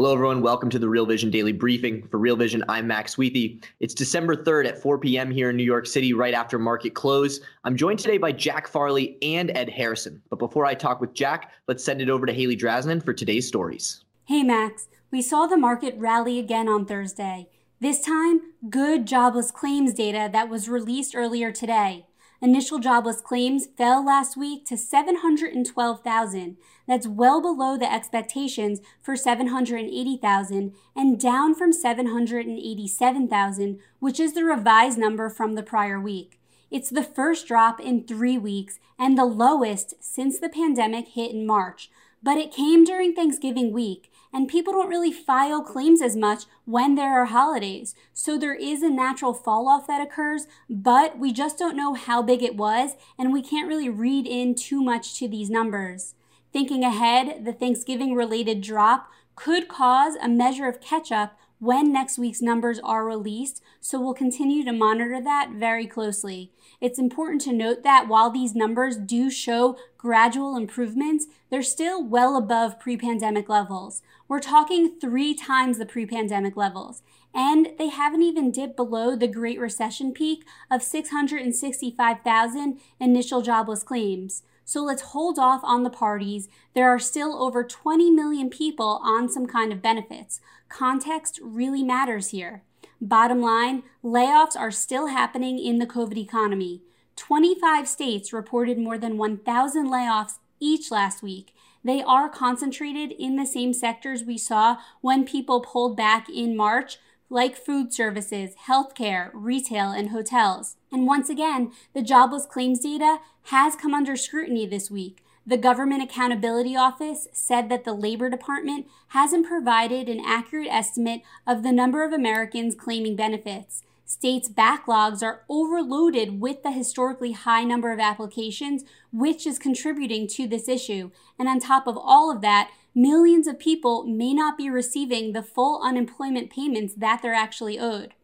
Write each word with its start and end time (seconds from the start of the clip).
Hello, 0.00 0.14
everyone. 0.14 0.40
Welcome 0.40 0.70
to 0.70 0.78
the 0.78 0.88
Real 0.88 1.04
Vision 1.04 1.30
Daily 1.30 1.52
Briefing. 1.52 2.08
For 2.08 2.16
Real 2.16 2.34
Vision, 2.34 2.64
I'm 2.70 2.86
Max 2.86 3.16
Wiethe. 3.16 3.62
It's 3.80 3.92
December 3.92 4.34
3rd 4.34 4.68
at 4.68 4.80
4 4.80 4.96
p.m. 4.96 5.30
here 5.30 5.50
in 5.50 5.58
New 5.58 5.62
York 5.62 5.86
City, 5.86 6.14
right 6.14 6.32
after 6.32 6.58
market 6.58 6.94
close. 6.94 7.40
I'm 7.64 7.76
joined 7.76 7.98
today 7.98 8.16
by 8.16 8.32
Jack 8.32 8.66
Farley 8.66 9.18
and 9.20 9.54
Ed 9.54 9.68
Harrison. 9.68 10.22
But 10.30 10.38
before 10.38 10.64
I 10.64 10.72
talk 10.72 11.02
with 11.02 11.12
Jack, 11.12 11.52
let's 11.68 11.84
send 11.84 12.00
it 12.00 12.08
over 12.08 12.24
to 12.24 12.32
Haley 12.32 12.56
Draznin 12.56 13.04
for 13.04 13.12
today's 13.12 13.46
stories. 13.46 14.02
Hey, 14.24 14.42
Max. 14.42 14.88
We 15.10 15.20
saw 15.20 15.46
the 15.46 15.58
market 15.58 15.94
rally 15.98 16.38
again 16.38 16.66
on 16.66 16.86
Thursday. 16.86 17.50
This 17.78 18.00
time, 18.00 18.40
good 18.70 19.06
jobless 19.06 19.50
claims 19.50 19.92
data 19.92 20.30
that 20.32 20.48
was 20.48 20.66
released 20.66 21.14
earlier 21.14 21.52
today. 21.52 22.06
Initial 22.42 22.78
jobless 22.78 23.20
claims 23.20 23.66
fell 23.76 24.02
last 24.04 24.34
week 24.34 24.64
to 24.66 24.78
712,000. 24.78 26.56
That's 26.88 27.06
well 27.06 27.42
below 27.42 27.76
the 27.76 27.92
expectations 27.92 28.80
for 29.02 29.14
780,000 29.14 30.72
and 30.96 31.20
down 31.20 31.54
from 31.54 31.70
787,000, 31.70 33.78
which 33.98 34.18
is 34.18 34.32
the 34.32 34.44
revised 34.44 34.96
number 34.96 35.28
from 35.28 35.54
the 35.54 35.62
prior 35.62 36.00
week. 36.00 36.40
It's 36.70 36.88
the 36.88 37.02
first 37.02 37.46
drop 37.46 37.78
in 37.78 38.04
three 38.04 38.38
weeks 38.38 38.78
and 38.98 39.18
the 39.18 39.26
lowest 39.26 40.02
since 40.02 40.38
the 40.38 40.48
pandemic 40.48 41.08
hit 41.08 41.32
in 41.32 41.46
March, 41.46 41.90
but 42.22 42.38
it 42.38 42.52
came 42.52 42.84
during 42.84 43.14
Thanksgiving 43.14 43.72
week 43.72 44.10
and 44.32 44.48
people 44.48 44.72
don't 44.72 44.88
really 44.88 45.12
file 45.12 45.62
claims 45.62 46.00
as 46.00 46.16
much 46.16 46.44
when 46.64 46.94
there 46.94 47.20
are 47.20 47.26
holidays. 47.26 47.94
So 48.14 48.38
there 48.38 48.54
is 48.54 48.82
a 48.82 48.90
natural 48.90 49.34
fall 49.34 49.68
off 49.68 49.86
that 49.88 50.00
occurs, 50.00 50.46
but 50.68 51.18
we 51.18 51.32
just 51.32 51.58
don't 51.58 51.76
know 51.76 51.94
how 51.94 52.22
big 52.22 52.42
it 52.42 52.56
was, 52.56 52.92
and 53.18 53.32
we 53.32 53.42
can't 53.42 53.68
really 53.68 53.88
read 53.88 54.26
in 54.26 54.54
too 54.54 54.82
much 54.82 55.18
to 55.18 55.28
these 55.28 55.50
numbers. 55.50 56.14
Thinking 56.52 56.84
ahead, 56.84 57.44
the 57.44 57.52
Thanksgiving 57.52 58.14
related 58.14 58.60
drop 58.60 59.10
could 59.34 59.68
cause 59.68 60.14
a 60.16 60.28
measure 60.28 60.68
of 60.68 60.80
catch 60.80 61.10
up 61.10 61.38
when 61.60 61.92
next 61.92 62.18
week's 62.18 62.40
numbers 62.40 62.80
are 62.80 63.04
released, 63.04 63.62
so 63.80 64.00
we'll 64.00 64.14
continue 64.14 64.64
to 64.64 64.72
monitor 64.72 65.20
that 65.22 65.50
very 65.54 65.86
closely. 65.86 66.50
It's 66.80 66.98
important 66.98 67.42
to 67.42 67.52
note 67.52 67.82
that 67.82 68.08
while 68.08 68.30
these 68.30 68.54
numbers 68.54 68.96
do 68.96 69.30
show 69.30 69.76
gradual 69.98 70.56
improvements, 70.56 71.26
they're 71.50 71.62
still 71.62 72.02
well 72.02 72.36
above 72.36 72.80
pre 72.80 72.96
pandemic 72.96 73.50
levels. 73.50 74.00
We're 74.26 74.40
talking 74.40 74.98
three 74.98 75.34
times 75.34 75.78
the 75.78 75.84
pre 75.84 76.06
pandemic 76.06 76.56
levels, 76.56 77.02
and 77.34 77.68
they 77.78 77.88
haven't 77.88 78.22
even 78.22 78.50
dipped 78.50 78.76
below 78.76 79.14
the 79.14 79.28
Great 79.28 79.60
Recession 79.60 80.12
peak 80.12 80.44
of 80.70 80.82
665,000 80.82 82.80
initial 82.98 83.42
jobless 83.42 83.82
claims. 83.82 84.44
So 84.64 84.84
let's 84.84 85.02
hold 85.02 85.36
off 85.36 85.62
on 85.64 85.82
the 85.82 85.90
parties. 85.90 86.48
There 86.74 86.88
are 86.88 87.00
still 87.00 87.42
over 87.42 87.64
20 87.64 88.08
million 88.12 88.48
people 88.48 89.00
on 89.02 89.28
some 89.28 89.46
kind 89.46 89.72
of 89.72 89.82
benefits. 89.82 90.40
Context 90.70 91.40
really 91.42 91.82
matters 91.82 92.28
here. 92.28 92.62
Bottom 93.00 93.42
line, 93.42 93.82
layoffs 94.04 94.56
are 94.56 94.70
still 94.70 95.08
happening 95.08 95.58
in 95.58 95.78
the 95.78 95.86
COVID 95.86 96.16
economy. 96.16 96.82
25 97.16 97.86
states 97.86 98.32
reported 98.32 98.78
more 98.78 98.96
than 98.96 99.18
1,000 99.18 99.88
layoffs 99.88 100.38
each 100.60 100.90
last 100.90 101.22
week. 101.22 101.52
They 101.82 102.02
are 102.02 102.28
concentrated 102.28 103.10
in 103.10 103.36
the 103.36 103.46
same 103.46 103.72
sectors 103.72 104.22
we 104.22 104.38
saw 104.38 104.76
when 105.00 105.24
people 105.24 105.60
pulled 105.60 105.96
back 105.96 106.28
in 106.30 106.56
March, 106.56 106.98
like 107.28 107.56
food 107.56 107.92
services, 107.92 108.54
healthcare, 108.68 109.30
retail, 109.34 109.90
and 109.90 110.10
hotels. 110.10 110.76
And 110.92 111.06
once 111.06 111.28
again, 111.28 111.72
the 111.94 112.02
jobless 112.02 112.46
claims 112.46 112.80
data 112.80 113.18
has 113.44 113.76
come 113.76 113.92
under 113.92 114.16
scrutiny 114.16 114.66
this 114.66 114.90
week. 114.90 115.24
The 115.50 115.56
Government 115.56 116.00
Accountability 116.00 116.76
Office 116.76 117.26
said 117.32 117.70
that 117.70 117.82
the 117.82 117.92
Labor 117.92 118.30
Department 118.30 118.86
hasn't 119.08 119.48
provided 119.48 120.08
an 120.08 120.22
accurate 120.24 120.68
estimate 120.70 121.22
of 121.44 121.64
the 121.64 121.72
number 121.72 122.04
of 122.04 122.12
Americans 122.12 122.76
claiming 122.76 123.16
benefits. 123.16 123.82
States' 124.04 124.48
backlogs 124.48 125.24
are 125.24 125.42
overloaded 125.48 126.40
with 126.40 126.62
the 126.62 126.70
historically 126.70 127.32
high 127.32 127.64
number 127.64 127.90
of 127.90 127.98
applications, 127.98 128.84
which 129.12 129.44
is 129.44 129.58
contributing 129.58 130.28
to 130.28 130.46
this 130.46 130.68
issue. 130.68 131.10
And 131.36 131.48
on 131.48 131.58
top 131.58 131.88
of 131.88 131.98
all 131.98 132.30
of 132.30 132.42
that, 132.42 132.70
millions 132.94 133.48
of 133.48 133.58
people 133.58 134.04
may 134.04 134.32
not 134.32 134.56
be 134.56 134.70
receiving 134.70 135.32
the 135.32 135.42
full 135.42 135.82
unemployment 135.82 136.50
payments 136.50 136.94
that 136.94 137.22
they're 137.22 137.34
actually 137.34 137.76
owed. 137.76 138.14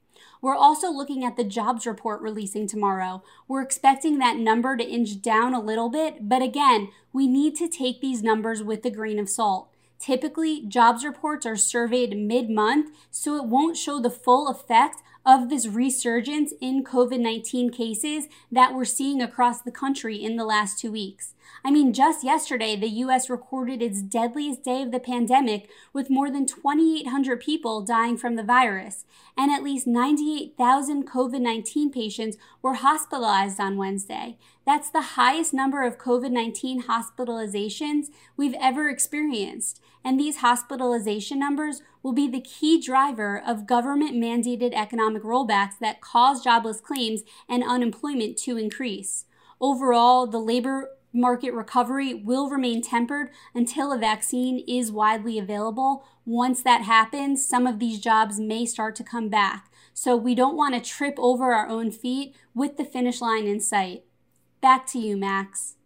We're 0.47 0.55
also 0.55 0.93
looking 0.93 1.25
at 1.25 1.37
the 1.37 1.43
jobs 1.43 1.87
report 1.87 2.23
releasing 2.23 2.69
tomorrow. 2.69 3.25
We're 3.49 3.63
expecting 3.63 4.19
that 4.19 4.37
number 4.37 4.77
to 4.77 4.89
inch 4.89 5.21
down 5.21 5.55
a 5.55 5.61
little 5.61 5.89
bit, 5.89 6.29
but 6.29 6.41
again, 6.41 6.91
we 7.13 7.27
need 7.27 7.57
to 7.57 7.67
take 7.67 8.01
these 8.01 8.23
numbers 8.23 8.63
with 8.63 8.85
a 8.85 8.91
grain 8.91 9.19
of 9.19 9.29
salt. 9.29 9.73
Typically, 9.99 10.65
jobs 10.65 11.05
reports 11.05 11.47
are 11.47 11.57
surveyed 11.57 12.17
mid 12.17 12.49
month, 12.49 12.97
so 13.11 13.35
it 13.35 13.47
won't 13.47 13.77
show 13.77 14.01
the 14.01 14.09
full 14.09 14.47
effect 14.47 15.03
of 15.25 15.49
this 15.49 15.67
resurgence 15.67 16.53
in 16.61 16.85
COVID 16.85 17.19
19 17.19 17.71
cases 17.71 18.29
that 18.53 18.73
we're 18.73 18.85
seeing 18.85 19.21
across 19.21 19.61
the 19.61 19.73
country 19.73 20.23
in 20.23 20.37
the 20.37 20.45
last 20.45 20.79
two 20.79 20.93
weeks. 20.93 21.35
I 21.67 21.73
mean, 21.73 21.93
just 21.93 22.23
yesterday, 22.23 22.77
the 22.77 22.87
US 23.03 23.29
recorded 23.29 23.83
its 23.83 24.01
deadliest 24.01 24.63
day 24.63 24.83
of 24.83 24.93
the 24.93 25.01
pandemic 25.01 25.69
with 25.93 26.09
more 26.09 26.31
than 26.31 26.47
2,800 26.47 27.41
people 27.41 27.81
dying 27.81 28.17
from 28.17 28.37
the 28.37 28.45
virus, 28.45 29.05
and 29.37 29.51
at 29.51 29.65
least 29.65 29.85
98,000 29.85 31.09
COVID 31.09 31.41
19 31.41 31.91
patients 31.91 32.37
were 32.63 32.75
hospitalized 32.75 33.59
on 33.59 33.77
Wednesday. 33.77 34.39
That's 34.65 34.91
the 34.91 35.17
highest 35.19 35.53
number 35.53 35.83
of 35.83 35.99
COVID 35.99 36.31
19 36.31 36.85
hospitalizations 36.85 38.11
we've 38.37 38.55
ever 38.61 38.89
experienced. 38.89 39.83
And 40.05 40.21
these 40.21 40.37
hospitalization 40.37 41.41
numbers 41.41 41.83
will 42.01 42.13
be 42.13 42.29
the 42.29 42.41
key 42.41 42.81
driver 42.81 43.43
of 43.45 43.67
government 43.67 44.15
mandated 44.15 44.73
economic 44.73 45.25
rollbacks 45.25 45.81
that 45.81 46.01
cause 46.01 46.45
jobless 46.45 46.81
claims 46.81 47.23
and 47.49 47.65
unemployment 47.65 48.37
to 48.45 48.57
increase. 48.57 49.25
Overall, 49.61 50.29
the 50.29 50.39
labor 50.39 50.91
market 51.13 51.53
recovery 51.53 52.15
will 52.15 52.51
remain 52.51 52.83
tempered 52.83 53.31
until 53.55 53.93
a 53.93 53.99
vaccine 53.99 54.65
is 54.67 54.93
widely 54.93 55.39
available. 55.39 56.05
Once 56.25 56.63
that 56.63 56.83
happens, 56.83 57.45
some 57.45 57.67
of 57.67 57.79
these 57.79 58.01
jobs 58.01 58.39
may 58.39 58.67
start 58.67 58.95
to 58.97 59.05
come 59.05 59.29
back. 59.29 59.71
So 59.95 60.17
we 60.17 60.35
don't 60.35 60.57
want 60.57 60.75
to 60.75 60.81
trip 60.81 61.15
over 61.19 61.53
our 61.53 61.69
own 61.69 61.91
feet 61.91 62.35
with 62.55 62.77
the 62.77 62.85
finish 62.85 63.21
line 63.21 63.47
in 63.47 63.61
sight. 63.61 64.05
Back 64.61 64.87
to 64.89 64.99
you, 64.99 65.17
Max. 65.17 65.77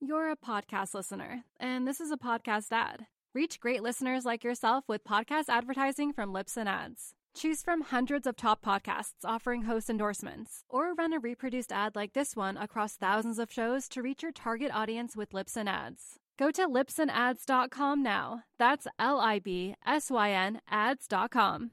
You're 0.00 0.30
a 0.30 0.36
podcast 0.36 0.94
listener, 0.94 1.44
and 1.58 1.86
this 1.86 2.00
is 2.00 2.10
a 2.10 2.16
podcast 2.16 2.68
ad. 2.70 3.06
Reach 3.34 3.60
great 3.60 3.82
listeners 3.82 4.24
like 4.24 4.44
yourself 4.44 4.84
with 4.88 5.04
podcast 5.04 5.44
advertising 5.48 6.12
from 6.12 6.32
Libsyn 6.32 6.66
Ads. 6.66 7.15
Choose 7.36 7.62
from 7.62 7.82
hundreds 7.82 8.26
of 8.26 8.34
top 8.34 8.64
podcasts 8.64 9.22
offering 9.22 9.64
host 9.64 9.90
endorsements, 9.90 10.64
or 10.70 10.94
run 10.94 11.12
a 11.12 11.18
reproduced 11.18 11.70
ad 11.70 11.94
like 11.94 12.14
this 12.14 12.34
one 12.34 12.56
across 12.56 12.94
thousands 12.94 13.38
of 13.38 13.52
shows 13.52 13.90
to 13.90 14.00
reach 14.00 14.22
your 14.22 14.32
target 14.32 14.70
audience 14.72 15.14
with 15.14 15.32
Libsyn 15.32 15.68
Ads. 15.68 16.18
Go 16.38 16.50
to 16.50 16.66
libsynads.com 16.66 18.02
now. 18.02 18.44
That's 18.58 18.86
L 18.98 19.20
I 19.20 19.40
B 19.40 19.74
S 19.86 20.10
Y 20.10 20.30
N 20.30 20.62
ads.com. 20.70 21.72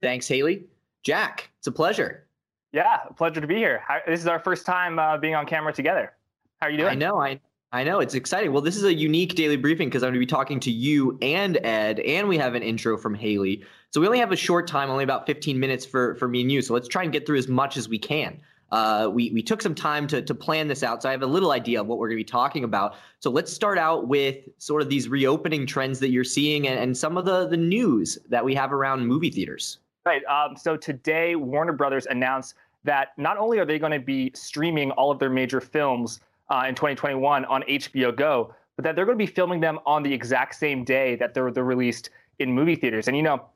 Thanks, 0.00 0.28
Haley. 0.28 0.66
Jack, 1.02 1.50
it's 1.58 1.66
a 1.66 1.72
pleasure. 1.72 2.28
Yeah, 2.72 2.98
a 3.10 3.12
pleasure 3.12 3.40
to 3.40 3.46
be 3.48 3.56
here. 3.56 3.82
This 4.06 4.20
is 4.20 4.28
our 4.28 4.38
first 4.38 4.66
time 4.66 5.00
uh, 5.00 5.18
being 5.18 5.34
on 5.34 5.46
camera 5.46 5.72
together. 5.72 6.12
How 6.60 6.68
are 6.68 6.70
you 6.70 6.78
doing? 6.78 6.90
I 6.90 6.94
know. 6.94 7.20
I 7.20 7.40
I 7.72 7.82
know 7.82 7.98
it's 7.98 8.14
exciting. 8.14 8.52
Well, 8.52 8.62
this 8.62 8.76
is 8.76 8.84
a 8.84 8.94
unique 8.94 9.34
daily 9.34 9.56
briefing 9.56 9.88
because 9.88 10.02
I'm 10.02 10.08
going 10.08 10.14
to 10.14 10.20
be 10.20 10.26
talking 10.26 10.60
to 10.60 10.70
you 10.70 11.18
and 11.20 11.58
Ed, 11.64 11.98
and 12.00 12.28
we 12.28 12.38
have 12.38 12.54
an 12.54 12.62
intro 12.62 12.96
from 12.96 13.14
Haley. 13.14 13.64
So 13.96 14.00
we 14.02 14.06
only 14.06 14.18
have 14.18 14.30
a 14.30 14.36
short 14.36 14.66
time, 14.66 14.90
only 14.90 15.04
about 15.04 15.24
15 15.24 15.58
minutes 15.58 15.86
for 15.86 16.16
for 16.16 16.28
me 16.28 16.42
and 16.42 16.52
you. 16.52 16.60
So 16.60 16.74
let's 16.74 16.86
try 16.86 17.02
and 17.02 17.10
get 17.10 17.24
through 17.24 17.38
as 17.38 17.48
much 17.48 17.78
as 17.78 17.88
we 17.88 17.98
can. 17.98 18.38
Uh, 18.70 19.08
we 19.10 19.30
we 19.30 19.42
took 19.42 19.62
some 19.62 19.74
time 19.74 20.06
to 20.08 20.20
to 20.20 20.34
plan 20.34 20.68
this 20.68 20.82
out, 20.82 21.02
so 21.02 21.08
I 21.08 21.12
have 21.12 21.22
a 21.22 21.26
little 21.26 21.50
idea 21.50 21.80
of 21.80 21.86
what 21.86 21.96
we're 21.96 22.08
going 22.08 22.18
to 22.18 22.20
be 22.20 22.30
talking 22.30 22.62
about. 22.62 22.96
So 23.20 23.30
let's 23.30 23.50
start 23.50 23.78
out 23.78 24.06
with 24.06 24.36
sort 24.58 24.82
of 24.82 24.90
these 24.90 25.08
reopening 25.08 25.64
trends 25.64 25.98
that 26.00 26.10
you're 26.10 26.24
seeing, 26.24 26.68
and, 26.68 26.78
and 26.78 26.94
some 26.94 27.16
of 27.16 27.24
the 27.24 27.48
the 27.48 27.56
news 27.56 28.18
that 28.28 28.44
we 28.44 28.54
have 28.54 28.70
around 28.70 29.06
movie 29.06 29.30
theaters. 29.30 29.78
Right. 30.04 30.22
Um, 30.26 30.56
so 30.58 30.76
today, 30.76 31.34
Warner 31.34 31.72
Brothers 31.72 32.04
announced 32.04 32.56
that 32.84 33.12
not 33.16 33.38
only 33.38 33.58
are 33.60 33.64
they 33.64 33.78
going 33.78 33.92
to 33.92 33.98
be 33.98 34.30
streaming 34.34 34.90
all 34.90 35.10
of 35.10 35.18
their 35.18 35.30
major 35.30 35.62
films 35.62 36.20
uh, 36.50 36.66
in 36.68 36.74
2021 36.74 37.46
on 37.46 37.62
HBO 37.62 38.14
Go, 38.14 38.54
but 38.76 38.82
that 38.82 38.94
they're 38.94 39.06
going 39.06 39.16
to 39.18 39.24
be 39.24 39.32
filming 39.32 39.60
them 39.60 39.78
on 39.86 40.02
the 40.02 40.12
exact 40.12 40.54
same 40.54 40.84
day 40.84 41.16
that 41.16 41.32
they're 41.32 41.50
they're 41.50 41.64
released 41.64 42.10
in 42.40 42.52
movie 42.52 42.76
theaters. 42.76 43.08
And 43.08 43.16
you 43.16 43.22
know, 43.22 43.46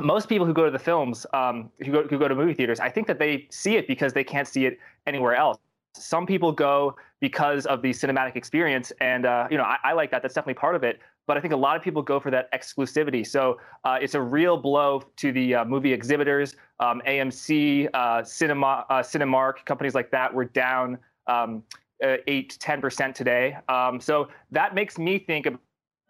most 0.00 0.28
people 0.28 0.46
who 0.46 0.52
go 0.52 0.64
to 0.64 0.70
the 0.70 0.78
films, 0.78 1.26
um, 1.32 1.70
who 1.84 1.92
go 1.92 2.02
who 2.04 2.18
go 2.18 2.28
to 2.28 2.34
movie 2.34 2.54
theaters, 2.54 2.80
I 2.80 2.90
think 2.90 3.06
that 3.06 3.18
they 3.18 3.46
see 3.50 3.76
it 3.76 3.86
because 3.86 4.12
they 4.12 4.24
can't 4.24 4.48
see 4.48 4.66
it 4.66 4.78
anywhere 5.06 5.34
else. 5.34 5.58
Some 5.94 6.26
people 6.26 6.52
go 6.52 6.96
because 7.20 7.64
of 7.66 7.80
the 7.80 7.90
cinematic 7.90 8.36
experience, 8.36 8.92
and 9.00 9.24
uh, 9.24 9.48
you 9.50 9.56
know, 9.56 9.64
I, 9.64 9.78
I 9.82 9.92
like 9.92 10.10
that. 10.10 10.22
That's 10.22 10.34
definitely 10.34 10.54
part 10.54 10.74
of 10.76 10.84
it 10.84 11.00
but 11.26 11.36
I 11.36 11.40
think 11.40 11.52
a 11.52 11.56
lot 11.56 11.76
of 11.76 11.82
people 11.82 12.02
go 12.02 12.20
for 12.20 12.30
that 12.30 12.50
exclusivity. 12.52 13.26
So 13.26 13.58
uh, 13.84 13.98
it's 14.00 14.14
a 14.14 14.20
real 14.20 14.56
blow 14.56 15.02
to 15.16 15.32
the 15.32 15.56
uh, 15.56 15.64
movie 15.64 15.92
exhibitors. 15.92 16.54
Um, 16.80 17.02
AMC, 17.06 17.88
uh, 17.94 18.22
Cinema, 18.22 18.86
uh, 18.88 19.02
Cinemark, 19.02 19.64
companies 19.64 19.94
like 19.94 20.10
that 20.12 20.32
were 20.32 20.44
down 20.44 20.98
um, 21.26 21.62
uh, 22.04 22.16
eight 22.26 22.56
ten 22.60 22.80
percent 22.80 23.14
today. 23.14 23.56
Um, 23.68 24.00
so 24.00 24.28
that 24.52 24.74
makes 24.74 24.98
me 24.98 25.18
think 25.18 25.46
about 25.46 25.60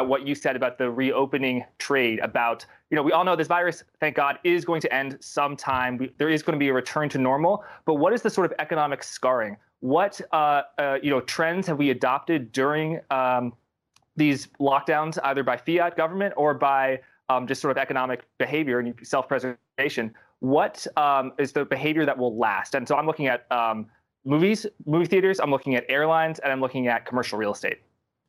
what 0.00 0.26
you 0.26 0.34
said 0.34 0.56
about 0.56 0.76
the 0.76 0.90
reopening 0.90 1.64
trade. 1.78 2.18
About 2.20 2.66
you 2.90 2.96
know, 2.96 3.02
we 3.02 3.12
all 3.12 3.24
know 3.24 3.34
this 3.34 3.48
virus, 3.48 3.82
thank 3.98 4.14
God, 4.14 4.38
is 4.44 4.64
going 4.64 4.80
to 4.80 4.94
end 4.94 5.16
sometime. 5.20 5.96
We, 5.96 6.12
there 6.18 6.28
is 6.28 6.42
going 6.42 6.54
to 6.54 6.58
be 6.58 6.68
a 6.68 6.72
return 6.72 7.08
to 7.10 7.18
normal. 7.18 7.64
But 7.84 7.94
what 7.94 8.12
is 8.12 8.22
the 8.22 8.30
sort 8.30 8.50
of 8.50 8.54
economic 8.58 9.02
scarring? 9.02 9.56
What 9.80 10.20
uh, 10.32 10.62
you 11.02 11.10
know 11.10 11.20
trends 11.20 11.66
have 11.66 11.78
we 11.78 11.90
adopted 11.90 12.52
during 12.52 13.00
um, 13.10 13.52
these 14.16 14.48
lockdowns, 14.60 15.18
either 15.24 15.42
by 15.42 15.56
fiat 15.56 15.96
government 15.96 16.34
or 16.36 16.54
by 16.54 17.00
um, 17.28 17.46
just 17.46 17.60
sort 17.60 17.76
of 17.76 17.78
economic 17.78 18.24
behavior 18.38 18.78
and 18.78 18.94
self-preservation. 19.02 20.14
What 20.40 20.86
um, 20.96 21.32
is 21.38 21.52
the 21.52 21.64
behavior 21.64 22.06
that 22.06 22.16
will 22.16 22.36
last? 22.36 22.74
And 22.74 22.86
so 22.86 22.96
I'm 22.96 23.06
looking 23.06 23.26
at 23.26 23.50
um, 23.50 23.86
movies, 24.24 24.66
movie 24.86 25.06
theaters. 25.06 25.40
I'm 25.40 25.50
looking 25.50 25.74
at 25.74 25.84
airlines, 25.88 26.38
and 26.38 26.52
I'm 26.52 26.60
looking 26.60 26.88
at 26.88 27.04
commercial 27.04 27.38
real 27.38 27.52
estate. 27.52 27.80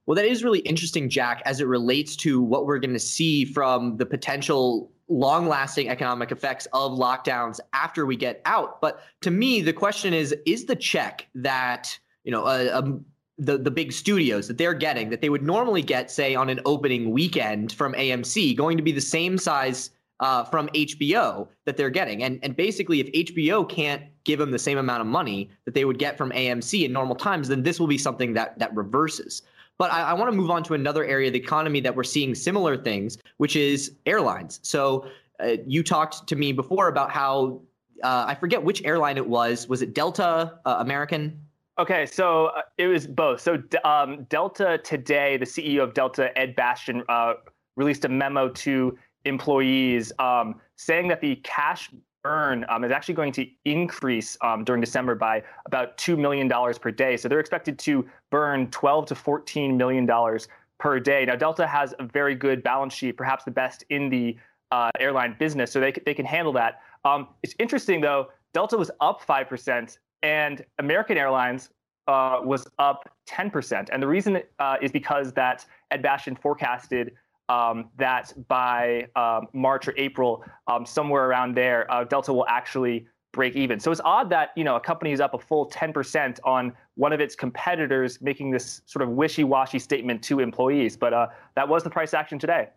Well, 0.08 0.16
that 0.16 0.26
is 0.26 0.42
really 0.42 0.60
interesting, 0.60 1.10
Jack, 1.10 1.42
as 1.46 1.60
it 1.60 1.68
relates 1.68 2.16
to 2.18 2.42
what 2.42 2.66
we're 2.66 2.80
going 2.80 2.94
to 2.94 3.00
see 3.00 3.44
from 3.44 3.98
the 3.98 4.06
potential 4.06 4.90
long 5.10 5.48
lasting 5.48 5.90
economic 5.90 6.32
effects 6.32 6.66
of 6.72 6.94
lockdowns 6.94 7.60
after 7.74 8.06
we 8.06 8.16
get 8.16 8.42
out. 8.46 8.80
But 8.82 9.02
to 9.22 9.32
me, 9.32 9.62
the 9.62 9.74
question 9.74 10.14
is 10.14 10.34
is 10.46 10.66
the 10.66 10.78
check 10.78 11.28
that, 11.36 11.98
you 12.24 12.32
know, 12.32 12.46
a, 12.46 12.80
a 12.80 13.00
the 13.38 13.58
the 13.58 13.70
big 13.70 13.92
studios 13.92 14.48
that 14.48 14.58
they're 14.58 14.74
getting 14.74 15.10
that 15.10 15.20
they 15.20 15.30
would 15.30 15.44
normally 15.44 15.82
get, 15.82 16.10
say, 16.10 16.36
on 16.36 16.50
an 16.50 16.62
opening 16.66 17.12
weekend 17.12 17.74
from 17.74 17.94
AMC, 17.94 18.56
going 18.56 18.78
to 18.78 18.84
be 18.84 18.94
the 18.94 19.02
same 19.02 19.38
size 19.38 19.92
uh, 20.22 20.46
from 20.46 20.70
HBO 20.70 21.50
that 21.66 21.76
they're 21.76 21.90
getting. 21.90 22.24
And 22.24 22.40
and 22.44 22.56
basically, 22.56 23.02
if 23.02 23.36
HBO 23.36 23.68
can't 23.68 24.04
give 24.24 24.40
them 24.40 24.52
the 24.52 24.60
same 24.60 24.78
amount 24.78 25.02
of 25.02 25.08
money 25.08 25.50
that 25.66 25.74
they 25.74 25.84
would 25.84 26.00
get 26.00 26.18
from 26.18 26.32
AMC 26.32 26.86
in 26.86 26.94
normal 26.94 27.16
times, 27.16 27.50
then 27.50 27.64
this 27.64 27.78
will 27.78 27.88
be 27.88 27.98
something 27.98 28.34
that 28.36 28.58
that 28.58 28.74
reverses. 28.74 29.42
But 29.78 29.92
I, 29.92 30.02
I 30.02 30.14
want 30.14 30.32
to 30.32 30.36
move 30.36 30.50
on 30.50 30.64
to 30.64 30.74
another 30.74 31.06
area 31.06 31.28
of 31.28 31.34
the 31.34 31.40
economy 31.40 31.80
that 31.82 31.96
we're 31.96 32.04
seeing 32.04 32.34
similar 32.34 32.78
things, 32.78 33.18
which 33.38 33.56
is 33.56 33.94
airlines. 34.06 34.60
So 34.64 35.08
uh, 35.40 35.58
you 35.66 35.84
talked 35.84 36.28
to 36.28 36.36
me 36.36 36.52
before 36.52 36.88
about 36.88 37.12
how 37.12 37.62
uh, 38.04 38.26
I 38.28 38.36
forget 38.36 38.64
which 38.64 38.84
airline 38.84 39.18
it 39.18 39.28
was. 39.28 39.68
Was 39.68 39.82
it 39.82 39.94
Delta, 39.94 40.60
uh, 40.66 40.78
American? 40.80 41.40
Okay, 41.80 42.08
so 42.08 42.48
uh, 42.48 42.62
it 42.78 42.88
was 42.88 43.06
both. 43.06 43.40
So 43.42 43.62
um, 43.84 44.24
Delta 44.30 44.80
today, 44.84 45.38
the 45.38 45.46
CEO 45.46 45.84
of 45.84 45.94
Delta, 45.94 46.36
Ed 46.38 46.56
Bastian, 46.56 47.04
uh, 47.08 47.34
released 47.76 48.06
a 48.06 48.10
memo 48.10 48.50
to 48.50 48.98
employees 49.26 50.12
um, 50.18 50.56
saying 50.76 51.08
that 51.10 51.22
the 51.22 51.36
cash 51.38 51.92
burn 52.28 52.66
um, 52.68 52.84
is 52.84 52.92
actually 52.92 53.14
going 53.14 53.32
to 53.32 53.48
increase 53.64 54.38
um, 54.42 54.66
during 54.66 54.82
December 54.82 55.16
by 55.16 55.42
about 55.66 55.98
two 55.98 56.18
million 56.18 56.48
dollars 56.48 56.78
per 56.78 56.92
day. 56.92 57.16
So 57.16 57.30
they're 57.30 57.40
expected 57.40 57.80
to 57.80 58.06
burn 58.32 58.70
12 58.72 59.06
to 59.08 59.16
14 59.16 59.78
million 59.78 60.06
dollars 60.06 60.50
per 60.78 61.00
day. 61.00 61.24
Now 61.26 61.36
Delta 61.36 61.66
has 61.66 61.94
a 62.00 62.04
very 62.04 62.36
good 62.36 62.62
balance 62.64 62.94
sheet, 62.94 63.16
perhaps 63.16 63.46
the 63.46 63.52
best 63.52 63.86
in 63.90 64.10
the 64.10 64.36
uh, 64.72 64.90
airline 65.00 65.36
business, 65.40 65.72
so 65.72 65.80
they 65.80 65.94
they 66.06 66.14
can 66.14 66.26
handle 66.26 66.54
that. 66.54 66.82
Um, 67.06 67.30
it's 67.44 67.56
interesting 67.60 68.02
though. 68.02 68.28
Delta 68.54 68.76
was 68.76 68.92
up 69.00 69.22
five 69.22 69.48
percent 69.48 70.00
and 70.22 70.66
American 70.80 71.18
Airlines 71.18 71.70
uh, 72.08 72.40
was 72.44 72.66
up 72.80 73.10
10%. 73.30 73.90
And 73.92 74.02
the 74.02 74.08
reason 74.08 74.42
uh, 74.60 74.78
is 74.82 74.92
because 74.92 75.34
that 75.34 75.66
Ed 75.92 76.02
Bastian 76.02 76.36
forecasted 76.36 77.14
um, 77.50 77.90
that 77.98 78.34
by 78.48 79.08
um, 79.16 79.48
March 79.54 79.88
or 79.88 79.94
April, 79.98 80.44
um, 80.68 80.86
somewhere 80.86 81.26
around 81.26 81.56
there, 81.56 81.90
uh, 81.92 82.04
Delta 82.04 82.34
will 82.34 82.48
actually 82.48 83.08
break 83.34 83.56
even. 83.56 83.80
So 83.80 83.92
it's 83.92 84.02
odd 84.04 84.30
that 84.32 84.50
you 84.56 84.64
know 84.64 84.76
a 84.76 84.80
company 84.80 85.12
is 85.12 85.20
up 85.20 85.34
a 85.34 85.40
full 85.40 85.70
10% 85.70 86.40
on 86.44 86.74
one 86.96 87.14
of 87.14 87.20
its 87.20 87.36
competitors 87.36 88.20
making 88.22 88.52
this 88.52 88.82
sort 88.86 89.04
of 89.04 89.10
wishy-washy 89.10 89.80
statement 89.80 90.24
to 90.24 90.40
employees. 90.40 90.98
But 90.98 91.14
uh, 91.14 91.28
that 91.56 91.68
was 91.68 91.84
the 91.84 91.90
price 91.90 92.14
action 92.14 92.40
today. 92.40 92.70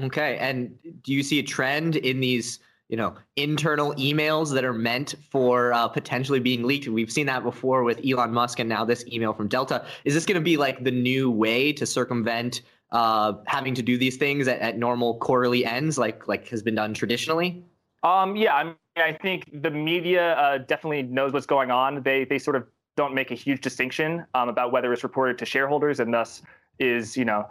Okay, 0.00 0.36
and 0.38 0.76
do 1.02 1.12
you 1.12 1.22
see 1.22 1.38
a 1.38 1.42
trend 1.42 1.96
in 1.96 2.20
these? 2.20 2.60
you 2.88 2.98
know 2.98 3.14
internal 3.36 3.94
emails 3.94 4.52
that 4.52 4.62
are 4.62 4.74
meant 4.74 5.14
for 5.30 5.72
uh, 5.72 5.88
potentially 5.88 6.38
being 6.38 6.64
leaked 6.64 6.86
we've 6.86 7.10
seen 7.10 7.24
that 7.24 7.42
before 7.42 7.82
with 7.82 7.98
elon 8.06 8.30
musk 8.30 8.58
and 8.58 8.68
now 8.68 8.84
this 8.84 9.06
email 9.06 9.32
from 9.32 9.48
delta 9.48 9.86
is 10.04 10.12
this 10.12 10.26
going 10.26 10.34
to 10.34 10.44
be 10.44 10.58
like 10.58 10.84
the 10.84 10.90
new 10.90 11.30
way 11.30 11.72
to 11.72 11.86
circumvent 11.86 12.60
uh, 12.92 13.34
having 13.46 13.74
to 13.74 13.82
do 13.82 13.98
these 13.98 14.16
things 14.16 14.46
at, 14.46 14.60
at, 14.60 14.78
normal 14.78 15.18
quarterly 15.18 15.64
ends 15.64 15.98
like 15.98 16.28
like 16.28 16.48
has 16.48 16.62
been 16.62 16.74
done 16.74 16.94
traditionally 16.94 17.64
um, 18.02 18.36
yeah 18.36 18.54
I, 18.54 18.64
mean, 18.64 18.74
I 18.96 19.12
think 19.12 19.50
the 19.62 19.70
media 19.70 20.34
uh, 20.34 20.58
definitely 20.58 21.02
knows 21.02 21.32
what's 21.32 21.46
going 21.46 21.70
on 21.70 22.02
they 22.02 22.24
they 22.24 22.38
sort 22.38 22.56
of 22.56 22.66
don't 22.96 23.14
make 23.14 23.30
a 23.30 23.34
huge 23.34 23.60
distinction 23.60 24.24
um, 24.34 24.48
about 24.48 24.70
whether 24.70 24.92
it's 24.92 25.02
reported 25.02 25.38
to 25.38 25.46
shareholders 25.46 26.00
and 26.00 26.14
thus 26.14 26.42
is 26.78 27.16
you 27.16 27.24
know 27.24 27.48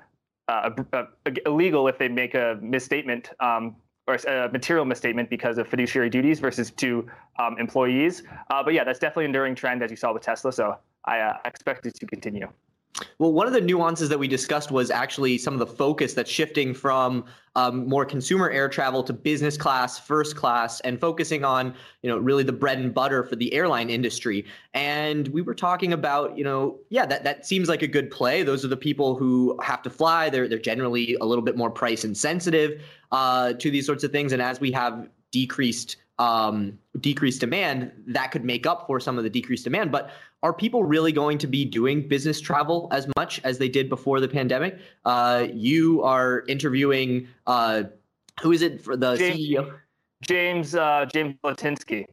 uh, 0.47 0.69
illegal 1.45 1.87
if 1.87 1.97
they 1.97 2.07
make 2.07 2.35
a 2.35 2.57
misstatement 2.61 3.29
um, 3.39 3.75
or 4.07 4.15
a 4.15 4.49
material 4.51 4.85
misstatement 4.85 5.29
because 5.29 5.57
of 5.57 5.67
fiduciary 5.67 6.09
duties 6.09 6.39
versus 6.39 6.71
to 6.71 7.07
um, 7.39 7.57
employees. 7.57 8.23
Uh, 8.49 8.61
but 8.61 8.73
yeah, 8.73 8.83
that's 8.83 8.99
definitely 8.99 9.25
an 9.25 9.29
enduring 9.29 9.55
trend 9.55 9.81
as 9.81 9.89
you 9.89 9.97
saw 9.97 10.11
with 10.13 10.23
Tesla. 10.23 10.51
So 10.51 10.77
I 11.05 11.19
uh, 11.19 11.37
expect 11.45 11.85
it 11.85 11.95
to 11.95 12.05
continue. 12.05 12.47
Well, 13.17 13.33
one 13.33 13.47
of 13.47 13.53
the 13.53 13.61
nuances 13.61 14.09
that 14.09 14.19
we 14.19 14.27
discussed 14.27 14.71
was 14.71 14.91
actually 14.91 15.39
some 15.39 15.53
of 15.53 15.59
the 15.59 15.67
focus 15.67 16.13
that's 16.13 16.29
shifting 16.29 16.75
from 16.75 17.25
um, 17.55 17.87
more 17.87 18.05
consumer 18.05 18.49
air 18.51 18.69
travel 18.69 19.03
to 19.03 19.13
business 19.13 19.57
class, 19.57 19.99
first 19.99 20.35
class, 20.35 20.79
and 20.81 20.99
focusing 20.99 21.43
on 21.43 21.73
you 22.03 22.09
know 22.09 22.17
really 22.17 22.43
the 22.43 22.53
bread 22.53 22.77
and 22.77 22.93
butter 22.93 23.23
for 23.23 23.35
the 23.35 23.51
airline 23.53 23.89
industry. 23.89 24.45
And 24.73 25.27
we 25.29 25.41
were 25.41 25.55
talking 25.55 25.91
about 25.91 26.37
you 26.37 26.43
know 26.43 26.79
yeah 26.89 27.05
that 27.05 27.23
that 27.23 27.45
seems 27.45 27.67
like 27.67 27.81
a 27.81 27.87
good 27.87 28.11
play. 28.11 28.43
Those 28.43 28.63
are 28.63 28.69
the 28.69 28.77
people 28.77 29.15
who 29.15 29.57
have 29.63 29.81
to 29.83 29.89
fly. 29.89 30.29
They're 30.29 30.47
they're 30.47 30.59
generally 30.59 31.15
a 31.19 31.25
little 31.25 31.43
bit 31.43 31.57
more 31.57 31.71
price 31.71 32.03
insensitive 32.03 32.81
uh, 33.11 33.53
to 33.53 33.71
these 33.71 33.85
sorts 33.85 34.03
of 34.03 34.11
things. 34.11 34.33
And 34.33 34.41
as 34.41 34.59
we 34.59 34.71
have 34.71 35.09
decreased 35.31 35.97
um, 36.19 36.77
decreased 36.99 37.39
demand, 37.39 37.91
that 38.07 38.31
could 38.31 38.43
make 38.43 38.65
up 38.65 38.85
for 38.87 38.99
some 38.99 39.17
of 39.17 39.23
the 39.23 39.29
decreased 39.29 39.63
demand. 39.63 39.91
But 39.91 40.11
are 40.43 40.53
people 40.53 40.83
really 40.83 41.11
going 41.11 41.37
to 41.39 41.47
be 41.47 41.65
doing 41.65 42.07
business 42.07 42.39
travel 42.39 42.87
as 42.91 43.07
much 43.17 43.41
as 43.43 43.57
they 43.57 43.69
did 43.69 43.89
before 43.89 44.19
the 44.19 44.27
pandemic? 44.27 44.79
Uh, 45.05 45.47
you 45.51 46.03
are 46.03 46.43
interviewing 46.47 47.27
uh, 47.47 47.83
who 48.41 48.51
is 48.51 48.61
it 48.61 48.81
for 48.81 48.95
the 48.95 49.15
James, 49.15 49.39
CEO? 49.39 49.79
James 50.21 50.75
uh, 50.75 51.05
James 51.11 51.35
Litinsky. 51.43 52.05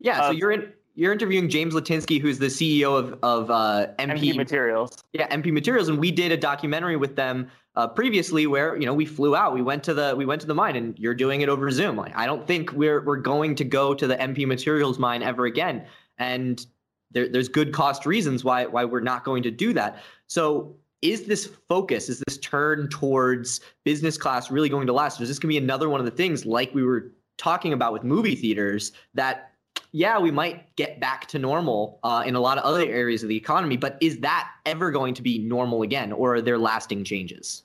Yeah, 0.00 0.20
so 0.20 0.26
uh, 0.28 0.30
you're 0.30 0.52
in 0.52 0.72
you're 0.94 1.12
interviewing 1.12 1.48
James 1.48 1.74
Litinsky, 1.74 2.20
who's 2.20 2.38
the 2.38 2.46
CEO 2.46 2.96
of 2.96 3.18
of 3.22 3.50
uh, 3.50 3.88
MP, 3.98 4.32
MP 4.32 4.36
Materials. 4.36 5.02
Yeah, 5.12 5.28
MP 5.28 5.52
Materials, 5.52 5.88
and 5.88 5.98
we 5.98 6.10
did 6.10 6.32
a 6.32 6.36
documentary 6.36 6.96
with 6.96 7.16
them 7.16 7.50
uh, 7.76 7.88
previously 7.88 8.46
where 8.46 8.76
you 8.76 8.86
know 8.86 8.94
we 8.94 9.04
flew 9.04 9.34
out, 9.34 9.54
we 9.54 9.62
went 9.62 9.82
to 9.84 9.94
the 9.94 10.14
we 10.16 10.24
went 10.24 10.40
to 10.42 10.46
the 10.46 10.54
mine, 10.54 10.76
and 10.76 10.98
you're 10.98 11.14
doing 11.14 11.40
it 11.40 11.48
over 11.48 11.70
Zoom. 11.70 11.96
Like, 11.96 12.16
I 12.16 12.26
don't 12.26 12.46
think 12.46 12.72
we're 12.72 13.04
we're 13.04 13.16
going 13.16 13.54
to 13.56 13.64
go 13.64 13.94
to 13.94 14.06
the 14.06 14.16
MP 14.16 14.46
Materials 14.46 14.98
mine 14.98 15.22
ever 15.22 15.46
again, 15.46 15.84
and 16.18 16.64
there, 17.10 17.28
there's 17.28 17.48
good 17.48 17.72
cost 17.72 18.06
reasons 18.06 18.44
why 18.44 18.66
why 18.66 18.84
we're 18.84 19.00
not 19.00 19.24
going 19.24 19.42
to 19.42 19.50
do 19.50 19.72
that. 19.72 20.02
So 20.28 20.76
is 21.02 21.24
this 21.24 21.46
focus, 21.68 22.08
is 22.08 22.22
this 22.26 22.38
turn 22.38 22.88
towards 22.88 23.60
business 23.84 24.16
class 24.16 24.50
really 24.50 24.68
going 24.68 24.86
to 24.86 24.92
last? 24.92 25.20
Is 25.20 25.28
this 25.28 25.38
going 25.38 25.52
to 25.52 25.60
be 25.60 25.62
another 25.62 25.90
one 25.90 26.00
of 26.00 26.06
the 26.06 26.12
things 26.12 26.46
like 26.46 26.74
we 26.74 26.82
were 26.82 27.12
talking 27.36 27.72
about 27.72 27.92
with 27.92 28.04
movie 28.04 28.36
theaters 28.36 28.92
that 29.12 29.53
yeah, 29.92 30.18
we 30.18 30.32
might 30.32 30.74
get 30.74 30.98
back 30.98 31.26
to 31.28 31.38
normal 31.38 32.00
uh, 32.02 32.24
in 32.26 32.34
a 32.34 32.40
lot 32.40 32.58
of 32.58 32.64
other 32.64 32.82
areas 32.82 33.22
of 33.22 33.28
the 33.28 33.36
economy, 33.36 33.76
but 33.76 33.96
is 34.00 34.18
that 34.18 34.50
ever 34.66 34.90
going 34.90 35.14
to 35.14 35.22
be 35.22 35.38
normal 35.38 35.82
again, 35.82 36.10
or 36.10 36.34
are 36.34 36.42
there 36.42 36.58
lasting 36.58 37.04
changes? 37.04 37.62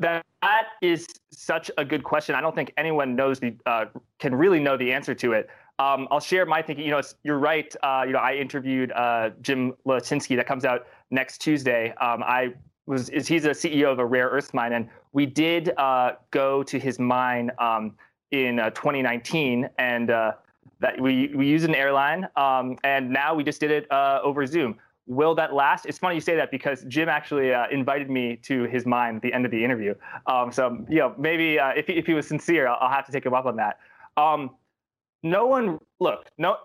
That 0.00 0.24
is 0.82 1.06
such 1.30 1.70
a 1.78 1.84
good 1.84 2.02
question. 2.02 2.34
I 2.34 2.40
don't 2.40 2.56
think 2.56 2.72
anyone 2.76 3.14
knows 3.14 3.38
the 3.38 3.54
uh, 3.66 3.84
can 4.18 4.34
really 4.34 4.58
know 4.58 4.76
the 4.76 4.92
answer 4.92 5.14
to 5.14 5.32
it. 5.32 5.48
Um, 5.78 6.08
I'll 6.10 6.18
share 6.18 6.44
my 6.44 6.60
thinking. 6.60 6.84
You 6.84 6.90
know, 6.90 7.02
you're 7.22 7.38
right. 7.38 7.74
Uh, 7.82 8.02
you 8.04 8.12
know, 8.12 8.18
I 8.18 8.34
interviewed 8.34 8.90
uh, 8.92 9.30
Jim 9.40 9.74
Litinsky 9.86 10.34
that 10.36 10.48
comes 10.48 10.64
out 10.64 10.86
next 11.12 11.38
Tuesday. 11.38 11.90
Um, 12.00 12.24
I 12.24 12.54
was 12.86 13.08
is 13.10 13.28
he's 13.28 13.44
a 13.44 13.50
CEO 13.50 13.92
of 13.92 14.00
a 14.00 14.06
rare 14.06 14.28
earth 14.28 14.52
mine, 14.54 14.72
and 14.72 14.88
we 15.12 15.24
did 15.24 15.70
uh, 15.78 16.14
go 16.32 16.64
to 16.64 16.80
his 16.80 16.98
mine 16.98 17.52
um, 17.60 17.94
in 18.32 18.58
uh, 18.58 18.70
2019, 18.70 19.68
and 19.78 20.10
that 20.80 21.00
we 21.00 21.30
we 21.34 21.46
use 21.46 21.64
an 21.64 21.74
airline, 21.74 22.28
um, 22.36 22.76
and 22.84 23.10
now 23.10 23.34
we 23.34 23.44
just 23.44 23.60
did 23.60 23.70
it 23.70 23.90
uh, 23.90 24.20
over 24.22 24.46
Zoom. 24.46 24.76
will 25.06 25.34
that 25.34 25.54
last? 25.54 25.86
It's 25.86 25.98
funny 25.98 26.14
you 26.14 26.20
say 26.20 26.36
that 26.36 26.50
because 26.50 26.84
Jim 26.84 27.08
actually 27.08 27.52
uh, 27.52 27.66
invited 27.70 28.10
me 28.10 28.36
to 28.44 28.64
his 28.64 28.86
mine 28.86 29.16
at 29.16 29.22
the 29.22 29.32
end 29.32 29.44
of 29.44 29.50
the 29.50 29.64
interview. 29.64 29.94
Um, 30.26 30.50
so 30.52 30.84
you 30.88 30.98
know, 30.98 31.14
maybe 31.18 31.58
uh, 31.58 31.70
if 31.70 31.86
he, 31.86 31.94
if 31.94 32.06
he 32.06 32.14
was 32.14 32.26
sincere, 32.26 32.66
I'll, 32.66 32.78
I'll, 32.80 32.90
have 32.90 33.06
to 33.06 33.12
take 33.12 33.24
him 33.26 33.34
up 33.34 33.46
on 33.46 33.56
that. 33.56 33.78
Um, 34.16 34.50
no 35.22 35.46
one, 35.46 35.78
look, 36.00 36.30
no. 36.38 36.56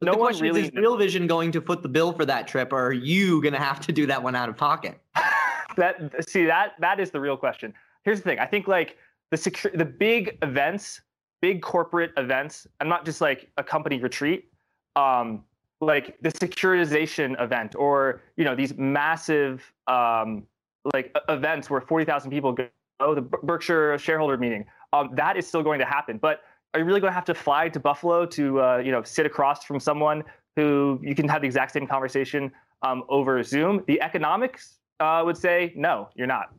But 0.00 0.06
no 0.06 0.12
the 0.12 0.18
question 0.18 0.42
really, 0.44 0.62
is, 0.62 0.68
is 0.68 0.74
Real 0.74 0.96
Vision 0.96 1.26
going 1.26 1.52
to 1.52 1.60
foot 1.60 1.82
the 1.82 1.88
bill 1.88 2.12
for 2.12 2.24
that 2.24 2.46
trip, 2.48 2.72
or 2.72 2.86
are 2.86 2.92
you 2.92 3.42
going 3.42 3.52
to 3.52 3.58
have 3.58 3.80
to 3.80 3.92
do 3.92 4.06
that 4.06 4.22
one 4.22 4.34
out 4.34 4.48
of 4.48 4.56
pocket? 4.56 4.98
that 5.76 6.28
see 6.28 6.44
that 6.46 6.72
that 6.80 7.00
is 7.00 7.10
the 7.10 7.20
real 7.20 7.36
question. 7.36 7.74
Here's 8.04 8.18
the 8.18 8.24
thing: 8.24 8.38
I 8.38 8.46
think 8.46 8.66
like 8.66 8.96
the 9.30 9.36
secure, 9.36 9.72
the 9.74 9.84
big 9.84 10.38
events, 10.42 11.00
big 11.40 11.62
corporate 11.62 12.12
events. 12.16 12.66
I'm 12.80 12.88
not 12.88 13.04
just 13.04 13.20
like 13.20 13.48
a 13.56 13.64
company 13.64 13.98
retreat. 13.98 14.50
Um, 14.96 15.44
like 15.80 16.16
the 16.20 16.30
securitization 16.30 17.40
event 17.42 17.74
or 17.74 18.22
you 18.36 18.44
know 18.44 18.54
these 18.54 18.76
massive 18.76 19.72
um, 19.86 20.46
like 20.94 21.14
events 21.28 21.70
where 21.70 21.80
40,000 21.80 22.30
people 22.30 22.52
go 22.52 22.68
oh 23.00 23.14
the 23.14 23.22
Berkshire 23.22 23.96
shareholder 23.98 24.36
meeting 24.36 24.66
um, 24.92 25.10
that 25.14 25.36
is 25.36 25.46
still 25.46 25.62
going 25.62 25.78
to 25.78 25.86
happen 25.86 26.18
but 26.18 26.42
are 26.74 26.80
you 26.80 26.86
really 26.86 27.00
going 27.00 27.10
to 27.10 27.14
have 27.14 27.24
to 27.24 27.34
fly 27.34 27.68
to 27.68 27.80
Buffalo 27.80 28.26
to 28.26 28.60
uh, 28.60 28.76
you 28.78 28.92
know 28.92 29.02
sit 29.02 29.26
across 29.26 29.64
from 29.64 29.80
someone 29.80 30.22
who 30.56 31.00
you 31.02 31.14
can 31.14 31.28
have 31.28 31.40
the 31.40 31.46
exact 31.46 31.72
same 31.72 31.86
conversation 31.86 32.52
um, 32.82 33.02
over 33.08 33.42
Zoom 33.42 33.82
the 33.86 34.00
economics 34.02 34.80
uh, 35.00 35.22
would 35.24 35.36
say 35.36 35.72
no 35.76 36.08
you're 36.14 36.26
not 36.26 36.52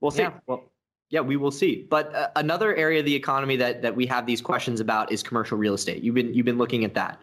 we'll 0.00 0.10
see 0.10 0.22
yeah, 0.22 0.32
well 0.46 0.71
yeah, 1.12 1.20
we 1.20 1.36
will 1.36 1.50
see. 1.50 1.86
But 1.90 2.12
uh, 2.14 2.30
another 2.36 2.74
area 2.74 3.00
of 3.00 3.04
the 3.04 3.14
economy 3.14 3.54
that 3.56 3.82
that 3.82 3.94
we 3.94 4.06
have 4.06 4.26
these 4.26 4.40
questions 4.40 4.80
about 4.80 5.12
is 5.12 5.22
commercial 5.22 5.58
real 5.58 5.74
estate. 5.74 6.02
You've 6.02 6.14
been 6.14 6.32
you've 6.32 6.46
been 6.46 6.58
looking 6.58 6.84
at 6.84 6.94
that. 6.94 7.20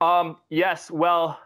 Um, 0.00 0.36
yes. 0.50 0.88
Well, 0.88 1.38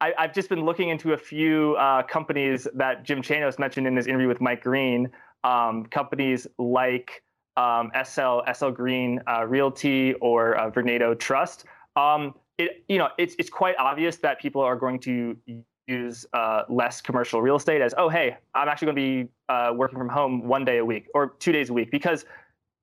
I, 0.00 0.12
have 0.18 0.34
just 0.34 0.48
been 0.48 0.64
looking 0.64 0.88
into 0.88 1.12
a 1.12 1.16
few 1.16 1.76
uh, 1.78 2.02
companies 2.02 2.66
that 2.74 3.04
Jim 3.04 3.22
Chanos 3.22 3.60
mentioned 3.60 3.86
in 3.86 3.96
his 3.96 4.08
interview 4.08 4.26
with 4.26 4.40
Mike 4.40 4.64
Green. 4.64 5.08
Um, 5.44 5.86
companies 5.86 6.48
like 6.58 7.22
um, 7.56 7.92
SL 8.04 8.40
SL 8.52 8.70
Green 8.70 9.20
uh, 9.28 9.46
Realty 9.46 10.14
or 10.14 10.56
uh, 10.56 10.68
Vornado 10.68 11.16
Trust. 11.16 11.64
Um, 11.94 12.34
it 12.58 12.84
you 12.88 12.98
know 12.98 13.08
it's 13.18 13.36
it's 13.38 13.50
quite 13.50 13.76
obvious 13.78 14.16
that 14.16 14.40
people 14.40 14.62
are 14.62 14.74
going 14.74 14.98
to 15.00 15.36
use 15.90 16.26
uh, 16.32 16.62
less 16.68 17.00
commercial 17.00 17.42
real 17.42 17.56
estate 17.56 17.80
as 17.82 17.94
oh 17.98 18.08
hey 18.08 18.36
I'm 18.54 18.68
actually 18.68 18.86
going 18.86 18.96
to 18.96 19.02
be 19.02 19.32
uh, 19.48 19.72
working 19.74 19.98
from 19.98 20.08
home 20.08 20.46
one 20.46 20.64
day 20.64 20.78
a 20.78 20.84
week 20.84 21.08
or 21.14 21.34
two 21.38 21.52
days 21.52 21.70
a 21.70 21.72
week 21.72 21.90
because 21.90 22.24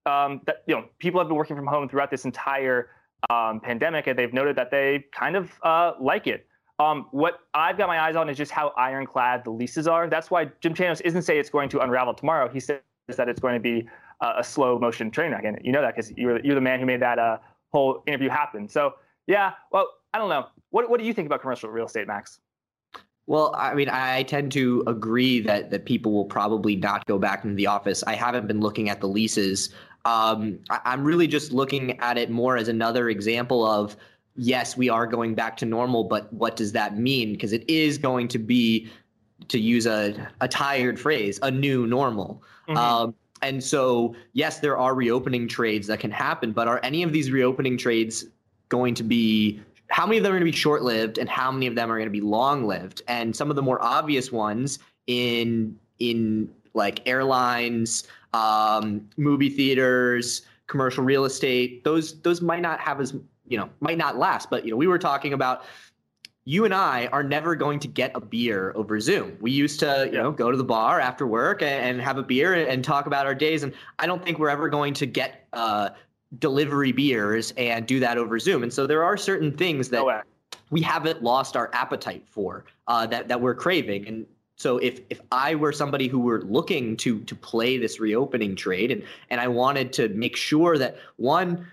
um, 0.08 0.42
that 0.46 0.64
you 0.68 0.76
know 0.76 0.86
people 1.00 1.20
have 1.20 1.28
been 1.28 1.38
working 1.38 1.56
from 1.56 1.68
home 1.68 1.88
throughout 1.88 2.10
this 2.10 2.26
entire 2.26 2.90
um, 3.30 3.60
pandemic, 3.60 4.08
and 4.08 4.18
they've 4.18 4.34
noted 4.34 4.56
that 4.56 4.72
they 4.72 5.06
kind 5.12 5.36
of 5.36 5.52
uh, 5.64 5.94
like 6.00 6.28
it. 6.28 6.48
Um, 6.80 7.08
what 7.12 7.40
I've 7.54 7.78
got 7.78 7.88
my 7.88 8.00
eyes 8.00 8.16
on 8.16 8.30
is 8.30 8.38
just 8.38 8.52
how 8.52 8.72
ironclad 8.78 9.44
the 9.44 9.50
leases 9.50 9.88
are. 9.88 10.08
That's 10.08 10.30
why 10.30 10.46
Jim 10.62 10.74
Chanos 10.74 11.02
isn't 11.04 11.24
saying 11.24 11.40
it's 11.40 11.50
going 11.50 11.70
to 11.70 11.80
unravel 11.80 12.14
tomorrow. 12.14 12.48
He 12.48 12.60
says 12.60 12.80
that 13.16 13.28
it's 13.28 13.40
going 13.40 13.56
to 13.56 13.60
be 13.60 13.90
uh, 14.22 14.34
a 14.38 14.44
slow 14.44 14.80
motion 14.80 15.12
train 15.12 15.32
wreck, 15.32 15.44
and 15.44 15.60
you 15.64 15.72
know 15.72 15.82
that 15.82 15.96
because 15.96 16.12
you're 16.12 16.40
you're 16.42 16.56
the 16.56 16.62
man 16.62 16.80
who 16.80 16.86
made 16.86 17.02
that 17.02 17.20
uh, 17.20 17.38
whole 17.72 18.04
interview 18.08 18.30
happen. 18.30 18.70
So 18.70 18.94
yeah, 19.26 19.54
well, 19.72 19.88
I 20.14 20.20
don't 20.20 20.30
know. 20.30 20.48
What 20.70 20.90
what 20.90 21.00
do 21.00 21.06
you 21.06 21.14
think 21.14 21.26
about 21.26 21.42
commercial 21.42 21.70
real 21.70 21.86
estate, 21.86 22.08
Max? 22.08 22.40
Well, 23.27 23.53
I 23.57 23.74
mean, 23.75 23.89
I 23.89 24.24
tend 24.24 24.51
to 24.53 24.84
agree 24.88 25.41
that 25.41 25.69
that 25.69 25.86
people 25.86 26.13
will 26.13 26.25
probably 26.25 26.75
not 26.75 27.05
go 27.05 27.19
back 27.19 27.43
into 27.43 27.55
the 27.55 27.67
office. 27.67 28.03
I 28.07 28.15
haven't 28.15 28.48
been 28.48 28.62
looking 28.62 28.89
at 28.89 29.01
the 29.01 29.07
leases 29.07 29.69
um, 30.07 30.60
I, 30.69 30.93
am 30.93 31.03
really 31.03 31.27
just 31.27 31.51
looking 31.51 32.00
at 32.00 32.17
it 32.17 32.29
more 32.29 32.55
as 32.55 32.69
another 32.69 33.10
example 33.10 33.65
of 33.65 33.98
yes, 34.36 34.77
we 34.77 34.88
are 34.88 35.05
going 35.05 35.36
back 35.36 35.57
to 35.57 35.65
normal, 35.65 36.05
but 36.05 36.31
what 36.31 36.55
does 36.55 36.72
that 36.72 36.98
mean? 36.98 37.34
Because 37.34 37.51
it 37.51 37.69
is 37.69 37.98
going 37.98 38.29
to 38.29 38.39
be, 38.39 38.89
to 39.50 39.60
use 39.60 39.86
a, 39.86 40.29
a 40.39 40.48
tired 40.48 41.00
phrase, 41.00 41.39
a 41.41 41.51
new 41.51 41.86
normal. 41.88 42.41
Mm-hmm. 42.69 42.77
Um, 42.77 43.15
and 43.41 43.62
so, 43.62 44.15
yes, 44.34 44.60
there 44.60 44.77
are 44.77 44.96
reopening 44.96 45.48
trades 45.48 45.88
that 45.88 46.00
can 46.00 46.12
happen, 46.12 46.53
but 46.53 46.67
are 46.67 46.79
any 46.84 47.03
of 47.03 47.12
these 47.12 47.29
reopening 47.29 47.77
trades 47.77 48.25
going 48.69 48.93
to 48.96 49.03
be 49.03 49.60
how 49.89 50.06
many 50.06 50.17
of 50.17 50.24
them 50.24 50.32
are 50.32 50.36
going 50.36 50.46
to 50.46 50.51
be 50.51 50.58
short 50.58 50.84
lived 50.84 51.17
and 51.17 51.29
how 51.29 51.51
many 51.51 51.67
of 51.67 51.75
them 51.75 51.91
are 51.91 51.98
going 51.98 52.08
to 52.08 52.12
be 52.12 52.22
long 52.22 52.65
lived? 52.65 53.01
And 53.08 53.36
some 53.36 53.50
of 53.50 53.56
the 53.56 53.62
more 53.62 53.82
obvious 53.82 54.32
ones 54.32 54.79
in 55.08 55.77
in 56.00 56.50
like 56.74 57.08
airlines, 57.08 58.03
um, 58.34 59.10
movie 59.17 59.50
theaters, 59.50 60.44
commercial 60.67 61.03
real 61.03 61.25
estate. 61.25 61.84
Those 61.84 62.20
those 62.22 62.41
might 62.41 62.62
not 62.62 62.79
have 62.79 63.00
as 63.00 63.15
you 63.48 63.58
know 63.58 63.70
might 63.79 63.98
not 63.98 64.17
last. 64.17 64.50
But 64.50 64.65
you 64.65 64.72
know 64.72 64.77
we 64.77 64.88
were 64.88 65.00
talking 65.00 65.34
about 65.34 65.63
you 66.48 66.63
and 66.63 66.74
I 66.74 67.08
are 67.08 67.24
never 67.24 67.58
going 67.58 67.77
to 67.79 67.89
get 67.89 68.10
a 68.15 68.22
beer 68.22 68.72
over 68.74 69.01
Zoom. 69.01 69.36
We 69.41 69.51
used 69.51 69.82
to, 69.82 70.08
you 70.10 70.17
know, 70.17 70.32
go 70.32 70.50
to 70.50 70.56
the 70.56 70.63
bar 70.63 70.98
after 71.01 71.27
work 71.27 71.62
and, 71.62 72.00
have 72.00 72.17
a 72.17 72.24
beer 72.24 72.53
and 72.53 72.86
talk 72.86 73.06
about 73.06 73.25
our 73.25 73.36
days. 73.36 73.63
And 73.63 73.74
I 74.00 74.08
don't 74.08 74.24
think 74.24 74.39
we're 74.39 74.48
ever 74.48 74.70
going 74.70 74.94
to 74.94 75.06
get 75.06 75.46
uh, 75.51 75.89
delivery 76.39 76.91
beers 76.91 77.53
and 77.57 77.86
do 77.88 78.00
that 78.00 78.17
over 78.17 78.38
Zoom. 78.39 78.63
And 78.63 78.74
so 78.74 78.86
there 78.86 79.03
are 79.03 79.17
certain 79.17 79.55
things 79.55 79.89
that 79.89 80.05
no 80.05 80.22
we 80.69 80.81
haven't 80.81 81.24
lost 81.24 81.55
our 81.55 81.69
appetite 81.74 82.27
for 82.27 82.65
uh, 82.88 83.07
that 83.07 83.27
that 83.27 83.39
we're 83.39 83.55
craving. 83.55 84.07
And 84.07 84.25
so 84.55 84.77
if 84.77 85.01
if 85.10 85.22
I 85.31 85.55
were 85.55 85.72
somebody 85.72 86.07
who 86.07 86.19
were 86.19 86.41
looking 86.41 86.98
to 86.98 87.19
to 87.22 87.36
play 87.36 87.77
this 87.77 88.00
reopening 88.00 88.55
trade 88.55 88.91
and 88.91 89.03
and 89.29 89.39
I 89.39 89.48
wanted 89.48 89.93
to 89.93 90.10
make 90.10 90.36
sure 90.36 90.77
that 90.77 90.98
one 91.17 91.67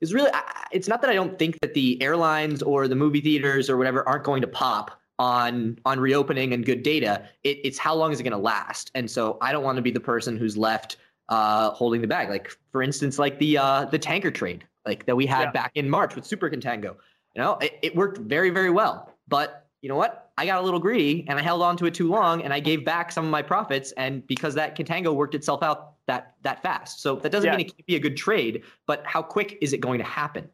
is 0.00 0.12
really 0.12 0.30
it's 0.72 0.88
not 0.88 1.00
that 1.02 1.10
I 1.10 1.14
don't 1.14 1.38
think 1.38 1.58
that 1.60 1.74
the 1.74 2.00
airlines 2.02 2.62
or 2.62 2.88
the 2.88 2.96
movie 2.96 3.20
theaters 3.20 3.70
or 3.70 3.76
whatever 3.76 4.06
aren't 4.08 4.24
going 4.24 4.42
to 4.42 4.48
pop 4.48 5.00
on 5.18 5.78
on 5.86 5.98
reopening 6.00 6.52
and 6.52 6.64
good 6.64 6.82
data. 6.82 7.28
It, 7.44 7.58
it's 7.64 7.78
how 7.78 7.94
long 7.94 8.12
is 8.12 8.20
it 8.20 8.24
going 8.24 8.32
to 8.32 8.38
last? 8.38 8.90
And 8.94 9.10
so 9.10 9.38
I 9.40 9.52
don't 9.52 9.64
want 9.64 9.76
to 9.76 9.82
be 9.82 9.90
the 9.90 10.00
person 10.00 10.36
who's 10.36 10.56
left 10.56 10.98
uh, 11.28 11.70
holding 11.70 12.00
the 12.00 12.06
bag. 12.06 12.28
Like 12.28 12.50
for 12.72 12.82
instance, 12.82 13.18
like 13.18 13.38
the 13.38 13.58
uh, 13.58 13.84
the 13.86 13.98
tanker 13.98 14.30
trade 14.30 14.64
like 14.84 15.06
that 15.06 15.16
we 15.16 15.26
had 15.26 15.44
yeah. 15.44 15.50
back 15.52 15.72
in 15.74 15.88
March 15.88 16.14
with 16.14 16.24
Super 16.24 16.50
Contango. 16.50 16.96
You 17.34 17.42
know, 17.42 17.56
it, 17.56 17.78
it 17.82 17.96
worked 17.96 18.18
very 18.18 18.50
very 18.50 18.70
well, 18.70 19.12
but 19.28 19.66
you 19.82 19.88
know 19.88 19.96
what? 19.96 20.32
I 20.38 20.44
got 20.46 20.58
a 20.58 20.62
little 20.62 20.80
greedy 20.80 21.24
and 21.28 21.38
I 21.38 21.42
held 21.42 21.62
on 21.62 21.76
to 21.78 21.86
it 21.86 21.94
too 21.94 22.08
long 22.08 22.42
and 22.42 22.52
I 22.52 22.60
gave 22.60 22.84
back 22.84 23.10
some 23.10 23.24
of 23.24 23.30
my 23.30 23.42
profits. 23.42 23.92
And 23.92 24.26
because 24.26 24.54
that 24.54 24.76
contango 24.76 25.14
worked 25.14 25.34
itself 25.34 25.62
out 25.62 25.92
that 26.06 26.34
that 26.42 26.62
fast. 26.62 27.00
So 27.00 27.16
that 27.16 27.32
doesn't 27.32 27.46
yeah. 27.46 27.56
mean 27.56 27.66
it 27.66 27.76
can't 27.76 27.86
be 27.86 27.96
a 27.96 28.00
good 28.00 28.16
trade, 28.16 28.62
but 28.86 29.02
how 29.06 29.22
quick 29.22 29.58
is 29.60 29.72
it 29.72 29.80
going 29.80 29.98
to 29.98 30.04
happen? 30.04 30.48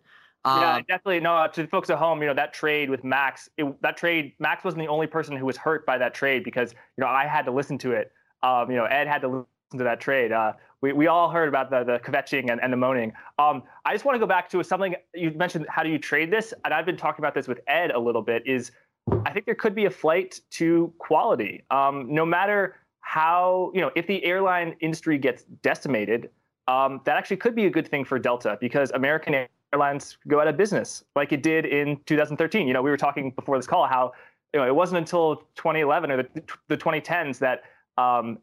Yeah, 0.45 0.75
um, 0.75 0.85
definitely. 0.88 1.21
No, 1.21 1.37
uh, 1.37 1.49
to 1.49 1.62
the 1.62 1.69
folks 1.69 1.88
at 1.88 1.99
home, 1.99 2.21
you 2.21 2.26
know 2.26 2.35
that 2.35 2.52
trade 2.52 2.91
with 2.91 3.05
Max. 3.05 3.49
It, 3.57 3.81
that 3.83 3.97
trade, 3.97 4.35
Max 4.41 4.64
wasn't 4.64 4.83
the 4.83 4.88
only 4.88 5.07
person 5.07 5.37
who 5.37 5.47
was 5.47 5.57
hurt 5.57 5.87
by 5.87 5.99
that 5.99 6.14
trade 6.14 6.43
because 6.43 6.73
you 6.73 7.02
know 7.02 7.07
I 7.07 7.26
had 7.26 7.45
to 7.45 7.52
listen 7.52 7.79
to 7.79 7.93
it. 7.93 8.11
Um, 8.43 8.69
you 8.69 8.76
know, 8.76 8.85
Ed 8.85 9.07
had 9.07 9.21
to 9.23 9.29
listen 9.29 9.47
to 9.79 9.85
that 9.85 10.00
trade. 10.00 10.33
Uh, 10.33 10.52
we, 10.81 10.93
we 10.93 11.07
all 11.07 11.31
heard 11.31 11.49
about 11.49 11.71
the 11.71 11.85
the 11.85 11.99
kvetching 11.99 12.50
and, 12.50 12.61
and 12.62 12.73
the 12.73 12.76
moaning. 12.76 13.12
Um, 13.38 13.62
I 13.85 13.93
just 13.93 14.05
want 14.05 14.17
to 14.17 14.21
go 14.21 14.26
back 14.26 14.49
to 14.50 14.62
something 14.62 14.95
you 15.14 15.31
mentioned. 15.31 15.67
How 15.69 15.83
do 15.83 15.88
you 15.88 15.99
trade 15.99 16.31
this? 16.31 16.52
And 16.64 16.75
I've 16.75 16.87
been 16.87 16.97
talking 16.97 17.23
about 17.23 17.35
this 17.35 17.49
with 17.49 17.61
Ed 17.67 17.91
a 17.93 17.99
little 17.99 18.23
bit. 18.23 18.43
Is 18.47 18.73
I 19.25 19.33
think 19.33 19.47
there 19.47 19.55
could 19.55 19.75
be 19.75 19.87
a 19.87 19.91
flight 19.91 20.41
to 20.52 20.93
quality. 20.99 21.64
Um, 21.71 22.12
no 22.12 22.25
matter 22.25 22.76
how, 23.00 23.71
you 23.75 23.81
know, 23.81 23.91
if 23.95 24.07
the 24.07 24.25
airline 24.25 24.76
industry 24.81 25.19
gets 25.19 25.45
decimated, 25.62 26.31
um, 26.69 27.00
that 27.05 27.17
actually 27.17 27.37
could 27.37 27.55
be 27.55 27.67
a 27.67 27.71
good 27.71 27.88
thing 27.88 28.05
for 28.05 28.19
Delta 28.19 28.57
because 28.61 28.91
American 28.93 29.47
Airlines 29.73 30.19
go 30.29 30.41
out 30.41 30.49
of 30.49 30.57
business 30.57 31.02
like 31.17 31.33
it 31.33 31.43
did 31.43 31.67
in 31.67 31.99
2013. 32.07 32.67
You 32.67 32.75
know, 32.75 32.83
we 32.83 32.91
were 32.91 32.97
talking 32.97 33.33
before 33.33 33.59
this 33.59 33.67
call 33.67 33.87
how, 33.87 34.12
you 34.55 34.61
know, 34.61 34.67
it 34.67 34.75
wasn't 34.75 34.99
until 34.99 35.37
2011 35.57 36.11
or 36.11 36.23
the, 36.23 36.43
the 36.69 36.76
2010s 36.76 37.38
that 37.41 37.64
um, 37.99 38.38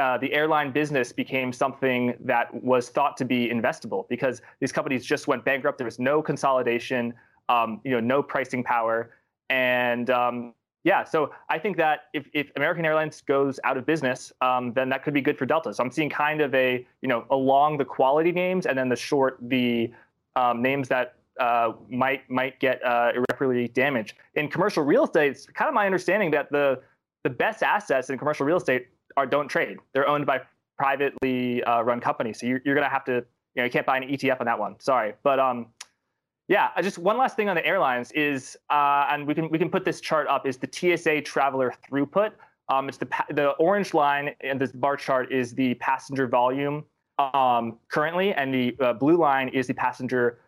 uh, 0.00 0.16
the 0.18 0.32
airline 0.32 0.72
business 0.72 1.12
became 1.12 1.52
something 1.52 2.14
that 2.20 2.52
was 2.64 2.88
thought 2.88 3.16
to 3.18 3.24
be 3.24 3.48
investable 3.48 4.08
because 4.08 4.40
these 4.58 4.72
companies 4.72 5.04
just 5.04 5.28
went 5.28 5.44
bankrupt. 5.44 5.78
There 5.78 5.84
was 5.84 5.98
no 5.98 6.22
consolidation, 6.22 7.12
um, 7.48 7.80
you 7.84 7.90
know, 7.90 8.00
no 8.00 8.22
pricing 8.22 8.64
power. 8.64 9.12
And 9.50 10.08
um, 10.08 10.54
yeah, 10.84 11.04
so 11.04 11.32
I 11.50 11.58
think 11.58 11.76
that 11.76 12.04
if, 12.14 12.26
if 12.32 12.50
American 12.56 12.86
Airlines 12.86 13.20
goes 13.20 13.60
out 13.64 13.76
of 13.76 13.84
business, 13.84 14.32
um, 14.40 14.72
then 14.72 14.88
that 14.88 15.04
could 15.04 15.12
be 15.12 15.20
good 15.20 15.36
for 15.36 15.44
Delta. 15.44 15.74
So 15.74 15.84
I'm 15.84 15.90
seeing 15.90 16.08
kind 16.08 16.40
of 16.40 16.54
a, 16.54 16.86
you 17.02 17.08
know, 17.08 17.26
along 17.30 17.76
the 17.76 17.84
quality 17.84 18.32
names 18.32 18.64
and 18.64 18.78
then 18.78 18.88
the 18.88 18.96
short, 18.96 19.38
the 19.42 19.92
um, 20.34 20.62
names 20.62 20.88
that 20.88 21.16
uh, 21.38 21.72
might 21.88 22.28
might 22.30 22.58
get 22.60 22.84
uh, 22.84 23.12
irreparably 23.14 23.68
damaged. 23.68 24.14
In 24.34 24.48
commercial 24.48 24.82
real 24.82 25.04
estate, 25.04 25.30
it's 25.32 25.46
kind 25.46 25.68
of 25.68 25.74
my 25.74 25.86
understanding 25.86 26.30
that 26.32 26.50
the 26.50 26.80
the 27.24 27.30
best 27.30 27.62
assets 27.62 28.08
in 28.08 28.18
commercial 28.18 28.46
real 28.46 28.56
estate 28.56 28.88
are 29.20 29.26
don't 29.26 29.48
trade. 29.48 29.78
They're 29.92 30.08
owned 30.08 30.26
by 30.26 30.40
privately 30.78 31.62
uh, 31.64 31.82
run 31.82 32.00
companies. 32.00 32.40
So 32.40 32.46
you're, 32.46 32.60
you're 32.64 32.74
going 32.74 32.86
to 32.86 32.90
have 32.90 33.04
to, 33.04 33.12
you 33.54 33.56
know, 33.56 33.64
you 33.64 33.70
can't 33.70 33.86
buy 33.86 33.98
an 33.98 34.04
ETF 34.04 34.40
on 34.40 34.46
that 34.46 34.58
one. 34.58 34.80
Sorry, 34.80 35.12
but 35.22 35.38
um, 35.38 35.66
yeah, 36.48 36.70
just 36.80 36.98
one 36.98 37.18
last 37.18 37.36
thing 37.36 37.48
on 37.48 37.56
the 37.56 37.64
airlines 37.64 38.10
is, 38.12 38.56
uh, 38.70 39.06
and 39.10 39.26
we 39.26 39.34
can 39.34 39.48
we 39.50 39.58
can 39.58 39.70
put 39.70 39.84
this 39.84 40.00
chart 40.00 40.26
up 40.28 40.46
is 40.46 40.56
the 40.56 40.68
TSA 40.70 41.22
traveler 41.22 41.72
throughput. 41.88 42.32
Um, 42.68 42.88
it's 42.88 42.98
the 42.98 43.08
the 43.30 43.50
orange 43.52 43.94
line 43.94 44.34
in 44.40 44.58
this 44.58 44.72
bar 44.72 44.96
chart 44.96 45.30
is 45.30 45.54
the 45.54 45.74
passenger 45.74 46.26
volume 46.26 46.84
um, 47.18 47.78
currently, 47.88 48.32
and 48.32 48.52
the 48.52 48.76
uh, 48.80 48.92
blue 48.94 49.16
line 49.16 49.48
is 49.48 49.66
the 49.66 49.74
passenger 49.74 50.40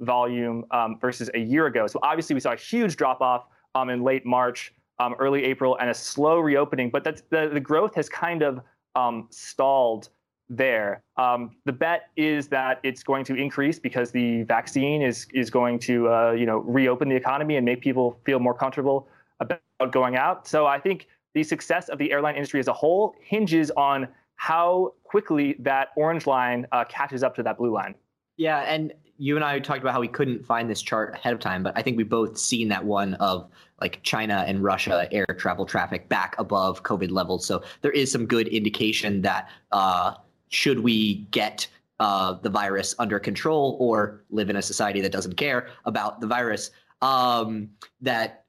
volume 0.00 0.64
um, 0.70 0.98
versus 1.00 1.28
a 1.34 1.38
year 1.38 1.66
ago. 1.66 1.86
So 1.86 1.98
obviously 2.02 2.34
we 2.34 2.40
saw 2.40 2.52
a 2.52 2.56
huge 2.56 2.96
drop 2.96 3.20
off 3.20 3.46
um, 3.74 3.90
in 3.90 4.02
late 4.02 4.24
March, 4.24 4.72
um, 5.00 5.16
early 5.18 5.44
April, 5.44 5.76
and 5.78 5.90
a 5.90 5.94
slow 5.94 6.38
reopening. 6.38 6.90
But 6.90 7.02
that's, 7.02 7.22
the, 7.30 7.50
the 7.52 7.60
growth 7.60 7.94
has 7.96 8.08
kind 8.08 8.42
of 8.42 8.60
um, 8.94 9.26
stalled 9.30 10.10
there. 10.48 11.02
Um, 11.16 11.56
the 11.64 11.72
bet 11.72 12.10
is 12.16 12.48
that 12.48 12.80
it's 12.82 13.02
going 13.02 13.24
to 13.24 13.34
increase 13.34 13.78
because 13.78 14.10
the 14.10 14.42
vaccine 14.42 15.00
is 15.00 15.26
is 15.32 15.48
going 15.48 15.78
to 15.80 16.08
uh, 16.08 16.32
you 16.32 16.44
know 16.44 16.58
reopen 16.58 17.08
the 17.08 17.16
economy 17.16 17.56
and 17.56 17.64
make 17.64 17.80
people 17.80 18.20
feel 18.24 18.40
more 18.40 18.54
comfortable 18.54 19.08
about 19.38 19.60
going 19.90 20.16
out. 20.16 20.46
So 20.46 20.66
I 20.66 20.78
think 20.78 21.06
the 21.34 21.44
success 21.44 21.88
of 21.88 21.98
the 21.98 22.12
airline 22.12 22.34
industry 22.34 22.60
as 22.60 22.68
a 22.68 22.72
whole 22.72 23.14
hinges 23.20 23.70
on 23.70 24.08
how 24.34 24.94
quickly 25.04 25.54
that 25.60 25.88
orange 25.96 26.26
line 26.26 26.66
uh, 26.72 26.84
catches 26.84 27.22
up 27.22 27.34
to 27.36 27.42
that 27.44 27.56
blue 27.56 27.72
line. 27.72 27.94
Yeah, 28.36 28.60
and 28.60 28.92
you 29.20 29.36
and 29.36 29.44
I 29.44 29.58
talked 29.58 29.82
about 29.82 29.92
how 29.92 30.00
we 30.00 30.08
couldn't 30.08 30.46
find 30.46 30.68
this 30.70 30.80
chart 30.80 31.14
ahead 31.14 31.34
of 31.34 31.40
time, 31.40 31.62
but 31.62 31.76
I 31.76 31.82
think 31.82 31.98
we 31.98 32.04
both 32.04 32.38
seen 32.38 32.68
that 32.68 32.82
one 32.82 33.14
of 33.14 33.50
like 33.78 34.02
China 34.02 34.44
and 34.46 34.62
Russia 34.62 35.06
air 35.12 35.26
travel 35.38 35.66
traffic 35.66 36.08
back 36.08 36.34
above 36.38 36.82
COVID 36.84 37.10
levels. 37.10 37.44
So 37.44 37.62
there 37.82 37.90
is 37.90 38.10
some 38.10 38.24
good 38.24 38.48
indication 38.48 39.20
that 39.20 39.50
uh, 39.72 40.14
should 40.48 40.80
we 40.80 41.26
get 41.32 41.68
uh, 42.00 42.32
the 42.40 42.48
virus 42.48 42.94
under 42.98 43.18
control 43.18 43.76
or 43.78 44.24
live 44.30 44.48
in 44.48 44.56
a 44.56 44.62
society 44.62 45.02
that 45.02 45.12
doesn't 45.12 45.34
care 45.34 45.68
about 45.84 46.22
the 46.22 46.26
virus, 46.26 46.70
um, 47.02 47.68
that 48.00 48.46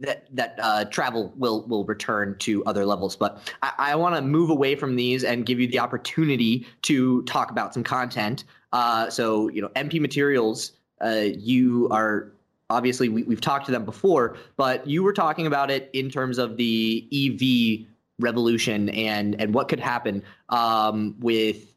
that 0.00 0.26
that 0.34 0.58
uh, 0.60 0.86
travel 0.86 1.34
will 1.36 1.66
will 1.66 1.84
return 1.84 2.36
to 2.38 2.64
other 2.64 2.86
levels. 2.86 3.14
But 3.14 3.52
I, 3.62 3.72
I 3.78 3.94
want 3.96 4.16
to 4.16 4.22
move 4.22 4.48
away 4.48 4.74
from 4.74 4.96
these 4.96 5.22
and 5.22 5.44
give 5.44 5.60
you 5.60 5.68
the 5.68 5.78
opportunity 5.78 6.66
to 6.82 7.22
talk 7.24 7.50
about 7.50 7.74
some 7.74 7.84
content. 7.84 8.44
Uh, 8.74 9.08
so 9.08 9.48
you 9.50 9.62
know, 9.62 9.68
MP 9.68 10.00
Materials, 10.00 10.72
uh, 11.00 11.28
you 11.38 11.88
are 11.90 12.32
obviously 12.68 13.08
we, 13.08 13.22
we've 13.22 13.40
talked 13.40 13.66
to 13.66 13.72
them 13.72 13.84
before, 13.84 14.36
but 14.56 14.86
you 14.86 15.04
were 15.04 15.12
talking 15.12 15.46
about 15.46 15.70
it 15.70 15.88
in 15.92 16.10
terms 16.10 16.38
of 16.38 16.56
the 16.56 17.08
EV 17.12 17.86
revolution 18.18 18.88
and 18.90 19.40
and 19.40 19.54
what 19.54 19.68
could 19.68 19.78
happen 19.78 20.22
um, 20.48 21.14
with 21.20 21.72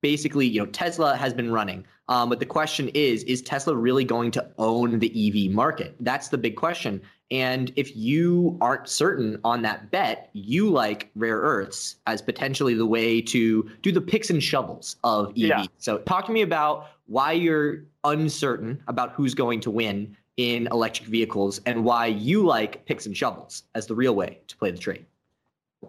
basically 0.00 0.46
you 0.46 0.60
know 0.60 0.66
Tesla 0.66 1.16
has 1.16 1.34
been 1.34 1.52
running. 1.52 1.84
Um, 2.08 2.28
but 2.28 2.38
the 2.38 2.46
question 2.46 2.88
is 2.94 3.24
is 3.24 3.42
Tesla 3.42 3.74
really 3.74 4.04
going 4.04 4.30
to 4.30 4.48
own 4.58 5.00
the 5.00 5.10
EV 5.46 5.50
market? 5.50 5.96
That's 5.98 6.28
the 6.28 6.38
big 6.38 6.54
question 6.54 7.02
and 7.32 7.72
if 7.74 7.96
you 7.96 8.56
aren't 8.60 8.88
certain 8.88 9.40
on 9.42 9.62
that 9.62 9.90
bet 9.90 10.30
you 10.34 10.70
like 10.70 11.10
rare 11.16 11.38
earths 11.38 11.96
as 12.06 12.22
potentially 12.22 12.74
the 12.74 12.86
way 12.86 13.20
to 13.20 13.68
do 13.82 13.90
the 13.90 14.00
picks 14.00 14.30
and 14.30 14.42
shovels 14.42 14.96
of 15.02 15.30
EV 15.30 15.36
yeah. 15.36 15.64
so 15.78 15.98
talk 15.98 16.26
to 16.26 16.32
me 16.32 16.42
about 16.42 16.86
why 17.06 17.32
you're 17.32 17.84
uncertain 18.04 18.80
about 18.86 19.12
who's 19.12 19.34
going 19.34 19.58
to 19.58 19.70
win 19.70 20.16
in 20.36 20.68
electric 20.68 21.08
vehicles 21.08 21.60
and 21.66 21.84
why 21.84 22.06
you 22.06 22.44
like 22.44 22.84
picks 22.86 23.06
and 23.06 23.16
shovels 23.16 23.64
as 23.74 23.86
the 23.86 23.94
real 23.94 24.14
way 24.14 24.38
to 24.46 24.56
play 24.56 24.70
the 24.70 24.78
trade 24.78 25.04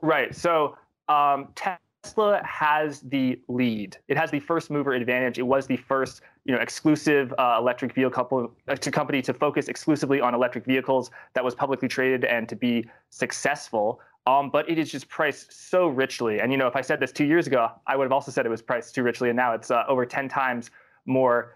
Right. 0.02 0.36
So 0.36 0.76
um, 1.08 1.50
Tesla 2.04 2.42
has 2.44 3.00
the 3.02 3.40
lead. 3.48 3.98
It 4.10 4.18
has 4.18 4.30
the 4.30 4.40
first 4.40 4.70
mover 4.70 4.94
advantage. 4.94 5.40
It 5.40 5.44
was 5.44 5.66
the 5.66 5.78
first, 5.78 6.22
you 6.44 6.54
know, 6.54 6.60
exclusive 6.60 7.34
uh, 7.38 7.56
electric 7.58 7.94
vehicle 7.94 8.52
uh, 8.68 8.76
company 8.76 9.22
to 9.22 9.34
focus 9.34 9.70
exclusively 9.70 10.20
on 10.20 10.36
electric 10.36 10.66
vehicles 10.66 11.12
that 11.34 11.44
was 11.44 11.56
publicly 11.56 11.88
traded 11.88 12.26
and 12.26 12.48
to 12.50 12.58
be 12.58 12.86
successful. 13.10 14.02
Um, 14.28 14.50
but 14.50 14.70
it 14.70 14.78
is 14.78 14.92
just 14.92 15.08
priced 15.08 15.70
so 15.70 15.88
richly. 15.88 16.42
And 16.42 16.52
you 16.52 16.58
know, 16.58 16.68
if 16.68 16.76
I 16.76 16.82
said 16.82 17.00
this 17.00 17.14
two 17.14 17.26
years 17.26 17.48
ago, 17.48 17.72
I 17.88 17.96
would 17.96 18.04
have 18.04 18.12
also 18.12 18.32
said 18.32 18.46
it 18.46 18.50
was 18.50 18.62
priced 18.62 18.94
too 18.94 19.04
richly, 19.04 19.30
and 19.30 19.36
now 19.38 19.54
it's 19.54 19.72
uh, 19.72 19.84
over 19.88 20.06
10 20.06 20.28
times 20.28 20.72
more 21.06 21.56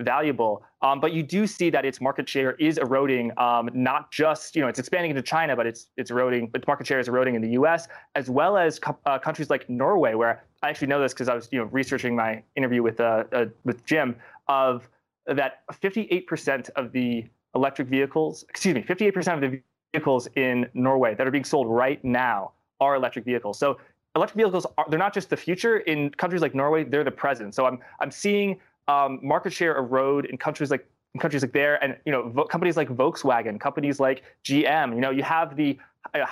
valuable. 0.00 0.62
Um, 0.82 1.00
but 1.00 1.12
you 1.12 1.22
do 1.22 1.46
see 1.46 1.70
that 1.70 1.84
its 1.84 2.00
market 2.00 2.28
share 2.28 2.52
is 2.52 2.78
eroding, 2.78 3.32
um, 3.38 3.70
not 3.74 4.10
just, 4.10 4.56
you 4.56 4.62
know, 4.62 4.68
it's 4.68 4.78
expanding 4.78 5.10
into 5.10 5.22
China, 5.22 5.54
but 5.56 5.66
it's 5.66 5.88
it's 5.96 6.10
eroding, 6.10 6.50
its 6.54 6.66
market 6.66 6.86
share 6.86 6.98
is 6.98 7.08
eroding 7.08 7.34
in 7.34 7.42
the 7.42 7.50
US, 7.50 7.88
as 8.14 8.30
well 8.30 8.56
as 8.56 8.78
co- 8.78 8.98
uh, 9.06 9.18
countries 9.18 9.50
like 9.50 9.68
Norway, 9.68 10.14
where 10.14 10.42
I 10.62 10.70
actually 10.70 10.88
know 10.88 11.00
this 11.00 11.12
because 11.12 11.28
I 11.28 11.34
was, 11.34 11.48
you 11.52 11.58
know, 11.58 11.66
researching 11.66 12.16
my 12.16 12.42
interview 12.56 12.82
with, 12.82 13.00
uh, 13.00 13.24
uh, 13.32 13.46
with 13.64 13.84
Jim, 13.84 14.16
of 14.48 14.88
that 15.26 15.62
58% 15.70 16.70
of 16.70 16.92
the 16.92 17.24
electric 17.54 17.88
vehicles, 17.88 18.44
excuse 18.48 18.74
me, 18.74 18.82
58% 18.82 19.34
of 19.34 19.40
the 19.40 19.62
vehicles 19.92 20.28
in 20.36 20.68
Norway 20.74 21.14
that 21.14 21.26
are 21.26 21.30
being 21.30 21.44
sold 21.44 21.68
right 21.68 22.02
now 22.04 22.52
are 22.80 22.94
electric 22.94 23.24
vehicles. 23.24 23.58
So 23.58 23.78
electric 24.16 24.36
vehicles 24.36 24.66
are, 24.78 24.86
they're 24.88 24.98
not 24.98 25.14
just 25.14 25.30
the 25.30 25.36
future 25.36 25.78
in 25.78 26.10
countries 26.10 26.42
like 26.42 26.54
Norway, 26.54 26.84
they're 26.84 27.04
the 27.04 27.10
present. 27.10 27.54
So 27.54 27.66
I'm, 27.66 27.78
I'm 28.00 28.10
seeing 28.10 28.58
um, 28.90 29.20
market 29.22 29.52
share 29.52 29.76
erode 29.76 30.24
in 30.26 30.36
countries 30.36 30.70
like 30.70 30.86
in 31.14 31.20
countries 31.20 31.42
like 31.42 31.52
there, 31.52 31.82
and 31.82 31.96
you 32.04 32.12
know 32.12 32.28
vo- 32.28 32.44
companies 32.44 32.76
like 32.76 32.88
Volkswagen, 32.88 33.58
companies 33.60 34.00
like 34.00 34.22
GM. 34.44 34.94
You 34.94 35.00
know, 35.00 35.10
you 35.10 35.22
have 35.22 35.56
the 35.56 35.78
uh, 36.14 36.26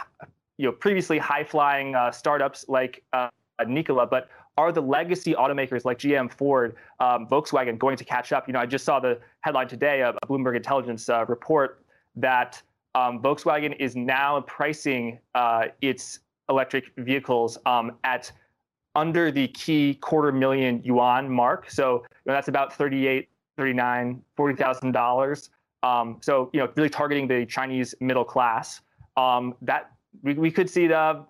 you 0.57 0.67
know 0.67 0.73
previously 0.73 1.19
high 1.19 1.45
flying 1.45 1.95
uh, 1.95 2.11
startups 2.11 2.65
like 2.69 3.05
uh, 3.13 3.29
Nikola, 3.67 4.07
but 4.07 4.29
are 4.57 4.73
the 4.73 4.83
legacy 4.83 5.35
automakers 5.35 5.85
like 5.85 5.99
GM, 5.99 6.33
Ford, 6.33 6.75
um, 6.99 7.29
Volkswagen 7.29 7.79
going 7.79 7.97
to 7.97 8.05
catch 8.05 8.33
up? 8.33 8.49
You 8.49 8.55
know, 8.55 8.59
I 8.59 8.67
just 8.67 8.85
saw 8.85 8.99
the 8.99 9.21
headline 9.43 9.69
today 9.69 10.03
of 10.03 10.17
a 10.21 10.27
Bloomberg 10.27 10.57
Intelligence 10.57 11.09
uh, 11.09 11.25
report 11.27 11.85
that 12.17 12.61
um, 12.97 13.23
Volkswagen 13.23 13.77
is 13.79 13.95
now 13.95 14.41
pricing 14.41 15.21
uh, 15.37 15.67
its 15.81 16.21
electric 16.49 16.91
vehicles 16.97 17.57
um, 17.67 17.93
at 18.03 18.33
under 18.99 19.31
the 19.31 19.47
key 19.49 19.95
quarter 19.95 20.33
million 20.33 20.83
yuan 20.83 21.31
mark. 21.31 21.71
So 21.71 22.03
you 22.03 22.27
know, 22.27 22.33
that's 22.35 22.49
about 22.49 22.73
38, 22.73 23.29
39, 23.57 24.21
$40,000. 24.37 25.51
Um, 25.85 26.17
so, 26.21 26.51
you 26.53 26.59
know, 26.59 26.69
really 26.75 26.91
targeting 26.91 27.29
the 27.29 27.47
Chinese 27.47 27.95
middle 28.01 28.25
class. 28.25 28.81
Um, 29.17 29.55
that 29.63 29.93
we, 30.23 30.35
we 30.35 30.51
could 30.51 30.69
see 30.69 30.89
the, 30.89 31.25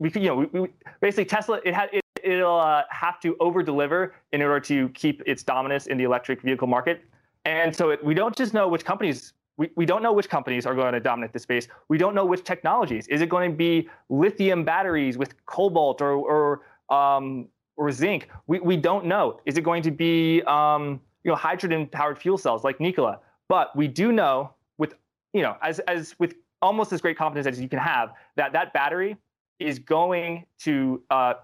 we 0.00 0.10
could, 0.10 0.22
you 0.22 0.28
know, 0.28 0.34
we, 0.34 0.60
we, 0.60 0.68
basically 1.00 1.24
Tesla, 1.24 1.60
it 1.64 1.72
had, 1.72 1.88
it, 1.92 2.02
it'll 2.24 2.58
uh, 2.58 2.82
have 2.90 3.20
to 3.20 3.36
over 3.38 3.62
deliver 3.62 4.14
in 4.32 4.42
order 4.42 4.58
to 4.60 4.88
keep 4.90 5.22
its 5.24 5.44
dominance 5.44 5.86
in 5.86 5.96
the 5.96 6.04
electric 6.04 6.42
vehicle 6.42 6.66
market. 6.66 7.04
And 7.44 7.74
so 7.74 7.90
it, 7.90 8.04
we 8.04 8.14
don't 8.14 8.34
just 8.34 8.54
know 8.54 8.66
which 8.66 8.84
companies 8.84 9.34
we, 9.56 9.70
we 9.76 9.86
don't 9.86 10.02
know 10.02 10.12
which 10.12 10.28
companies 10.28 10.66
are 10.66 10.74
going 10.74 10.92
to 10.92 11.00
dominate 11.00 11.32
the 11.32 11.38
space. 11.38 11.68
We 11.88 11.98
don't 11.98 12.14
know 12.14 12.24
which 12.24 12.42
technologies. 12.42 13.06
Is 13.08 13.20
it 13.20 13.28
going 13.28 13.52
to 13.52 13.56
be 13.56 13.88
lithium 14.08 14.64
batteries 14.64 15.16
with 15.16 15.34
cobalt 15.46 16.02
or, 16.02 16.12
or 16.14 16.62
um, 16.90 17.48
or 17.76 17.90
zinc? 17.90 18.28
We, 18.46 18.60
we 18.60 18.76
don't 18.76 19.06
know. 19.06 19.40
Is 19.46 19.56
it 19.56 19.62
going 19.62 19.82
to 19.82 19.90
be 19.90 20.42
um, 20.42 21.00
you 21.24 21.30
know 21.30 21.36
hydrogen 21.36 21.86
powered 21.86 22.18
fuel 22.18 22.38
cells 22.38 22.64
like 22.64 22.80
Nikola? 22.80 23.20
But 23.48 23.74
we 23.76 23.88
do 23.88 24.12
know 24.12 24.54
with 24.78 24.94
you 25.32 25.42
know 25.42 25.56
as 25.62 25.78
as 25.80 26.14
with 26.18 26.34
almost 26.62 26.92
as 26.92 27.00
great 27.00 27.18
confidence 27.18 27.46
as 27.46 27.60
you 27.60 27.68
can 27.68 27.78
have 27.78 28.12
that 28.36 28.52
that 28.52 28.72
battery 28.72 29.16
is 29.58 29.78
going 29.78 30.44
to 30.58 31.02
uh, 31.10 31.34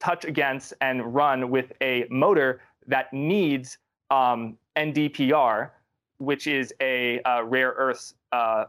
touch 0.00 0.24
against 0.24 0.74
and 0.80 1.14
run 1.14 1.50
with 1.50 1.72
a 1.80 2.04
motor 2.10 2.60
that 2.86 3.12
needs 3.12 3.78
um, 4.10 4.56
NdPr, 4.76 5.70
which 6.18 6.46
is 6.46 6.72
a 6.80 7.20
uh, 7.22 7.42
rare 7.42 7.74
earth, 7.76 8.14
uh, 8.32 8.64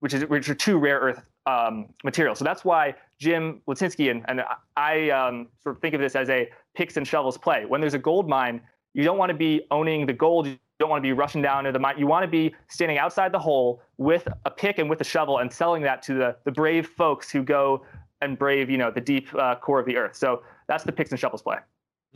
which 0.00 0.14
is 0.14 0.24
which 0.26 0.48
are 0.48 0.54
two 0.54 0.78
rare 0.78 0.98
earth 0.98 1.22
um, 1.48 1.86
materials. 2.04 2.38
So 2.38 2.44
that's 2.44 2.64
why 2.64 2.94
Jim 3.18 3.62
Litinsky 3.66 4.10
and, 4.10 4.24
and 4.28 4.42
I 4.76 5.10
um, 5.10 5.48
sort 5.62 5.76
of 5.76 5.82
think 5.82 5.94
of 5.94 6.00
this 6.00 6.14
as 6.14 6.28
a 6.28 6.48
picks 6.74 6.96
and 6.96 7.06
shovels 7.06 7.38
play. 7.38 7.64
When 7.64 7.80
there's 7.80 7.94
a 7.94 7.98
gold 7.98 8.28
mine, 8.28 8.60
you 8.94 9.02
don't 9.04 9.18
want 9.18 9.30
to 9.30 9.36
be 9.36 9.62
owning 9.70 10.06
the 10.06 10.12
gold. 10.12 10.46
You 10.46 10.58
don't 10.78 10.90
want 10.90 11.02
to 11.02 11.08
be 11.08 11.12
rushing 11.12 11.42
down 11.42 11.64
to 11.64 11.72
the 11.72 11.78
mine. 11.78 11.94
You 11.98 12.06
want 12.06 12.24
to 12.24 12.28
be 12.28 12.54
standing 12.68 12.98
outside 12.98 13.32
the 13.32 13.38
hole 13.38 13.82
with 13.96 14.28
a 14.44 14.50
pick 14.50 14.78
and 14.78 14.90
with 14.90 15.00
a 15.00 15.04
shovel 15.04 15.38
and 15.38 15.52
selling 15.52 15.82
that 15.82 16.02
to 16.02 16.14
the, 16.14 16.36
the 16.44 16.52
brave 16.52 16.86
folks 16.86 17.30
who 17.30 17.42
go 17.42 17.84
and 18.20 18.38
brave, 18.38 18.68
you 18.68 18.78
know, 18.78 18.90
the 18.90 19.00
deep 19.00 19.28
uh, 19.34 19.54
core 19.54 19.80
of 19.80 19.86
the 19.86 19.96
earth. 19.96 20.16
So 20.16 20.42
that's 20.66 20.84
the 20.84 20.92
picks 20.92 21.10
and 21.10 21.18
shovels 21.18 21.42
play. 21.42 21.56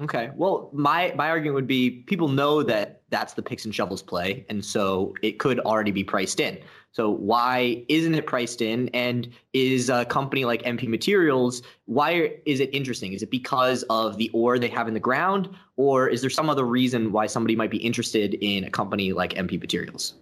Okay. 0.00 0.30
Well, 0.34 0.70
my 0.72 1.12
my 1.16 1.28
argument 1.28 1.54
would 1.54 1.66
be 1.66 1.90
people 1.90 2.28
know 2.28 2.62
that 2.62 3.02
that's 3.10 3.34
the 3.34 3.42
picks 3.42 3.66
and 3.66 3.74
shovels 3.74 4.02
play, 4.02 4.46
and 4.48 4.64
so 4.64 5.14
it 5.22 5.38
could 5.38 5.60
already 5.60 5.90
be 5.90 6.02
priced 6.02 6.40
in. 6.40 6.58
So 6.92 7.10
why 7.10 7.84
isn't 7.88 8.14
it 8.14 8.26
priced 8.26 8.62
in? 8.62 8.88
And 8.88 9.28
is 9.52 9.90
a 9.90 10.04
company 10.06 10.44
like 10.44 10.62
MP 10.62 10.88
Materials 10.88 11.62
why 11.86 12.36
is 12.46 12.60
it 12.60 12.74
interesting? 12.74 13.12
Is 13.12 13.22
it 13.22 13.30
because 13.30 13.82
of 13.84 14.16
the 14.16 14.30
ore 14.32 14.58
they 14.58 14.68
have 14.68 14.88
in 14.88 14.94
the 14.94 15.00
ground, 15.00 15.50
or 15.76 16.08
is 16.08 16.22
there 16.22 16.30
some 16.30 16.48
other 16.48 16.64
reason 16.64 17.12
why 17.12 17.26
somebody 17.26 17.54
might 17.54 17.70
be 17.70 17.78
interested 17.78 18.34
in 18.34 18.64
a 18.64 18.70
company 18.70 19.12
like 19.12 19.34
MP 19.34 19.60
Materials? 19.60 20.14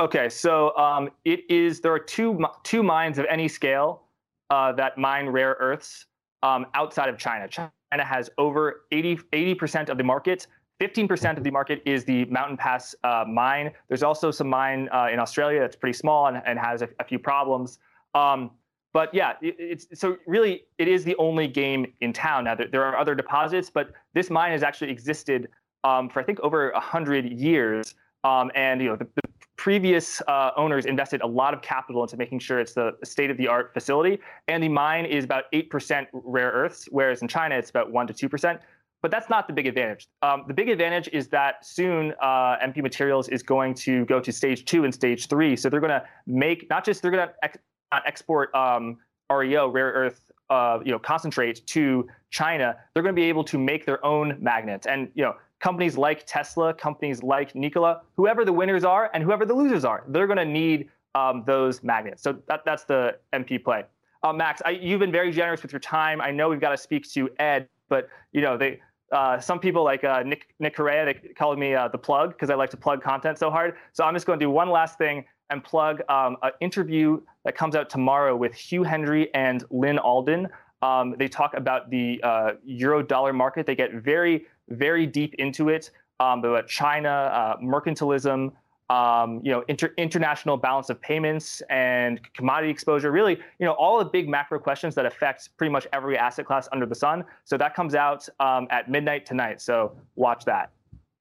Okay, 0.00 0.30
so 0.30 0.74
um, 0.78 1.10
it 1.26 1.40
is 1.50 1.80
there 1.80 1.92
are 1.92 1.98
two 1.98 2.42
two 2.62 2.82
mines 2.82 3.18
of 3.18 3.26
any 3.28 3.46
scale 3.46 4.04
uh, 4.48 4.72
that 4.72 4.96
mine 4.96 5.28
rare 5.28 5.56
earths 5.60 6.06
um, 6.42 6.64
outside 6.72 7.10
of 7.10 7.18
China. 7.18 7.46
China 7.46 7.70
China 7.92 8.04
has 8.04 8.30
over 8.38 8.84
80 8.92 9.54
percent 9.54 9.88
of 9.88 9.98
the 9.98 10.04
market. 10.04 10.46
15% 10.80 11.36
of 11.36 11.42
the 11.42 11.50
market 11.50 11.82
is 11.84 12.04
the 12.04 12.24
Mountain 12.26 12.56
Pass 12.56 12.94
uh, 13.02 13.24
mine. 13.26 13.72
There's 13.88 14.04
also 14.04 14.30
some 14.30 14.48
mine 14.48 14.88
uh, 14.92 15.08
in 15.12 15.18
Australia 15.18 15.58
that's 15.58 15.74
pretty 15.74 15.98
small 15.98 16.28
and, 16.28 16.40
and 16.46 16.56
has 16.56 16.82
a, 16.82 16.88
a 17.00 17.04
few 17.04 17.18
problems. 17.18 17.80
Um, 18.14 18.52
but 18.92 19.12
yeah, 19.12 19.34
it, 19.42 19.56
it's 19.58 19.86
so 20.00 20.16
really 20.26 20.64
it 20.78 20.88
is 20.88 21.04
the 21.04 21.16
only 21.16 21.48
game 21.48 21.92
in 22.00 22.12
town. 22.12 22.44
Now 22.44 22.54
there, 22.54 22.68
there 22.68 22.84
are 22.84 22.96
other 22.96 23.14
deposits, 23.14 23.70
but 23.70 23.90
this 24.14 24.30
mine 24.30 24.52
has 24.52 24.62
actually 24.62 24.90
existed 24.90 25.48
um, 25.84 26.08
for 26.08 26.20
I 26.20 26.24
think 26.24 26.40
over 26.40 26.72
hundred 26.74 27.26
years. 27.26 27.94
Um, 28.24 28.50
and 28.54 28.80
you 28.80 28.88
know 28.88 28.96
the, 28.96 29.06
the, 29.14 29.27
previous 29.58 30.22
uh, 30.28 30.52
owners 30.56 30.86
invested 30.86 31.20
a 31.20 31.26
lot 31.26 31.52
of 31.52 31.60
capital 31.60 32.02
into 32.02 32.16
making 32.16 32.38
sure 32.38 32.60
it's 32.60 32.72
the 32.72 32.92
state 33.04 33.28
of 33.28 33.36
the 33.36 33.46
art 33.46 33.74
facility. 33.74 34.18
And 34.46 34.62
the 34.62 34.68
mine 34.68 35.04
is 35.04 35.24
about 35.24 35.44
8% 35.52 36.06
rare 36.12 36.50
earths, 36.52 36.88
whereas 36.90 37.20
in 37.20 37.28
China, 37.28 37.56
it's 37.56 37.68
about 37.68 37.92
1% 37.92 38.16
to 38.16 38.28
2%. 38.28 38.58
But 39.02 39.10
that's 39.10 39.28
not 39.28 39.46
the 39.46 39.52
big 39.52 39.66
advantage. 39.66 40.08
Um, 40.22 40.44
the 40.48 40.54
big 40.54 40.68
advantage 40.68 41.08
is 41.12 41.28
that 41.28 41.66
soon 41.66 42.14
uh, 42.22 42.56
MP 42.58 42.82
Materials 42.82 43.28
is 43.28 43.42
going 43.42 43.74
to 43.74 44.04
go 44.06 44.20
to 44.20 44.32
stage 44.32 44.64
two 44.64 44.84
and 44.84 44.92
stage 44.92 45.28
three. 45.28 45.54
So 45.54 45.68
they're 45.68 45.80
going 45.80 45.90
to 45.90 46.04
make 46.26 46.68
not 46.68 46.84
just 46.84 47.02
they're 47.02 47.12
going 47.12 47.28
to 47.28 47.34
ex- 47.42 47.58
export 47.92 48.52
um, 48.56 48.98
REO, 49.30 49.68
rare 49.68 49.92
earth 49.92 50.32
uh, 50.50 50.80
you 50.84 50.90
know 50.90 50.98
concentrate 50.98 51.64
to 51.68 52.08
China. 52.30 52.76
They're 52.92 53.02
going 53.04 53.14
to 53.14 53.20
be 53.20 53.28
able 53.28 53.44
to 53.44 53.58
make 53.58 53.86
their 53.86 54.04
own 54.04 54.36
magnets. 54.40 54.86
And 54.86 55.10
you 55.14 55.22
know 55.22 55.34
companies 55.60 55.96
like 55.96 56.24
Tesla, 56.26 56.72
companies 56.72 57.22
like 57.22 57.54
Nikola, 57.54 58.02
whoever 58.16 58.44
the 58.44 58.52
winners 58.52 58.84
are 58.84 59.10
and 59.14 59.22
whoever 59.22 59.44
the 59.44 59.54
losers 59.54 59.84
are, 59.84 60.04
they're 60.08 60.26
going 60.26 60.38
to 60.38 60.44
need 60.44 60.88
um, 61.14 61.42
those 61.46 61.82
magnets. 61.82 62.22
So 62.22 62.38
that, 62.48 62.64
that's 62.64 62.84
the 62.84 63.16
MP 63.32 63.62
play. 63.62 63.84
Uh, 64.22 64.32
Max, 64.32 64.60
I, 64.64 64.70
you've 64.70 65.00
been 65.00 65.12
very 65.12 65.30
generous 65.32 65.62
with 65.62 65.72
your 65.72 65.80
time. 65.80 66.20
I 66.20 66.30
know 66.30 66.48
we've 66.48 66.60
got 66.60 66.70
to 66.70 66.76
speak 66.76 67.08
to 67.12 67.30
Ed, 67.38 67.68
but 67.88 68.08
you 68.32 68.40
know 68.40 68.56
they. 68.56 68.80
Uh, 69.10 69.40
some 69.40 69.58
people 69.58 69.82
like 69.82 70.04
uh, 70.04 70.22
Nick 70.22 70.54
Nick 70.58 70.76
Correa, 70.76 71.06
they 71.06 71.14
call 71.14 71.56
me 71.56 71.74
uh, 71.74 71.88
the 71.88 71.96
plug 71.96 72.32
because 72.32 72.50
I 72.50 72.54
like 72.54 72.68
to 72.70 72.76
plug 72.76 73.02
content 73.02 73.38
so 73.38 73.50
hard. 73.50 73.76
So 73.94 74.04
I'm 74.04 74.12
just 74.12 74.26
going 74.26 74.38
to 74.38 74.44
do 74.44 74.50
one 74.50 74.68
last 74.68 74.98
thing 74.98 75.24
and 75.48 75.64
plug 75.64 76.02
um, 76.10 76.36
an 76.42 76.50
interview 76.60 77.20
that 77.44 77.56
comes 77.56 77.74
out 77.74 77.88
tomorrow 77.88 78.36
with 78.36 78.54
Hugh 78.54 78.82
Hendry 78.82 79.32
and 79.34 79.64
Lyn 79.70 79.98
Alden. 79.98 80.48
Um, 80.82 81.14
they 81.18 81.26
talk 81.26 81.54
about 81.54 81.88
the 81.90 82.20
uh, 82.22 82.52
euro 82.64 83.02
dollar 83.02 83.32
market. 83.32 83.64
They 83.64 83.74
get 83.74 83.94
very 83.94 84.46
very 84.68 85.06
deep 85.06 85.34
into 85.34 85.68
it 85.68 85.90
um, 86.20 86.44
about 86.44 86.68
China, 86.68 87.08
uh, 87.08 87.56
mercantilism, 87.58 88.52
um, 88.90 89.40
you 89.44 89.50
know, 89.52 89.64
inter- 89.68 89.92
international 89.98 90.56
balance 90.56 90.88
of 90.88 91.00
payments 91.00 91.60
and 91.68 92.20
commodity 92.32 92.70
exposure. 92.70 93.10
Really, 93.10 93.38
you 93.58 93.66
know, 93.66 93.72
all 93.72 93.98
the 93.98 94.04
big 94.04 94.28
macro 94.28 94.58
questions 94.58 94.94
that 94.94 95.06
affect 95.06 95.56
pretty 95.56 95.70
much 95.70 95.86
every 95.92 96.16
asset 96.16 96.46
class 96.46 96.68
under 96.72 96.86
the 96.86 96.94
sun. 96.94 97.24
So 97.44 97.56
that 97.58 97.74
comes 97.74 97.94
out 97.94 98.28
um, 98.40 98.66
at 98.70 98.90
midnight 98.90 99.26
tonight. 99.26 99.60
So 99.60 99.92
watch 100.16 100.44
that. 100.46 100.70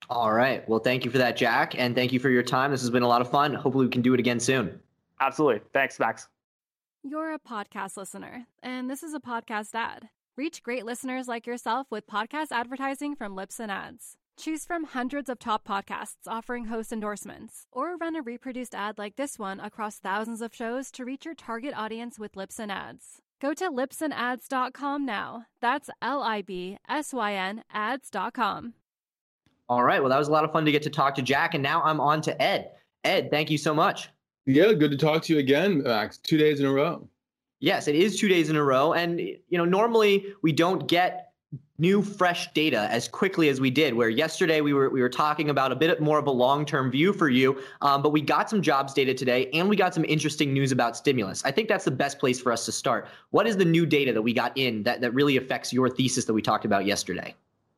All 0.10 0.32
right. 0.32 0.68
Well, 0.70 0.80
thank 0.80 1.04
you 1.04 1.12
for 1.12 1.18
that, 1.18 1.36
Jack, 1.36 1.78
and 1.78 1.94
thank 1.94 2.14
you 2.14 2.20
for 2.20 2.30
your 2.30 2.44
time. 2.44 2.72
This 2.72 2.82
has 2.82 2.90
been 2.90 3.04
a 3.04 3.08
lot 3.08 3.20
of 3.20 3.30
fun. 3.30 3.54
Hopefully, 3.54 3.86
we 3.86 3.92
can 3.92 4.02
do 4.02 4.14
it 4.14 4.20
again 4.20 4.40
soon. 4.40 4.80
Absolutely. 5.20 5.62
Thanks, 5.74 6.00
Max. 6.00 6.30
You're 7.04 7.34
a 7.34 7.40
podcast 7.40 7.98
listener, 7.98 8.48
and 8.64 8.90
this 8.90 9.04
is 9.04 9.14
a 9.14 9.20
podcast 9.20 9.76
ad. 9.76 10.08
Reach 10.38 10.62
great 10.62 10.86
listeners 10.86 11.28
like 11.28 11.48
yourself 11.48 11.88
with 11.90 12.06
podcast 12.06 12.52
advertising 12.52 13.16
from 13.16 13.36
Libsyn 13.36 13.70
Ads. 13.70 14.18
Choose 14.38 14.66
from 14.66 14.84
hundreds 14.84 15.30
of 15.30 15.40
top 15.40 15.68
podcasts 15.68 16.28
offering 16.28 16.66
host 16.66 16.94
endorsements, 16.94 17.66
or 17.72 17.98
run 17.98 18.16
a 18.16 18.22
reproduced 18.22 18.76
ad 18.76 19.00
like 19.00 19.16
this 19.16 19.40
one 19.40 19.60
across 19.60 19.98
thousands 19.98 20.44
of 20.44 20.54
shows 20.54 20.92
to 20.92 21.04
reach 21.04 21.26
your 21.26 21.34
target 21.34 21.74
audience 21.76 22.20
with 22.20 22.34
Libsyn 22.34 22.70
Ads. 22.70 23.24
Go 23.42 23.56
to 23.56 23.72
libsynads.com 23.72 25.04
now. 25.04 25.48
That's 25.60 25.90
L 26.04 26.22
I 26.22 26.44
B 26.44 26.78
S 26.88 27.14
Y 27.16 27.34
N 27.34 27.64
ads.com. 27.74 28.76
All 29.68 29.84
right. 29.84 30.00
Well, 30.00 30.12
that 30.12 30.20
was 30.20 30.28
a 30.28 30.32
lot 30.32 30.44
of 30.44 30.52
fun 30.52 30.66
to 30.66 30.72
get 30.72 30.84
to 30.84 30.92
talk 30.92 31.16
to 31.16 31.24
Jack, 31.24 31.56
and 31.56 31.64
now 31.64 31.82
I'm 31.82 32.00
on 32.00 32.22
to 32.22 32.40
Ed. 32.40 32.70
Ed, 33.04 33.32
thank 33.32 33.50
you 33.50 33.58
so 33.58 33.74
much. 33.74 34.10
Yeah, 34.46 34.74
good 34.74 34.92
to 34.92 34.98
talk 34.98 35.24
to 35.24 35.34
you 35.34 35.40
again, 35.40 35.82
Max. 35.82 36.20
Two 36.20 36.38
days 36.38 36.60
in 36.60 36.68
a 36.68 36.72
row. 36.72 37.10
Yes, 37.60 37.88
it 37.88 37.96
is 37.96 38.20
two 38.20 38.28
days 38.28 38.50
in 38.50 38.56
a 38.56 38.64
row. 38.64 38.94
And, 38.94 39.20
you 39.20 39.58
know, 39.58 39.66
normally 39.66 40.28
we 40.42 40.52
don't 40.52 40.88
get 40.88 41.28
new 41.80 42.02
fresh 42.02 42.52
data 42.54 42.88
as 42.92 43.08
quickly 43.08 43.50
as 43.50 43.62
we 43.62 43.70
did 43.70 43.94
where 43.94 44.10
yesterday 44.10 44.62
we 44.62 44.74
were 44.74 44.90
we 44.90 45.00
were 45.00 45.10
talking 45.10 45.50
about 45.50 45.72
a 45.72 45.76
bit 45.76 46.02
more 46.02 46.18
of 46.18 46.26
a 46.26 46.32
long-term 46.32 46.90
view 46.90 47.14
for 47.14 47.30
you 47.30 47.62
um, 47.82 48.02
but 48.02 48.10
we 48.10 48.20
got 48.20 48.50
some 48.50 48.62
jobs 48.62 48.94
data 48.94 49.14
today 49.14 49.48
and 49.54 49.70
we 49.70 49.76
got 49.76 49.94
some 49.94 50.04
interesting 50.06 50.52
news 50.52 50.72
about 50.72 50.98
stimulus 50.98 51.46
i 51.46 51.52
think 51.52 51.70
that's 51.70 51.86
the 51.86 51.92
best 51.92 52.18
place 52.20 52.42
for 52.42 52.52
us 52.52 52.66
to 52.66 52.72
start 52.72 53.08
what 53.30 53.46
is 53.46 53.58
the 53.58 53.66
new 53.66 53.86
data 53.86 54.12
that 54.12 54.22
we 54.22 54.34
got 54.34 54.52
in 54.58 54.82
that, 54.84 55.02
that 55.02 55.14
really 55.14 55.38
affects 55.38 55.72
your 55.72 55.88
thesis 55.88 56.26
that 56.26 56.34
we 56.34 56.42
talked 56.42 56.66
about 56.66 56.86
yesterday 56.86 57.34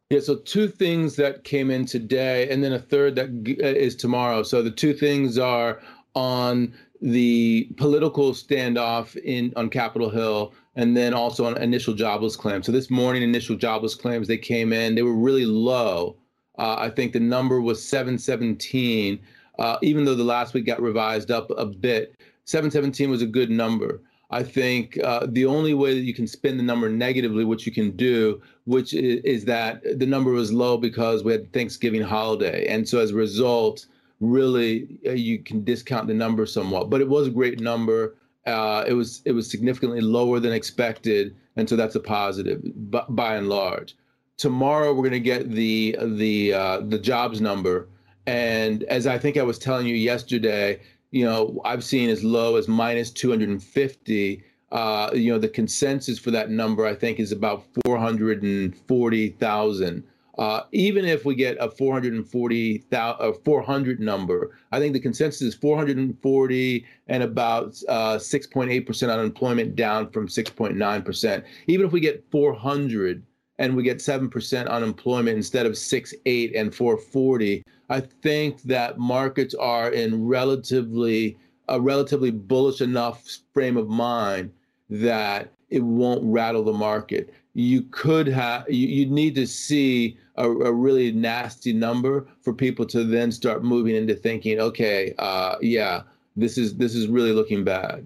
yeah, 0.10 0.22
so 0.22 0.38
two 0.38 0.68
things 0.68 1.18
that 1.18 1.44
came 1.44 1.70
in 1.70 1.86
today, 1.86 2.50
and 2.50 2.64
then 2.64 2.74
a 2.74 2.80
third 2.80 3.16
that 3.16 3.30
is 3.48 3.96
tomorrow. 3.96 4.42
So 4.42 4.64
the 4.64 4.72
two 4.72 4.92
things 4.92 5.38
are 5.38 5.84
on 6.16 6.74
the 7.02 7.70
political 7.78 8.32
standoff 8.32 9.16
in 9.18 9.54
on 9.56 9.70
Capitol 9.70 10.10
Hill, 10.10 10.54
and 10.76 10.96
then 10.96 11.14
also 11.14 11.46
on 11.46 11.58
initial 11.62 11.94
jobless 11.94 12.36
claims. 12.36 12.66
So 12.66 12.72
this 12.72 12.90
morning, 12.90 13.24
initial 13.24 13.56
jobless 13.56 13.96
claims 13.96 14.28
they 14.28 14.38
came 14.38 14.74
in. 14.74 14.96
They 14.96 15.02
were 15.02 15.14
really 15.14 15.46
low. 15.46 16.18
Uh, 16.58 16.76
I 16.78 16.90
think 16.90 17.14
the 17.14 17.20
number 17.20 17.62
was 17.62 17.86
717, 17.88 19.20
uh, 19.60 19.78
even 19.82 20.04
though 20.04 20.16
the 20.16 20.24
last 20.24 20.54
week 20.54 20.66
got 20.66 20.82
revised 20.82 21.32
up 21.32 21.50
a 21.58 21.66
bit. 21.66 22.16
717 22.46 23.10
was 23.10 23.22
a 23.22 23.28
good 23.28 23.50
number. 23.50 24.02
I 24.32 24.44
think 24.44 25.00
uh, 25.04 25.26
the 25.28 25.46
only 25.46 25.74
way 25.74 25.94
that 25.94 26.02
you 26.02 26.14
can 26.14 26.28
spin 26.28 26.58
the 26.58 26.64
number 26.64 26.90
negatively, 26.90 27.46
which 27.46 27.66
you 27.66 27.72
can 27.72 27.92
do, 27.96 28.42
which 28.66 28.94
is, 28.94 29.22
is 29.24 29.46
that 29.46 29.82
the 29.98 30.06
number 30.06 30.32
was 30.32 30.54
low 30.54 30.78
because 30.78 31.24
we 31.24 31.32
had 31.32 31.52
Thanksgiving 31.52 32.02
holiday, 32.02 32.68
and 32.68 32.88
so 32.88 33.00
as 33.00 33.12
a 33.12 33.16
result, 33.16 33.88
really 34.20 35.00
uh, 35.06 35.12
you 35.12 35.38
can 35.40 35.64
discount 35.64 36.08
the 36.08 36.14
number 36.14 36.46
somewhat. 36.46 36.90
But 36.90 37.02
it 37.02 37.10
was 37.10 37.28
a 37.28 37.32
great 37.32 37.60
number. 37.60 38.16
Uh, 38.46 38.86
it 38.88 38.94
was 38.94 39.22
it 39.26 39.34
was 39.34 39.50
significantly 39.50 40.02
lower 40.02 40.40
than 40.40 40.54
expected, 40.54 41.36
and 41.56 41.68
so 41.70 41.76
that's 41.76 41.96
a 41.96 42.00
positive 42.00 42.62
by, 42.90 43.04
by 43.10 43.36
and 43.36 43.50
large. 43.50 43.96
Tomorrow 44.38 44.94
we're 44.94 45.10
going 45.10 45.12
to 45.12 45.20
get 45.20 45.52
the 45.52 45.98
the 46.02 46.54
uh, 46.54 46.80
the 46.82 47.00
jobs 47.00 47.42
number, 47.42 47.88
and 48.26 48.84
as 48.84 49.08
I 49.08 49.18
think 49.18 49.38
I 49.38 49.44
was 49.44 49.60
telling 49.60 49.88
you 49.88 49.96
yesterday, 49.96 50.80
you 51.12 51.26
know 51.26 51.60
I've 51.66 51.84
seen 51.84 52.10
as 52.10 52.24
low 52.24 52.56
as 52.56 52.68
minus 52.68 53.12
250. 53.12 54.44
Uh, 54.72 55.10
you 55.16 55.32
know 55.32 55.40
the 55.40 55.50
consensus 55.50 56.20
for 56.20 56.30
that 56.30 56.52
number 56.52 56.86
I 56.86 56.94
think 56.94 57.20
is 57.20 57.32
about 57.32 57.64
440,000. 57.86 60.04
Uh, 60.40 60.64
even 60.72 61.04
if 61.04 61.26
we 61.26 61.36
get 61.36 61.58
a 61.60 61.70
440, 61.70 62.86
a 62.94 63.34
400 63.34 64.00
number, 64.00 64.56
I 64.72 64.80
think 64.80 64.94
the 64.94 65.00
consensus 65.02 65.42
is 65.42 65.54
440 65.54 66.86
and 67.08 67.24
about 67.24 67.74
6.8% 67.74 69.10
uh, 69.10 69.12
unemployment, 69.12 69.76
down 69.76 70.10
from 70.12 70.30
6.9%. 70.30 71.44
Even 71.68 71.86
if 71.86 71.92
we 71.92 72.00
get 72.00 72.24
400 72.32 73.22
and 73.58 73.76
we 73.76 73.84
get 73.84 73.98
7% 73.98 74.70
unemployment 74.70 75.36
instead 75.36 75.66
of 75.66 75.78
6, 75.78 76.14
8, 76.26 76.56
and 76.56 76.74
440, 76.74 77.62
I 77.90 78.00
think 78.00 78.62
that 78.62 78.98
markets 78.98 79.54
are 79.56 79.92
in 79.92 80.26
relatively 80.26 81.38
a 81.68 81.82
relatively 81.82 82.32
bullish 82.32 82.80
enough 82.80 83.28
frame 83.54 83.76
of 83.76 83.90
mind 83.90 84.52
that 84.90 85.52
it 85.70 85.84
won't 85.84 86.24
rattle 86.24 86.64
the 86.64 86.74
market. 86.74 87.34
You 87.54 87.84
could 87.92 88.28
have 88.28 88.70
you, 88.70 88.88
you 88.88 89.06
need 89.06 89.36
to 89.36 89.46
see 89.46 90.18
a, 90.40 90.50
a, 90.50 90.74
really 90.74 91.12
nasty 91.12 91.74
number 91.74 92.28
for 92.42 92.54
people 92.54 92.86
to 92.88 93.04
then 93.04 93.32
start 93.32 93.64
moving 93.64 93.96
into 93.96 94.16
thinking, 94.16 94.60
okay, 94.60 95.14
uh, 95.20 95.58
yeah, 95.62 96.02
this 96.36 96.58
is 96.58 96.76
this 96.78 96.96
is 96.96 97.08
really 97.08 97.32
looking 97.32 97.64
bad. 97.64 98.06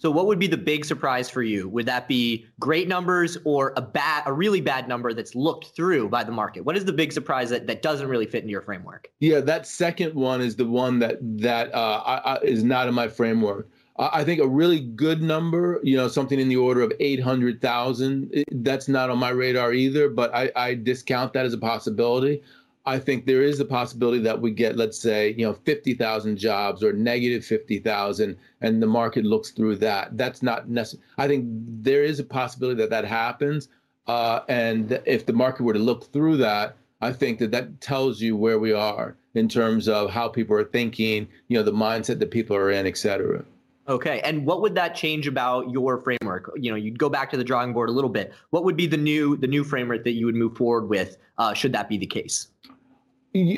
So 0.00 0.12
what 0.12 0.26
would 0.26 0.38
be 0.38 0.46
the 0.46 0.56
big 0.56 0.84
surprise 0.84 1.28
for 1.28 1.42
you? 1.42 1.68
Would 1.70 1.86
that 1.86 2.06
be 2.06 2.46
great 2.60 2.86
numbers 2.86 3.36
or 3.44 3.72
a 3.76 3.82
bad 3.82 4.22
a 4.26 4.32
really 4.32 4.60
bad 4.60 4.88
number 4.88 5.12
that's 5.12 5.34
looked 5.34 5.74
through 5.74 6.08
by 6.08 6.22
the 6.22 6.30
market? 6.30 6.64
What 6.64 6.76
is 6.76 6.84
the 6.84 6.92
big 6.92 7.12
surprise 7.12 7.50
that, 7.50 7.66
that 7.66 7.82
doesn't 7.82 8.06
really 8.06 8.26
fit 8.26 8.42
into 8.42 8.52
your 8.52 8.62
framework? 8.62 9.10
Yeah, 9.18 9.40
that 9.40 9.66
second 9.66 10.14
one 10.14 10.40
is 10.40 10.54
the 10.54 10.66
one 10.66 11.00
that 11.00 11.18
that 11.20 11.74
uh, 11.74 12.02
I, 12.06 12.34
I, 12.34 12.38
is 12.42 12.62
not 12.62 12.86
in 12.86 12.94
my 12.94 13.08
framework. 13.08 13.68
I 13.98 14.22
think 14.22 14.40
a 14.40 14.46
really 14.46 14.78
good 14.78 15.22
number, 15.22 15.80
you 15.82 15.96
know, 15.96 16.06
something 16.06 16.38
in 16.38 16.48
the 16.48 16.56
order 16.56 16.82
of 16.82 16.92
800,000, 17.00 18.44
that's 18.52 18.86
not 18.86 19.10
on 19.10 19.18
my 19.18 19.30
radar 19.30 19.72
either, 19.72 20.08
but 20.08 20.32
I, 20.32 20.52
I, 20.54 20.74
discount 20.74 21.32
that 21.32 21.46
as 21.46 21.52
a 21.52 21.58
possibility. 21.58 22.40
I 22.86 23.00
think 23.00 23.26
there 23.26 23.42
is 23.42 23.58
a 23.58 23.64
possibility 23.64 24.20
that 24.20 24.40
we 24.40 24.52
get, 24.52 24.76
let's 24.76 24.98
say, 24.98 25.34
you 25.36 25.44
know, 25.44 25.52
50,000 25.52 26.36
jobs 26.36 26.84
or 26.84 26.92
negative 26.92 27.44
50,000, 27.44 28.36
and 28.60 28.82
the 28.82 28.86
market 28.86 29.24
looks 29.24 29.50
through 29.50 29.76
that. 29.78 30.16
That's 30.16 30.44
not 30.44 30.68
necessary. 30.68 31.02
I 31.18 31.26
think 31.26 31.46
there 31.82 32.04
is 32.04 32.20
a 32.20 32.24
possibility 32.24 32.78
that 32.80 32.90
that 32.90 33.04
happens. 33.04 33.68
Uh, 34.06 34.40
and 34.48 35.02
if 35.06 35.26
the 35.26 35.32
market 35.32 35.64
were 35.64 35.72
to 35.72 35.78
look 35.78 36.12
through 36.12 36.36
that, 36.38 36.76
I 37.00 37.12
think 37.12 37.40
that 37.40 37.50
that 37.50 37.80
tells 37.80 38.20
you 38.20 38.36
where 38.36 38.60
we 38.60 38.72
are 38.72 39.16
in 39.34 39.48
terms 39.48 39.88
of 39.88 40.10
how 40.10 40.28
people 40.28 40.56
are 40.56 40.64
thinking, 40.64 41.28
you 41.48 41.58
know, 41.58 41.64
the 41.64 41.72
mindset 41.72 42.20
that 42.20 42.30
people 42.30 42.56
are 42.56 42.70
in, 42.70 42.86
et 42.86 42.96
cetera. 42.96 43.44
Okay. 43.88 44.20
And 44.20 44.44
what 44.44 44.60
would 44.60 44.74
that 44.74 44.94
change 44.94 45.26
about 45.26 45.70
your 45.70 45.98
framework? 45.98 46.52
You 46.56 46.70
know, 46.70 46.76
you'd 46.76 46.98
go 46.98 47.08
back 47.08 47.30
to 47.30 47.36
the 47.36 47.44
drawing 47.44 47.72
board 47.72 47.88
a 47.88 47.92
little 47.92 48.10
bit. 48.10 48.34
What 48.50 48.64
would 48.64 48.76
be 48.76 48.86
the 48.86 48.98
new 48.98 49.36
the 49.36 49.46
new 49.46 49.64
framework 49.64 50.04
that 50.04 50.12
you 50.12 50.26
would 50.26 50.34
move 50.34 50.56
forward 50.56 50.88
with? 50.88 51.16
Uh, 51.38 51.54
should 51.54 51.72
that 51.72 51.88
be 51.88 51.96
the 51.96 52.06
case? 52.06 52.48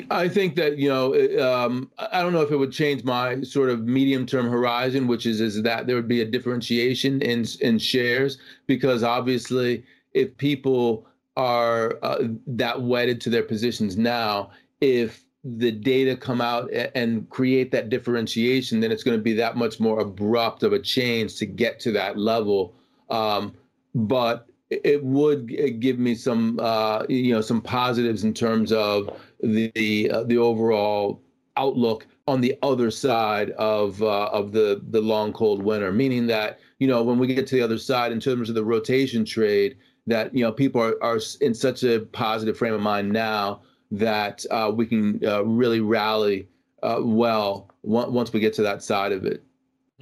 I 0.09 0.27
think 0.27 0.55
that 0.55 0.77
you 0.77 0.89
know, 0.89 1.13
um, 1.41 1.89
I 1.97 2.21
don't 2.21 2.33
know 2.33 2.41
if 2.41 2.51
it 2.51 2.57
would 2.57 2.71
change 2.71 3.03
my 3.03 3.41
sort 3.41 3.69
of 3.69 3.83
medium 3.83 4.25
term 4.25 4.49
horizon, 4.49 5.07
which 5.07 5.25
is 5.25 5.41
is 5.41 5.61
that 5.63 5.87
there 5.87 5.95
would 5.95 6.07
be 6.07 6.21
a 6.21 6.25
differentiation 6.25 7.21
in 7.21 7.45
in 7.61 7.77
shares 7.79 8.37
because 8.67 9.03
obviously, 9.03 9.83
if 10.13 10.35
people 10.37 11.07
are 11.37 11.97
uh, 12.03 12.23
that 12.47 12.81
wedded 12.81 13.21
to 13.21 13.29
their 13.29 13.43
positions 13.43 13.97
now, 13.97 14.51
if 14.81 15.23
the 15.43 15.71
data 15.71 16.15
come 16.15 16.39
out 16.39 16.71
and 16.71 17.27
create 17.29 17.71
that 17.71 17.89
differentiation, 17.89 18.79
then 18.79 18.91
it's 18.91 19.03
going 19.03 19.17
to 19.17 19.23
be 19.23 19.33
that 19.33 19.57
much 19.57 19.79
more 19.79 19.99
abrupt 19.99 20.61
of 20.61 20.71
a 20.71 20.79
change 20.79 21.35
to 21.37 21.45
get 21.45 21.79
to 21.79 21.91
that 21.91 22.17
level. 22.17 22.75
Um, 23.09 23.55
but 23.95 24.47
it 24.69 25.03
would 25.03 25.79
give 25.79 25.99
me 25.99 26.15
some, 26.15 26.59
uh, 26.61 27.03
you 27.09 27.33
know, 27.33 27.41
some 27.41 27.61
positives 27.61 28.23
in 28.23 28.33
terms 28.33 28.71
of 28.71 29.19
the 29.41 29.71
the, 29.75 30.11
uh, 30.11 30.23
the 30.23 30.37
overall 30.37 31.21
outlook 31.57 32.07
on 32.27 32.39
the 32.39 32.55
other 32.61 32.91
side 32.91 33.49
of 33.51 34.01
uh, 34.01 34.27
of 34.27 34.51
the 34.51 34.81
the 34.89 35.01
long 35.01 35.33
cold 35.33 35.61
winter. 35.63 35.91
Meaning 35.91 36.27
that 36.27 36.59
you 36.79 36.87
know 36.87 37.03
when 37.03 37.17
we 37.17 37.27
get 37.27 37.47
to 37.47 37.55
the 37.55 37.63
other 37.63 37.79
side 37.79 38.11
in 38.11 38.19
terms 38.19 38.47
of 38.47 38.55
the 38.55 38.63
rotation 38.63 39.25
trade, 39.25 39.75
that 40.07 40.33
you 40.33 40.43
know 40.43 40.51
people 40.51 40.81
are, 40.81 41.03
are 41.03 41.19
in 41.41 41.53
such 41.53 41.83
a 41.83 42.01
positive 42.11 42.57
frame 42.57 42.73
of 42.73 42.81
mind 42.81 43.11
now 43.11 43.61
that 43.91 44.45
uh, 44.49 44.71
we 44.73 44.85
can 44.85 45.19
uh, 45.25 45.43
really 45.43 45.81
rally 45.81 46.47
uh, 46.81 46.99
well 47.01 47.69
once 47.83 48.33
we 48.33 48.39
get 48.39 48.53
to 48.53 48.61
that 48.61 48.81
side 48.81 49.11
of 49.11 49.25
it. 49.25 49.43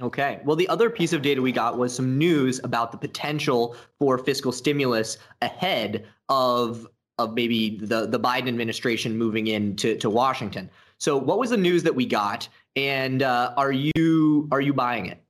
Okay. 0.02 0.40
Well, 0.44 0.56
the 0.56 0.68
other 0.68 0.88
piece 0.88 1.12
of 1.12 1.20
data 1.20 1.42
we 1.42 1.52
got 1.52 1.76
was 1.76 1.94
some 1.94 2.16
news 2.16 2.60
about 2.64 2.90
the 2.90 2.98
potential 2.98 3.76
for 3.98 4.16
fiscal 4.16 4.52
stimulus 4.52 5.18
ahead 5.42 6.06
of 6.28 6.86
of 7.18 7.34
maybe 7.34 7.76
the 7.76 8.06
the 8.06 8.18
Biden 8.18 8.48
administration 8.48 9.18
moving 9.18 9.48
into 9.48 9.96
to 9.96 10.08
Washington. 10.08 10.70
So, 10.96 11.18
what 11.18 11.38
was 11.38 11.50
the 11.50 11.56
news 11.56 11.82
that 11.82 11.94
we 11.94 12.06
got, 12.06 12.48
and 12.76 13.22
uh, 13.22 13.52
are 13.58 13.72
you 13.72 14.48
are 14.50 14.60
you 14.60 14.72
buying 14.72 15.06
it? 15.06 15.22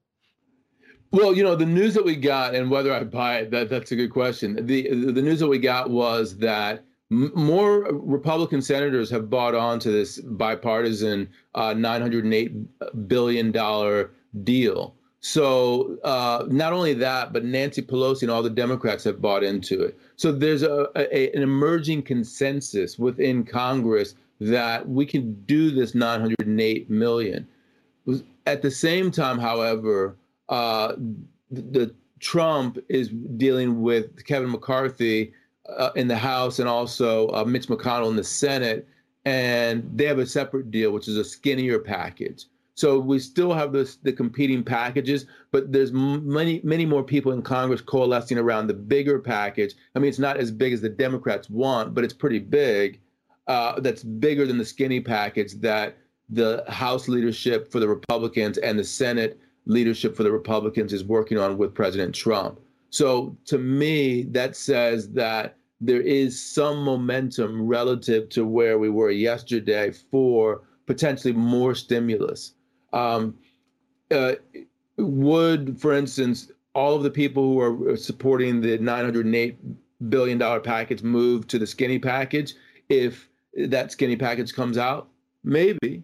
Well, 1.13 1.35
you 1.35 1.43
know, 1.43 1.57
the 1.57 1.67
news 1.67 1.95
that 1.95 2.05
we 2.05 2.15
got, 2.15 2.55
and 2.55 2.71
whether 2.71 2.93
I 2.93 3.03
buy 3.03 3.39
it, 3.39 3.51
that 3.51 3.69
that's 3.69 3.91
a 3.91 3.97
good 3.97 4.11
question. 4.11 4.55
the 4.67 4.83
The 4.89 5.23
news 5.23 5.41
that 5.41 5.49
we 5.49 5.59
got 5.59 5.91
was 5.91 6.37
that 6.39 6.85
more 7.11 7.81
Republican 7.91 8.63
senators 8.63 9.11
have 9.11 9.29
bought 9.29 9.55
on 9.55 9.81
to 9.81 9.91
this 9.91 10.21
bipartisan 10.21 11.29
uh, 11.55 11.75
908 11.75 13.09
billion 13.09 13.51
dollar 13.51 14.13
deal. 14.45 14.95
So 15.21 15.99
uh, 16.03 16.47
not 16.49 16.73
only 16.73 16.95
that, 16.95 17.33
but 17.33 17.45
Nancy 17.45 17.83
Pelosi 17.83 18.23
and 18.23 18.31
all 18.31 18.43
the 18.43 18.49
Democrats 18.49 19.05
have 19.05 19.21
bought 19.21 19.43
into 19.43 19.83
it. 19.83 19.99
So 20.17 20.33
there's 20.33 20.63
a, 20.63 20.89
a, 20.97 21.35
an 21.37 21.43
emerging 21.43 22.05
consensus 22.05 22.99
within 22.99 23.45
Congress 23.45 24.15
that 24.41 24.89
we 24.89 25.05
can 25.05 25.35
do 25.45 25.71
this 25.71 25.95
908 25.95 26.89
million. 26.89 27.47
At 28.47 28.63
the 28.63 28.71
same 28.71 29.11
time, 29.11 29.39
however, 29.39 30.17
uh, 30.49 30.95
the 31.51 31.95
Trump 32.21 32.79
is 32.89 33.11
dealing 33.37 33.83
with 33.83 34.25
Kevin 34.25 34.51
McCarthy 34.51 35.33
uh, 35.77 35.91
in 35.97 36.09
the 36.09 36.17
House 36.17 36.59
and 36.59 36.69
also 36.69 37.29
uh, 37.29 37.45
Mitch 37.45 37.69
McConnell 37.69 38.11
in 38.11 38.17
the 38.17 38.25
Senate, 38.25 38.87
and 39.25 39.89
they 39.95 40.05
have 40.05 40.19
a 40.19 40.27
separate 40.27 40.71
deal, 40.71 40.93
which 40.93 41.09
is 41.09 41.17
a 41.17 41.25
skinnier 41.25 41.79
package. 41.79 42.47
So 42.75 42.99
we 42.99 43.19
still 43.19 43.53
have 43.53 43.73
this, 43.73 43.97
the 43.97 44.13
competing 44.13 44.65
packages, 44.65 45.27
but 45.51 45.71
there's 45.71 45.93
many 45.93 46.63
many 46.65 46.87
more 46.87 47.03
people 47.03 47.33
in 47.33 47.43
Congress 47.43 47.83
coalescing 47.83 48.39
around 48.39 48.69
the 48.69 48.75
bigger 48.75 49.19
package. 49.19 49.75
I 49.95 49.99
mean, 49.99 50.09
it's 50.09 50.19
not 50.19 50.39
as 50.39 50.51
big 50.51 50.73
as 50.73 50.81
the 50.81 50.89
Democrats 50.89 51.51
want, 51.51 51.95
but 51.95 52.05
it's 52.05 52.15
pretty 52.15 52.39
big. 52.39 53.01
Uh, 53.49 53.81
that's 53.81 54.03
bigger 54.03 54.47
than 54.47 54.57
the 54.57 54.65
skinny 54.65 55.01
package 55.01 55.55
that 55.55 55.99
the 56.31 56.65
House 56.69 57.09
leadership 57.09 57.71
for 57.71 57.81
the 57.81 57.89
Republicans 57.89 58.57
and 58.59 58.79
the 58.79 58.85
Senate 58.85 59.39
leadership 59.67 60.17
for 60.17 60.23
the 60.23 60.33
Republicans 60.33 60.93
is 60.93 61.05
working 61.05 61.37
on 61.37 61.59
with 61.59 61.75
President 61.75 62.15
Trump. 62.15 62.61
So 62.91 63.37
to 63.47 63.59
me, 63.59 64.23
that 64.31 64.57
says 64.57 65.11
that 65.13 65.57
there 65.81 66.01
is 66.01 66.41
some 66.41 66.83
momentum 66.85 67.67
relative 67.67 68.29
to 68.31 68.45
where 68.45 68.79
we 68.79 68.91
were 68.91 69.11
yesterday 69.11 69.91
for 69.91 70.63
potentially 70.87 71.33
more 71.33 71.75
stimulus. 71.75 72.53
Um, 72.93 73.37
uh, 74.11 74.35
would, 74.97 75.81
for 75.81 75.95
instance, 75.95 76.51
all 76.75 76.95
of 76.95 77.03
the 77.03 77.11
people 77.11 77.43
who 77.43 77.61
are 77.61 77.97
supporting 77.97 78.61
the 78.61 78.79
908 78.79 79.59
billion 80.09 80.39
dollar 80.39 80.61
package 80.61 81.03
move 81.03 81.47
to 81.47 81.59
the 81.59 81.67
skinny 81.67 81.99
package 81.99 82.55
if 82.89 83.29
that 83.57 83.93
skinny 83.93 84.17
package 84.17 84.53
comes 84.53 84.77
out? 84.77 85.09
Maybe. 85.43 86.03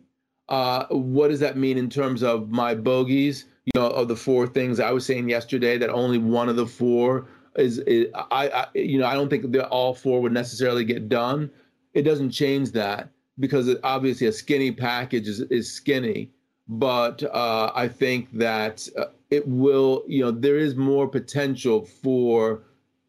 Uh, 0.48 0.86
what 0.90 1.28
does 1.28 1.40
that 1.40 1.56
mean 1.56 1.76
in 1.76 1.90
terms 1.90 2.22
of 2.22 2.50
my 2.50 2.74
bogeys? 2.74 3.46
You 3.64 3.80
know, 3.80 3.88
of 3.88 4.06
the 4.06 4.16
four 4.16 4.46
things 4.46 4.78
I 4.78 4.92
was 4.92 5.04
saying 5.04 5.28
yesterday, 5.28 5.76
that 5.78 5.90
only 5.90 6.18
one 6.18 6.48
of 6.48 6.54
the 6.54 6.66
four 6.66 7.26
is, 7.58 7.78
is 7.78 8.08
I, 8.14 8.48
I, 8.48 8.66
you 8.74 8.98
know, 8.98 9.06
I 9.06 9.14
don't 9.14 9.28
think 9.28 9.50
that 9.52 9.68
all 9.68 9.94
four 9.94 10.20
would 10.22 10.32
necessarily 10.32 10.84
get 10.84 11.08
done. 11.08 11.50
It 11.94 12.02
doesn't 12.02 12.30
change 12.30 12.72
that 12.72 13.08
because 13.38 13.68
it, 13.68 13.78
obviously 13.82 14.26
a 14.26 14.32
skinny 14.32 14.72
package 14.72 15.28
is, 15.28 15.40
is 15.42 15.72
skinny, 15.72 16.30
but 16.68 17.22
uh, 17.22 17.72
I 17.74 17.88
think 17.88 18.30
that 18.32 18.88
uh, 18.98 19.06
it 19.30 19.46
will, 19.46 20.04
you 20.06 20.22
know, 20.22 20.30
there 20.30 20.58
is 20.58 20.76
more 20.76 21.08
potential 21.08 21.84
for 21.84 22.62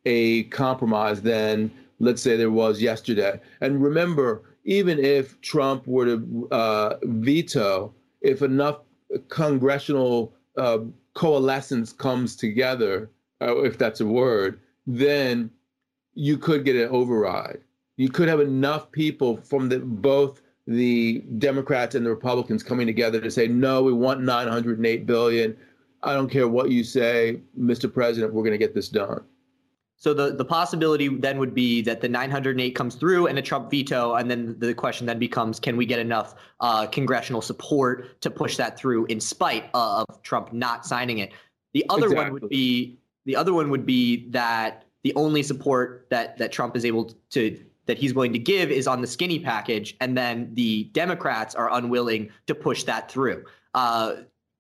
a 0.06 0.44
compromise 0.46 1.22
than 1.22 1.72
let's 2.00 2.22
say 2.22 2.36
there 2.36 2.52
was 2.52 2.82
yesterday. 2.82 3.40
And 3.62 3.82
remember, 3.82 4.44
even 4.66 5.00
if 5.00 5.40
Trump 5.42 5.88
were 5.88 6.06
to 6.06 6.48
uh, 6.52 6.96
veto, 7.04 7.94
if 8.22 8.42
enough 8.42 8.80
congressional 9.30 10.34
uh, 10.58 10.80
coalescence 11.14 11.94
comes 11.94 12.36
together, 12.36 13.10
uh, 13.42 13.58
if 13.64 13.78
that's 13.78 14.02
a 14.02 14.06
word, 14.06 14.60
then 14.86 15.52
you 16.14 16.38
could 16.38 16.66
get 16.66 16.76
an 16.76 16.90
override. 16.90 17.62
You 17.98 18.10
could 18.10 18.28
have 18.28 18.40
enough 18.40 18.92
people 18.92 19.38
from 19.38 19.70
the, 19.70 19.80
both 19.80 20.42
the 20.66 21.20
Democrats 21.38 21.96
and 21.96 22.06
the 22.06 22.10
Republicans 22.10 22.64
coming 22.64 22.88
together 22.88 23.22
to 23.22 23.32
say, 23.32 23.48
no, 23.48 23.84
we 23.84 23.94
want 23.94 24.22
908 24.22 25.06
billion. 25.06 25.56
I 26.04 26.14
don't 26.14 26.30
care 26.30 26.48
what 26.48 26.70
you 26.70 26.84
say, 26.84 27.42
Mr. 27.60 27.92
President, 27.92 28.34
we're 28.34 28.44
going 28.44 28.52
to 28.52 28.58
get 28.58 28.76
this 28.76 28.90
done. 28.90 29.22
So 30.00 30.14
the, 30.14 30.36
the 30.36 30.46
possibility 30.46 31.08
then 31.08 31.40
would 31.40 31.56
be 31.56 31.82
that 31.82 32.02
the 32.02 32.10
908 32.10 32.76
comes 32.76 32.94
through 32.94 33.28
and 33.28 33.40
a 33.40 33.42
Trump 33.42 33.72
veto, 33.72 34.14
and 34.14 34.30
then 34.30 34.56
the 34.60 34.74
question 34.76 35.08
then 35.08 35.18
becomes, 35.18 35.60
can 35.60 35.76
we 35.76 35.88
get 35.88 35.98
enough 35.98 36.36
uh, 36.60 36.86
congressional 36.86 37.42
support 37.42 38.22
to 38.22 38.30
push 38.30 38.58
that 38.58 38.78
through 38.78 39.06
in 39.06 39.20
spite 39.20 39.72
of 39.74 40.06
Trump 40.22 40.54
not 40.54 40.86
signing 40.86 41.18
it? 41.18 41.34
The 41.74 41.84
other 41.90 42.06
exactly. 42.06 42.24
one 42.24 42.34
would 42.34 42.50
be 42.50 43.00
the 43.28 43.36
other 43.36 43.54
one 43.54 43.70
would 43.70 43.86
be 43.86 44.30
that 44.30 44.86
the 45.04 45.14
only 45.16 45.44
support 45.44 46.08
that 46.10 46.38
that 46.38 46.52
Trump 46.52 46.76
is 46.76 46.86
able 46.86 47.14
to 47.30 47.60
that 47.86 47.98
he's 47.98 48.14
willing 48.14 48.34
to 48.34 48.40
give 48.40 48.72
is 48.72 48.88
on 48.88 49.02
the 49.02 49.08
skinny 49.08 49.38
package, 49.40 49.96
and 50.02 50.18
then 50.18 50.50
the 50.54 50.86
Democrats 50.94 51.54
are 51.54 51.72
unwilling 51.74 52.30
to 52.48 52.56
push 52.56 52.84
that 52.84 53.12
through. 53.12 53.46
Uh, 53.74 54.16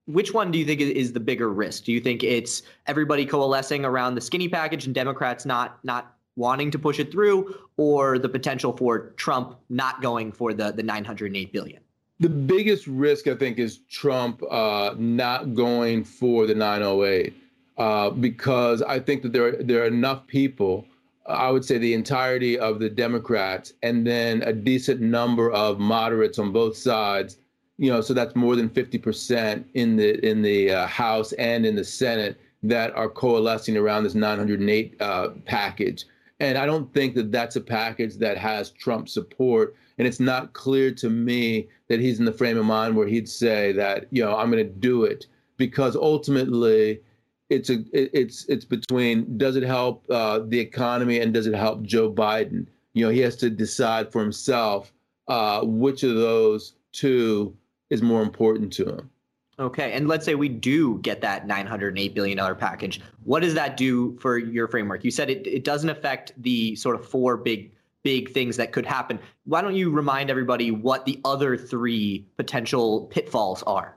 which 0.05 0.33
one 0.33 0.51
do 0.51 0.59
you 0.59 0.65
think 0.65 0.79
is 0.79 1.11
the 1.11 1.19
bigger 1.19 1.51
risk? 1.51 1.83
Do 1.85 1.91
you 1.91 1.99
think 1.99 2.23
it's 2.23 2.61
everybody 2.85 3.25
coalescing 3.25 3.83
around 3.83 4.15
the 4.15 4.21
skinny 4.21 4.47
package 4.47 4.85
and 4.85 4.93
Democrats 4.93 5.45
not 5.45 5.79
not 5.83 6.15
wanting 6.35 6.69
to 6.71 6.77
push 6.77 6.99
it 6.99 7.09
through, 7.09 7.55
or 7.77 8.19
the 8.19 8.29
potential 8.29 8.75
for 8.75 9.11
Trump 9.11 9.57
not 9.69 10.01
going 10.01 10.31
for 10.31 10.53
the 10.53 10.71
the 10.71 10.83
908 10.83 11.53
billion? 11.53 11.81
The 12.19 12.29
biggest 12.29 12.85
risk, 12.87 13.27
I 13.27 13.35
think, 13.35 13.59
is 13.59 13.79
Trump 13.89 14.43
uh, 14.49 14.95
not 14.97 15.53
going 15.53 16.03
for 16.03 16.47
the 16.47 16.55
908 16.55 17.33
uh, 17.77 18.09
because 18.09 18.81
I 18.81 18.99
think 18.99 19.23
that 19.23 19.33
there 19.33 19.51
there 19.63 19.83
are 19.83 19.87
enough 19.87 20.27
people. 20.27 20.85
I 21.25 21.51
would 21.51 21.65
say 21.65 21.77
the 21.77 21.93
entirety 21.93 22.57
of 22.57 22.79
the 22.79 22.89
Democrats, 22.89 23.73
and 23.83 24.07
then 24.07 24.43
a 24.43 24.53
decent 24.53 25.01
number 25.01 25.51
of 25.51 25.77
moderates 25.77 26.39
on 26.39 26.53
both 26.53 26.77
sides 26.77 27.37
you 27.77 27.91
know, 27.91 28.01
so 28.01 28.13
that's 28.13 28.35
more 28.35 28.55
than 28.55 28.69
50% 28.69 29.63
in 29.75 29.95
the 29.95 30.25
in 30.27 30.41
the 30.41 30.71
uh, 30.71 30.87
House 30.87 31.31
and 31.33 31.65
in 31.65 31.75
the 31.75 31.83
Senate 31.83 32.39
that 32.63 32.95
are 32.95 33.07
coalescing 33.07 33.77
around 33.77 34.03
this 34.03 34.15
908 34.15 34.99
uh, 34.99 35.29
package. 35.45 36.05
And 36.39 36.57
I 36.57 36.65
don't 36.65 36.91
think 36.93 37.15
that 37.15 37.31
that's 37.31 37.55
a 37.55 37.61
package 37.61 38.15
that 38.17 38.37
has 38.37 38.71
Trump 38.71 39.09
support. 39.09 39.75
And 39.97 40.07
it's 40.07 40.19
not 40.19 40.53
clear 40.53 40.91
to 40.95 41.09
me 41.09 41.67
that 41.87 41.99
he's 41.99 42.19
in 42.19 42.25
the 42.25 42.31
frame 42.31 42.57
of 42.57 42.65
mind 42.65 42.95
where 42.95 43.07
he'd 43.07 43.29
say 43.29 43.71
that, 43.73 44.05
you 44.11 44.23
know, 44.23 44.35
I'm 44.35 44.51
going 44.51 44.63
to 44.63 44.71
do 44.71 45.03
it 45.03 45.27
because 45.57 45.95
ultimately 45.95 46.99
it's 47.49 47.69
a 47.69 47.83
it's 47.93 48.45
it's 48.45 48.65
between 48.65 49.37
does 49.37 49.55
it 49.55 49.63
help 49.63 50.05
uh, 50.09 50.39
the 50.47 50.59
economy 50.59 51.19
and 51.19 51.33
does 51.33 51.47
it 51.47 51.55
help 51.55 51.83
Joe 51.83 52.11
Biden? 52.11 52.67
You 52.93 53.05
know, 53.05 53.11
he 53.11 53.19
has 53.19 53.35
to 53.37 53.49
decide 53.49 54.11
for 54.11 54.21
himself 54.21 54.91
uh, 55.27 55.61
which 55.63 56.03
of 56.03 56.15
those 56.15 56.73
two 56.91 57.55
is 57.89 58.01
more 58.01 58.21
important 58.21 58.73
to 58.73 58.85
him. 58.85 59.09
Okay, 59.59 59.93
and 59.93 60.07
let's 60.07 60.23
say 60.23 60.35
we 60.35 60.49
do 60.49 60.99
get 60.99 61.21
that 61.21 61.47
908 61.47 62.13
billion 62.13 62.37
dollar 62.37 62.53
package. 62.53 63.01
What 63.23 63.41
does 63.41 63.55
that 63.55 63.75
do 63.75 64.17
for 64.19 64.37
your 64.37 64.67
framework? 64.67 65.03
You 65.03 65.11
said 65.11 65.29
it, 65.29 65.47
it 65.47 65.63
doesn't 65.63 65.89
affect 65.89 66.33
the 66.37 66.75
sort 66.75 66.95
of 66.95 67.07
four 67.07 67.37
big 67.37 67.71
big 68.03 68.31
things 68.31 68.55
that 68.57 68.71
could 68.71 68.85
happen. 68.85 69.19
Why 69.45 69.61
don't 69.61 69.75
you 69.75 69.89
remind 69.89 70.29
everybody 70.29 70.71
what 70.71 71.05
the 71.05 71.19
other 71.25 71.57
three 71.57 72.25
potential 72.37 73.07
pitfalls 73.07 73.63
are? 73.63 73.96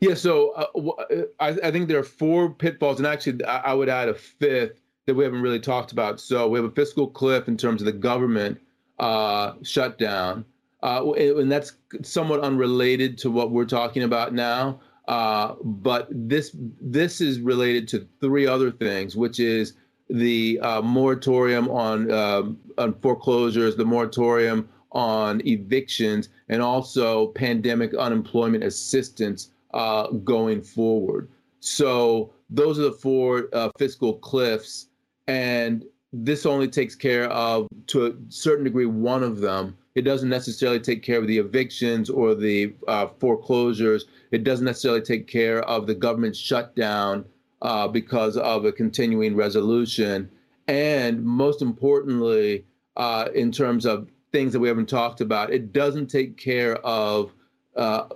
Yeah, 0.00 0.14
so 0.14 0.50
uh, 0.52 0.88
uh 0.88 1.22
I, 1.40 1.48
I, 1.68 1.70
think 1.70 1.88
there 1.88 1.98
are 1.98 2.02
four 2.02 2.50
pitfalls, 2.50 2.98
and 2.98 3.06
actually, 3.06 3.44
I, 3.44 3.74
would 3.74 3.90
add 3.90 4.08
a 4.08 4.14
fifth 4.14 4.80
that 5.06 5.14
we 5.14 5.24
haven't 5.24 5.42
really 5.42 5.60
talked 5.60 5.92
about. 5.92 6.20
So 6.20 6.48
we 6.48 6.58
have 6.58 6.64
a 6.64 6.74
fiscal 6.74 7.06
cliff 7.06 7.48
in 7.48 7.56
terms 7.56 7.82
of 7.82 7.86
the 7.86 7.92
government 7.92 8.58
uh, 8.98 9.54
shutdown. 9.62 10.44
uh, 10.82 11.12
and 11.12 11.52
that's 11.52 11.72
somewhat 12.02 12.40
unrelated 12.40 13.18
to 13.18 13.30
what 13.30 13.50
we're 13.50 13.66
talking 13.66 14.02
about 14.02 14.32
now. 14.32 14.80
Uh, 15.08 15.54
but 15.62 16.08
this 16.10 16.54
this 16.80 17.20
is 17.20 17.40
related 17.40 17.88
to 17.88 18.06
three 18.20 18.46
other 18.46 18.70
things, 18.70 19.16
which 19.16 19.40
is 19.40 19.74
the 20.08 20.58
uh, 20.60 20.80
moratorium 20.80 21.68
on 21.68 22.10
um, 22.10 22.58
on 22.78 22.94
foreclosures, 23.00 23.76
the 23.76 23.84
moratorium 23.84 24.68
on 24.92 25.44
evictions, 25.46 26.28
and 26.48 26.62
also 26.62 27.28
pandemic 27.28 27.92
unemployment 27.94 28.64
assistance 28.64 29.50
uh, 29.74 30.08
going 30.08 30.62
forward. 30.62 31.28
So 31.60 32.32
those 32.48 32.78
are 32.78 32.82
the 32.82 32.92
four 32.92 33.48
uh, 33.52 33.70
fiscal 33.78 34.14
cliffs, 34.14 34.88
and 35.26 35.84
this 36.12 36.46
only 36.46 36.68
takes 36.68 36.94
care 36.94 37.28
of, 37.30 37.68
to 37.88 38.06
a 38.06 38.12
certain 38.28 38.64
degree, 38.64 38.86
one 38.86 39.22
of 39.22 39.40
them. 39.40 39.76
It 39.94 40.02
doesn't 40.02 40.28
necessarily 40.28 40.80
take 40.80 41.02
care 41.02 41.18
of 41.18 41.26
the 41.26 41.38
evictions 41.38 42.08
or 42.10 42.34
the 42.34 42.74
uh, 42.88 43.08
foreclosures. 43.18 44.06
It 44.30 44.44
doesn't 44.44 44.64
necessarily 44.64 45.02
take 45.02 45.26
care 45.26 45.62
of 45.62 45.86
the 45.86 45.94
government 45.94 46.36
shutdown 46.36 47.24
uh, 47.62 47.88
because 47.88 48.36
of 48.36 48.64
a 48.64 48.72
continuing 48.72 49.36
resolution. 49.36 50.30
And 50.68 51.24
most 51.24 51.62
importantly, 51.62 52.64
uh, 52.96 53.28
in 53.34 53.50
terms 53.50 53.86
of 53.86 54.08
things 54.32 54.52
that 54.52 54.60
we 54.60 54.68
haven't 54.68 54.88
talked 54.88 55.20
about, 55.20 55.52
it 55.52 55.72
doesn't 55.72 56.06
take 56.06 56.36
care 56.36 56.76
of 56.76 57.32
uh, 57.76 58.06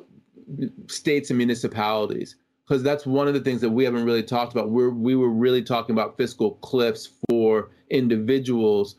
states 0.89 1.31
and 1.31 1.39
municipalities 1.39 2.37
because 2.67 2.83
that's 2.83 3.07
one 3.07 3.29
of 3.29 3.35
the 3.35 3.41
things 3.41 3.61
that 3.61 3.71
we 3.71 3.85
haven't 3.85 4.05
really 4.05 4.23
talked 4.23 4.53
about. 4.53 4.71
We're 4.71 4.91
we 4.91 5.17
were 5.17 5.29
really 5.29 5.63
talking 5.63 5.95
about 5.95 6.17
fiscal 6.17 6.53
cliffs 6.63 7.11
for 7.29 7.71
individuals. 7.91 8.97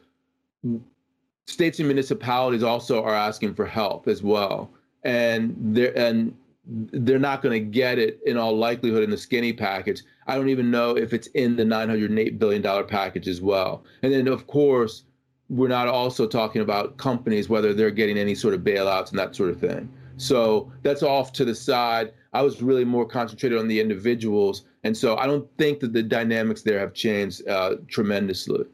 States 1.47 1.79
and 1.79 1.87
municipalities 1.87 2.63
also 2.63 3.03
are 3.03 3.13
asking 3.13 3.53
for 3.53 3.65
help 3.65 4.07
as 4.07 4.23
well, 4.23 4.71
and 5.03 5.55
they're 5.59 5.97
and 5.97 6.35
they're 6.67 7.19
not 7.19 7.41
going 7.41 7.53
to 7.53 7.59
get 7.59 7.99
it 7.99 8.19
in 8.25 8.37
all 8.37 8.57
likelihood 8.57 9.03
in 9.03 9.11
the 9.11 9.17
skinny 9.17 9.53
package. 9.53 10.01
I 10.27 10.35
don't 10.35 10.49
even 10.49 10.71
know 10.71 10.97
if 10.97 11.13
it's 11.13 11.27
in 11.27 11.55
the 11.55 11.65
908 11.65 12.39
billion 12.39 12.61
dollar 12.61 12.83
package 12.83 13.27
as 13.27 13.39
well. 13.39 13.83
And 14.01 14.11
then 14.11 14.27
of 14.27 14.47
course, 14.47 15.03
we're 15.49 15.67
not 15.67 15.87
also 15.87 16.25
talking 16.25 16.61
about 16.61 16.97
companies 16.97 17.49
whether 17.49 17.73
they're 17.73 17.91
getting 17.91 18.17
any 18.17 18.33
sort 18.33 18.55
of 18.55 18.61
bailouts 18.61 19.11
and 19.11 19.19
that 19.19 19.35
sort 19.35 19.51
of 19.51 19.59
thing. 19.59 19.91
So 20.17 20.71
that's 20.81 21.03
off 21.03 21.33
to 21.33 21.45
the 21.45 21.55
side. 21.55 22.13
I 22.33 22.41
was 22.41 22.61
really 22.61 22.85
more 22.85 23.05
concentrated 23.05 23.57
on 23.57 23.67
the 23.67 23.79
individuals, 23.79 24.65
and 24.83 24.95
so 24.95 25.17
I 25.17 25.25
don't 25.25 25.47
think 25.57 25.79
that 25.79 25.93
the 25.93 26.03
dynamics 26.03 26.61
there 26.61 26.79
have 26.79 26.93
changed 26.93 27.47
uh, 27.47 27.75
tremendously. 27.87 28.65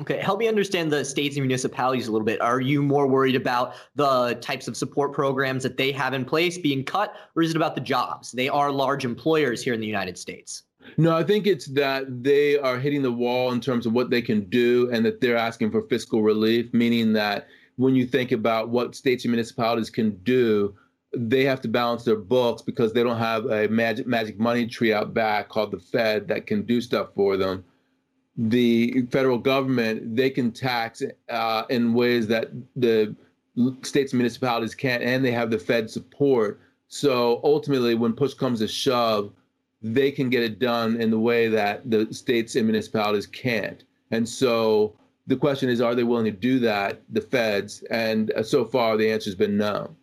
Okay, 0.00 0.16
help 0.16 0.38
me 0.38 0.48
understand 0.48 0.90
the 0.90 1.04
states 1.04 1.36
and 1.36 1.44
municipalities 1.44 2.08
a 2.08 2.12
little 2.12 2.24
bit. 2.24 2.40
Are 2.40 2.60
you 2.60 2.82
more 2.82 3.06
worried 3.06 3.36
about 3.36 3.74
the 3.96 4.38
types 4.40 4.66
of 4.66 4.74
support 4.74 5.12
programs 5.12 5.62
that 5.62 5.76
they 5.76 5.92
have 5.92 6.14
in 6.14 6.24
place 6.24 6.56
being 6.56 6.84
cut, 6.84 7.14
or 7.36 7.42
is 7.42 7.50
it 7.50 7.56
about 7.56 7.74
the 7.74 7.82
jobs? 7.82 8.32
They 8.32 8.48
are 8.48 8.72
large 8.72 9.04
employers 9.04 9.62
here 9.62 9.74
in 9.74 9.80
the 9.80 9.86
United 9.86 10.16
States. 10.16 10.62
No, 10.96 11.14
I 11.14 11.22
think 11.22 11.46
it's 11.46 11.66
that 11.66 12.22
they 12.22 12.58
are 12.58 12.78
hitting 12.78 13.02
the 13.02 13.12
wall 13.12 13.52
in 13.52 13.60
terms 13.60 13.84
of 13.84 13.92
what 13.92 14.08
they 14.08 14.22
can 14.22 14.48
do 14.48 14.88
and 14.90 15.04
that 15.04 15.20
they're 15.20 15.36
asking 15.36 15.70
for 15.70 15.82
fiscal 15.82 16.22
relief, 16.22 16.72
meaning 16.72 17.12
that 17.12 17.48
when 17.80 17.94
you 17.94 18.06
think 18.06 18.32
about 18.32 18.68
what 18.68 18.94
states 18.94 19.24
and 19.24 19.32
municipalities 19.32 19.90
can 19.90 20.16
do, 20.22 20.74
they 21.16 21.44
have 21.44 21.60
to 21.62 21.68
balance 21.68 22.04
their 22.04 22.16
books 22.16 22.62
because 22.62 22.92
they 22.92 23.02
don't 23.02 23.18
have 23.18 23.46
a 23.46 23.68
magic 23.68 24.06
magic 24.06 24.38
money 24.38 24.66
tree 24.66 24.92
out 24.92 25.12
back 25.12 25.48
called 25.48 25.72
the 25.72 25.78
Fed 25.78 26.28
that 26.28 26.46
can 26.46 26.62
do 26.62 26.80
stuff 26.80 27.08
for 27.14 27.36
them 27.36 27.64
the 28.48 29.06
federal 29.10 29.36
government 29.36 30.16
they 30.16 30.30
can 30.30 30.50
tax 30.50 31.02
uh, 31.28 31.64
in 31.68 31.92
ways 31.92 32.26
that 32.26 32.50
the 32.76 33.14
states 33.82 34.12
and 34.12 34.18
municipalities 34.18 34.74
can't, 34.74 35.02
and 35.02 35.24
they 35.24 35.32
have 35.32 35.50
the 35.50 35.58
Fed 35.58 35.90
support. 35.90 36.60
So 36.88 37.40
ultimately, 37.44 37.94
when 37.94 38.14
push 38.14 38.34
comes 38.34 38.60
to 38.60 38.68
shove, 38.68 39.32
they 39.82 40.10
can 40.10 40.30
get 40.30 40.42
it 40.42 40.58
done 40.58 41.00
in 41.00 41.10
the 41.10 41.18
way 41.18 41.48
that 41.48 41.90
the 41.90 42.12
states 42.12 42.56
and 42.56 42.66
municipalities 42.66 43.26
can't. 43.26 43.84
And 44.10 44.28
so 44.28 44.96
the 45.26 45.36
question 45.36 45.68
is, 45.68 45.80
are 45.80 45.94
they 45.94 46.04
willing 46.04 46.24
to 46.24 46.30
do 46.30 46.58
that, 46.60 47.02
the 47.10 47.20
feds? 47.20 47.82
And 47.90 48.30
uh, 48.32 48.42
so 48.42 48.64
far, 48.64 48.96
the 48.96 49.10
answer 49.10 49.30
has 49.30 49.34
been 49.34 49.56
no. 49.56 49.94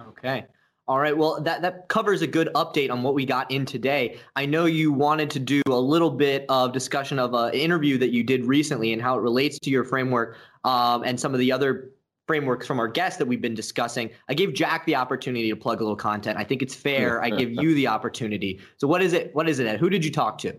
Okay. 0.00 0.46
All 0.86 0.98
right. 0.98 1.16
Well, 1.16 1.40
that, 1.40 1.62
that 1.62 1.88
covers 1.88 2.20
a 2.20 2.26
good 2.26 2.50
update 2.54 2.90
on 2.90 3.02
what 3.02 3.14
we 3.14 3.24
got 3.24 3.50
in 3.50 3.64
today. 3.64 4.18
I 4.36 4.44
know 4.44 4.66
you 4.66 4.92
wanted 4.92 5.30
to 5.30 5.38
do 5.38 5.62
a 5.66 5.80
little 5.80 6.10
bit 6.10 6.44
of 6.50 6.72
discussion 6.72 7.18
of 7.18 7.32
an 7.32 7.54
interview 7.54 7.96
that 7.98 8.10
you 8.10 8.22
did 8.22 8.44
recently 8.44 8.92
and 8.92 9.00
how 9.00 9.16
it 9.16 9.22
relates 9.22 9.58
to 9.60 9.70
your 9.70 9.84
framework 9.84 10.36
um, 10.64 11.02
and 11.04 11.18
some 11.18 11.32
of 11.32 11.40
the 11.40 11.50
other 11.50 11.90
frameworks 12.26 12.66
from 12.66 12.78
our 12.78 12.88
guests 12.88 13.18
that 13.18 13.26
we've 13.26 13.40
been 13.40 13.54
discussing. 13.54 14.10
I 14.28 14.34
gave 14.34 14.52
Jack 14.52 14.84
the 14.84 14.96
opportunity 14.96 15.48
to 15.48 15.56
plug 15.56 15.80
a 15.80 15.84
little 15.84 15.96
content. 15.96 16.38
I 16.38 16.44
think 16.44 16.60
it's 16.60 16.74
fair. 16.74 17.22
I 17.22 17.30
give 17.30 17.50
you 17.50 17.74
the 17.74 17.86
opportunity. 17.86 18.60
So 18.76 18.86
what 18.86 19.02
is 19.02 19.12
it? 19.14 19.34
What 19.34 19.48
is 19.48 19.60
it? 19.60 19.66
Ed? 19.66 19.80
Who 19.80 19.88
did 19.88 20.04
you 20.04 20.10
talk 20.10 20.36
to? 20.38 20.54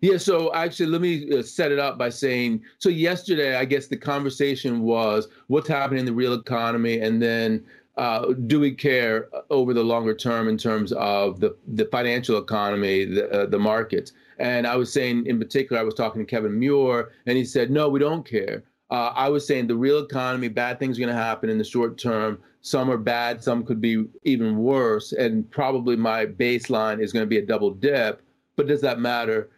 Yeah, 0.00 0.16
so 0.16 0.52
actually, 0.54 0.86
let 0.86 1.00
me 1.00 1.38
uh, 1.38 1.42
set 1.42 1.72
it 1.72 1.78
up 1.80 1.98
by 1.98 2.08
saying 2.08 2.62
so 2.78 2.88
yesterday, 2.88 3.56
I 3.56 3.64
guess 3.64 3.88
the 3.88 3.96
conversation 3.96 4.82
was 4.82 5.28
what's 5.48 5.68
happening 5.68 6.00
in 6.00 6.06
the 6.06 6.12
real 6.12 6.34
economy, 6.34 7.00
and 7.00 7.20
then 7.20 7.64
uh, 7.96 8.32
do 8.46 8.60
we 8.60 8.72
care 8.72 9.28
over 9.50 9.74
the 9.74 9.82
longer 9.82 10.14
term 10.14 10.48
in 10.48 10.56
terms 10.56 10.92
of 10.92 11.40
the, 11.40 11.56
the 11.66 11.84
financial 11.86 12.38
economy, 12.38 13.06
the, 13.06 13.28
uh, 13.30 13.46
the 13.46 13.58
markets? 13.58 14.12
And 14.38 14.68
I 14.68 14.76
was 14.76 14.92
saying, 14.92 15.26
in 15.26 15.40
particular, 15.40 15.80
I 15.80 15.84
was 15.84 15.94
talking 15.94 16.24
to 16.24 16.26
Kevin 16.26 16.56
Muir, 16.56 17.10
and 17.26 17.36
he 17.36 17.44
said, 17.44 17.72
no, 17.72 17.88
we 17.88 17.98
don't 17.98 18.24
care. 18.24 18.62
Uh, 18.90 19.12
I 19.14 19.28
was 19.28 19.44
saying 19.44 19.66
the 19.66 19.74
real 19.74 19.98
economy, 19.98 20.46
bad 20.46 20.78
things 20.78 20.96
are 20.96 21.00
going 21.00 21.14
to 21.14 21.20
happen 21.20 21.50
in 21.50 21.58
the 21.58 21.64
short 21.64 21.98
term. 21.98 22.38
Some 22.60 22.88
are 22.88 22.96
bad, 22.96 23.42
some 23.42 23.64
could 23.64 23.80
be 23.80 24.04
even 24.22 24.58
worse. 24.58 25.12
And 25.12 25.50
probably 25.50 25.96
my 25.96 26.24
baseline 26.24 27.02
is 27.02 27.12
going 27.12 27.24
to 27.24 27.28
be 27.28 27.38
a 27.38 27.44
double 27.44 27.72
dip. 27.72 28.22
But 28.56 28.68
does 28.68 28.80
that 28.80 29.00
matter? 29.00 29.50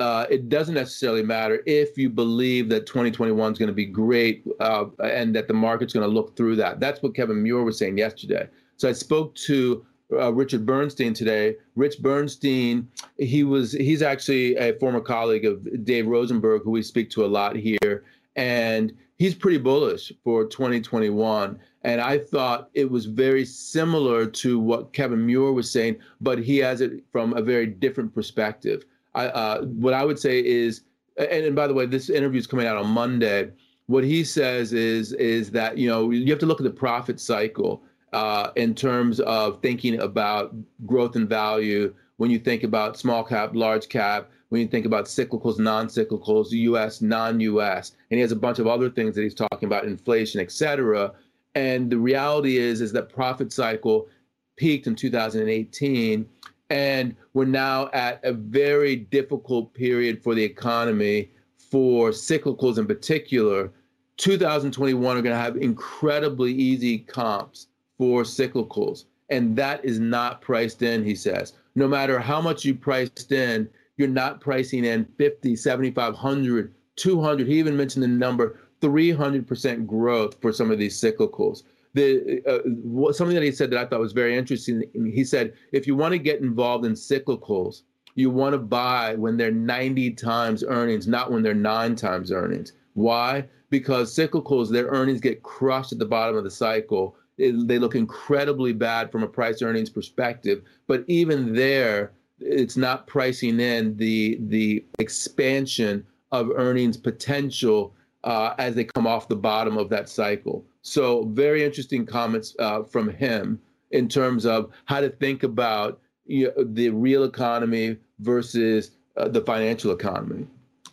Uh, 0.00 0.26
it 0.30 0.48
doesn't 0.48 0.74
necessarily 0.74 1.22
matter 1.22 1.62
if 1.66 1.96
you 1.98 2.08
believe 2.08 2.68
that 2.68 2.86
2021 2.86 3.52
is 3.52 3.58
going 3.58 3.68
to 3.68 3.74
be 3.74 3.86
great 3.86 4.44
uh, 4.60 4.86
and 5.02 5.34
that 5.34 5.48
the 5.48 5.54
market's 5.54 5.92
going 5.92 6.06
to 6.06 6.12
look 6.12 6.36
through 6.36 6.56
that. 6.56 6.80
That's 6.80 7.02
what 7.02 7.14
Kevin 7.14 7.42
Muir 7.42 7.62
was 7.62 7.78
saying 7.78 7.98
yesterday. 7.98 8.48
So 8.76 8.88
I 8.88 8.92
spoke 8.92 9.34
to 9.46 9.84
uh, 10.12 10.32
Richard 10.32 10.66
Bernstein 10.66 11.14
today. 11.14 11.56
Rich 11.76 12.00
Bernstein, 12.00 12.88
he 13.18 13.44
was 13.44 13.72
he's 13.72 14.02
actually 14.02 14.56
a 14.56 14.72
former 14.78 15.00
colleague 15.00 15.44
of 15.44 15.84
Dave 15.84 16.06
Rosenberg, 16.06 16.62
who 16.64 16.70
we 16.70 16.82
speak 16.82 17.10
to 17.10 17.24
a 17.24 17.28
lot 17.28 17.56
here, 17.56 18.04
and 18.36 18.92
he's 19.18 19.34
pretty 19.34 19.58
bullish 19.58 20.12
for 20.24 20.46
2021. 20.46 21.58
And 21.82 22.00
I 22.00 22.18
thought 22.18 22.70
it 22.74 22.90
was 22.90 23.06
very 23.06 23.44
similar 23.44 24.26
to 24.26 24.58
what 24.58 24.92
Kevin 24.92 25.24
Muir 25.24 25.52
was 25.52 25.70
saying, 25.70 25.96
but 26.20 26.38
he 26.38 26.58
has 26.58 26.80
it 26.80 27.04
from 27.10 27.32
a 27.34 27.42
very 27.42 27.66
different 27.66 28.14
perspective. 28.14 28.84
I, 29.14 29.26
uh, 29.26 29.62
what 29.62 29.94
I 29.94 30.04
would 30.04 30.18
say 30.18 30.44
is, 30.44 30.82
and, 31.16 31.46
and 31.46 31.56
by 31.56 31.66
the 31.66 31.74
way, 31.74 31.86
this 31.86 32.10
interview 32.10 32.38
is 32.38 32.46
coming 32.46 32.66
out 32.66 32.76
on 32.76 32.88
Monday. 32.88 33.50
What 33.86 34.04
he 34.04 34.22
says 34.22 34.72
is 34.72 35.12
is 35.14 35.50
that 35.50 35.76
you 35.76 35.88
know 35.88 36.10
you 36.10 36.30
have 36.30 36.38
to 36.40 36.46
look 36.46 36.60
at 36.60 36.64
the 36.64 36.70
profit 36.70 37.18
cycle 37.18 37.82
uh, 38.12 38.50
in 38.56 38.74
terms 38.74 39.20
of 39.20 39.60
thinking 39.62 40.00
about 40.00 40.54
growth 40.86 41.16
and 41.16 41.28
value. 41.28 41.94
When 42.18 42.30
you 42.30 42.38
think 42.38 42.64
about 42.64 42.98
small 42.98 43.24
cap, 43.24 43.54
large 43.54 43.88
cap, 43.88 44.30
when 44.50 44.60
you 44.60 44.66
think 44.66 44.84
about 44.84 45.06
cyclicals, 45.06 45.58
non-cyclicals, 45.58 46.50
U.S., 46.50 47.00
non-U.S., 47.00 47.92
and 48.10 48.18
he 48.18 48.20
has 48.20 48.30
a 48.30 48.36
bunch 48.36 48.58
of 48.58 48.66
other 48.66 48.90
things 48.90 49.14
that 49.14 49.22
he's 49.22 49.34
talking 49.34 49.66
about, 49.66 49.86
inflation, 49.86 50.38
et 50.40 50.52
cetera. 50.52 51.12
And 51.54 51.90
the 51.90 51.96
reality 51.96 52.58
is, 52.58 52.82
is 52.82 52.92
that 52.92 53.08
profit 53.08 53.52
cycle 53.52 54.08
peaked 54.56 54.86
in 54.86 54.94
2018 54.94 56.28
and 56.70 57.16
we're 57.34 57.44
now 57.44 57.90
at 57.92 58.20
a 58.24 58.32
very 58.32 58.96
difficult 58.96 59.74
period 59.74 60.22
for 60.22 60.34
the 60.34 60.42
economy, 60.42 61.30
for 61.58 62.10
cyclicals 62.10 62.78
in 62.78 62.86
particular. 62.86 63.72
2021 64.16 65.16
are 65.16 65.22
going 65.22 65.34
to 65.34 65.40
have 65.40 65.56
incredibly 65.56 66.52
easy 66.52 66.98
comps 66.98 67.66
for 67.98 68.22
cyclicals. 68.22 69.04
And 69.30 69.56
that 69.56 69.84
is 69.84 69.98
not 69.98 70.40
priced 70.40 70.82
in, 70.82 71.04
he 71.04 71.14
says. 71.14 71.54
No 71.74 71.88
matter 71.88 72.18
how 72.18 72.40
much 72.40 72.64
you 72.64 72.74
priced 72.74 73.32
in, 73.32 73.68
you're 73.96 74.08
not 74.08 74.40
pricing 74.40 74.84
in 74.84 75.04
50, 75.18 75.56
75, 75.56 76.14
100, 76.14 76.74
200. 76.96 77.46
He 77.46 77.58
even 77.58 77.76
mentioned 77.76 78.02
the 78.02 78.08
number 78.08 78.60
300% 78.80 79.86
growth 79.86 80.36
for 80.40 80.52
some 80.52 80.70
of 80.70 80.78
these 80.78 81.00
cyclicals 81.00 81.62
the 81.94 82.40
uh, 82.46 83.12
something 83.12 83.34
that 83.34 83.42
he 83.42 83.52
said 83.52 83.70
that 83.70 83.78
I 83.78 83.86
thought 83.86 84.00
was 84.00 84.12
very 84.12 84.36
interesting. 84.36 84.84
He 85.12 85.24
said, 85.24 85.54
if 85.72 85.86
you 85.86 85.96
want 85.96 86.12
to 86.12 86.18
get 86.18 86.40
involved 86.40 86.84
in 86.84 86.92
cyclicals, 86.92 87.82
you 88.14 88.30
want 88.30 88.52
to 88.52 88.58
buy 88.58 89.14
when 89.16 89.36
they're 89.36 89.50
90 89.50 90.12
times 90.12 90.62
earnings, 90.64 91.06
not 91.06 91.30
when 91.30 91.42
they're 91.42 91.54
nine 91.54 91.96
times 91.96 92.30
earnings. 92.30 92.72
Why? 92.94 93.46
Because 93.70 94.14
cyclicals, 94.14 94.70
their 94.70 94.86
earnings 94.86 95.20
get 95.20 95.42
crushed 95.42 95.92
at 95.92 95.98
the 95.98 96.06
bottom 96.06 96.36
of 96.36 96.44
the 96.44 96.50
cycle. 96.50 97.16
It, 97.38 97.66
they 97.66 97.78
look 97.78 97.94
incredibly 97.94 98.72
bad 98.72 99.10
from 99.10 99.22
a 99.22 99.28
price 99.28 99.62
earnings 99.62 99.90
perspective. 99.90 100.62
But 100.86 101.04
even 101.06 101.54
there, 101.54 102.12
it's 102.40 102.76
not 102.76 103.06
pricing 103.06 103.60
in 103.60 103.96
the 103.96 104.38
the 104.48 104.84
expansion 104.98 106.06
of 106.32 106.50
earnings 106.54 106.96
potential 106.96 107.94
uh, 108.24 108.54
as 108.58 108.74
they 108.74 108.84
come 108.84 109.06
off 109.06 109.28
the 109.28 109.36
bottom 109.36 109.76
of 109.76 109.88
that 109.90 110.08
cycle. 110.08 110.64
So 110.82 111.24
very 111.24 111.64
interesting 111.64 112.06
comments 112.06 112.54
uh, 112.58 112.82
from 112.82 113.10
him 113.10 113.60
in 113.90 114.08
terms 114.08 114.46
of 114.46 114.70
how 114.84 115.00
to 115.00 115.10
think 115.10 115.42
about 115.42 116.00
you 116.26 116.46
know, 116.56 116.64
the 116.64 116.90
real 116.90 117.24
economy 117.24 117.96
versus 118.20 118.92
uh, 119.16 119.28
the 119.28 119.40
financial 119.40 119.92
economy. 119.92 120.46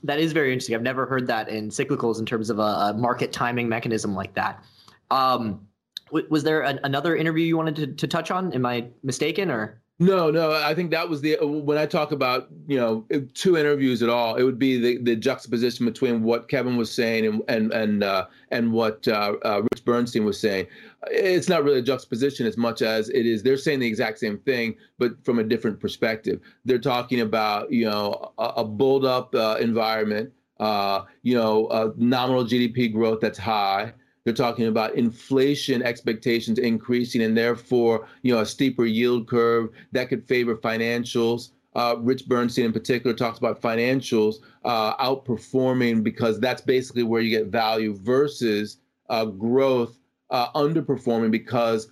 That 0.04 0.20
is 0.20 0.32
very 0.34 0.52
interesting. 0.52 0.76
I've 0.76 0.82
never 0.82 1.06
heard 1.06 1.28
that 1.28 1.50
in 1.50 1.70
cyclicals 1.70 2.20
in 2.20 2.26
terms 2.26 2.50
of 2.50 2.60
a, 2.60 2.62
a 2.62 2.94
market 2.94 3.32
timing 3.32 3.70
mechanism 3.70 4.16
like 4.16 4.34
that. 4.36 4.64
Um, 5.12 5.68
w- 6.08 6.28
was 6.30 6.44
there 6.44 6.62
an, 6.62 6.80
another 6.84 7.16
interview 7.16 7.46
you 7.46 7.58
wanted 7.58 7.76
to, 7.76 7.88
to 7.88 8.08
touch 8.08 8.32
on? 8.32 8.54
Am 8.54 8.66
I 8.66 8.88
mistaken 9.04 9.50
or? 9.52 9.82
No, 10.00 10.30
no. 10.30 10.52
I 10.52 10.76
think 10.76 10.92
that 10.92 11.10
was 11.10 11.22
the 11.22 11.38
when 11.42 11.80
I 11.80 11.88
talk 11.88 12.12
about 12.12 12.50
you 12.68 12.78
know 12.78 13.04
two 13.34 13.58
interviews 13.58 14.04
at 14.04 14.10
all, 14.10 14.36
it 14.36 14.44
would 14.44 14.60
be 14.60 14.80
the, 14.80 14.98
the 15.02 15.16
juxtaposition 15.16 15.88
between 15.88 16.22
what 16.22 16.50
Kevin 16.50 16.78
was 16.78 16.92
saying 16.92 17.26
and 17.26 17.42
and 17.48 17.74
and 17.74 18.04
uh, 18.04 18.28
and 18.52 18.72
what 18.72 19.08
uh, 19.08 19.34
uh, 19.44 19.62
Rich 19.74 19.86
Bernstein 19.86 20.24
was 20.24 20.40
saying. 20.40 20.68
It's 21.10 21.50
not 21.50 21.64
really 21.64 21.80
a 21.80 21.82
juxtaposition 21.82 22.46
as 22.46 22.58
much 22.58 22.84
as 22.84 23.10
it 23.10 23.26
is 23.26 23.42
they're 23.42 23.58
saying 23.58 23.80
the 23.80 23.88
exact 23.88 24.20
same 24.20 24.38
thing, 24.40 24.76
but 25.00 25.14
from 25.26 25.40
a 25.40 25.44
different 25.44 25.80
perspective. 25.80 26.42
They're 26.64 26.78
talking 26.78 27.22
about 27.22 27.72
you 27.72 27.86
know 27.90 28.34
a, 28.38 28.44
a 28.58 28.64
bulled 28.64 29.04
up 29.04 29.34
uh, 29.34 29.58
environment, 29.60 30.32
uh, 30.60 31.06
you 31.24 31.34
know, 31.34 31.94
nominal 31.98 32.44
GDP 32.46 32.94
growth 32.94 33.20
that's 33.20 33.40
high. 33.40 33.94
They're 34.28 34.34
talking 34.34 34.68
about 34.68 34.96
inflation 34.96 35.82
expectations 35.82 36.60
increasing 36.60 37.22
and 37.22 37.38
therefore, 37.38 38.10
you 38.24 38.34
know, 38.34 38.42
a 38.42 38.46
steeper 38.46 38.84
yield 38.84 39.26
curve 39.26 39.70
that 39.94 40.10
could 40.10 40.28
favor 40.28 40.58
financials. 40.58 41.52
Uh, 41.78 41.96
Rich 42.00 42.28
Bernstein, 42.28 42.66
in 42.66 42.74
particular, 42.74 43.16
talks 43.16 43.40
about 43.40 43.62
financials 43.62 44.40
uh, 44.66 44.98
outperforming 44.98 46.04
because 46.04 46.42
that's 46.42 46.60
basically 46.60 47.04
where 47.04 47.22
you 47.22 47.30
get 47.30 47.48
value 47.48 47.96
versus 47.96 48.80
uh, 49.08 49.24
growth 49.24 49.98
uh, 50.30 50.52
underperforming 50.52 51.32
because, 51.32 51.88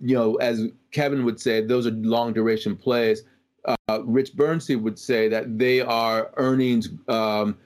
you 0.00 0.16
know, 0.16 0.36
as 0.36 0.66
Kevin 0.90 1.22
would 1.26 1.38
say, 1.38 1.60
those 1.60 1.86
are 1.86 1.90
long 1.90 2.32
duration 2.32 2.76
plays. 2.76 3.24
Uh, 3.66 4.00
Rich 4.04 4.36
Bernstein 4.36 4.82
would 4.82 4.98
say 4.98 5.28
that 5.28 5.58
they 5.58 5.82
are 5.82 6.30
earnings 6.38 6.88
um, 7.08 7.58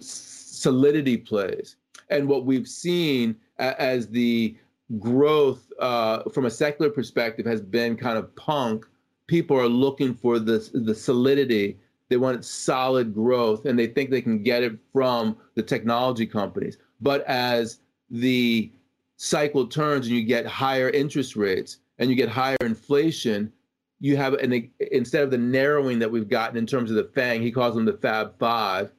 solidity 0.00 1.18
plays. 1.18 1.76
And 2.08 2.26
what 2.26 2.46
we've 2.46 2.68
seen 2.68 3.36
as 3.58 4.08
the 4.08 4.56
growth 4.98 5.72
uh, 5.78 6.22
from 6.30 6.46
a 6.46 6.50
secular 6.50 6.90
perspective 6.90 7.46
has 7.46 7.60
been 7.60 7.96
kind 7.96 8.18
of 8.18 8.34
punk. 8.36 8.86
People 9.26 9.58
are 9.58 9.68
looking 9.68 10.14
for 10.14 10.38
the 10.38 10.68
the 10.72 10.94
solidity. 10.94 11.78
They 12.08 12.16
want 12.16 12.44
solid 12.44 13.12
growth, 13.12 13.66
and 13.66 13.78
they 13.78 13.88
think 13.88 14.10
they 14.10 14.22
can 14.22 14.42
get 14.42 14.62
it 14.62 14.78
from 14.92 15.36
the 15.54 15.62
technology 15.62 16.26
companies. 16.26 16.78
But 17.00 17.24
as 17.26 17.80
the 18.10 18.70
cycle 19.16 19.66
turns 19.66 20.06
and 20.06 20.14
you 20.14 20.22
get 20.22 20.46
higher 20.46 20.90
interest 20.90 21.34
rates 21.34 21.78
and 21.98 22.08
you 22.08 22.14
get 22.14 22.28
higher 22.28 22.56
inflation, 22.60 23.52
you 23.98 24.16
have 24.16 24.34
an 24.34 24.70
instead 24.92 25.24
of 25.24 25.30
the 25.30 25.38
narrowing 25.38 25.98
that 25.98 26.10
we've 26.10 26.28
gotten 26.28 26.56
in 26.56 26.66
terms 26.66 26.90
of 26.90 26.96
the 26.96 27.10
FANG, 27.12 27.42
he 27.42 27.50
calls 27.50 27.74
them 27.74 27.84
the 27.84 27.94
Fab 27.94 28.38
Five 28.38 28.92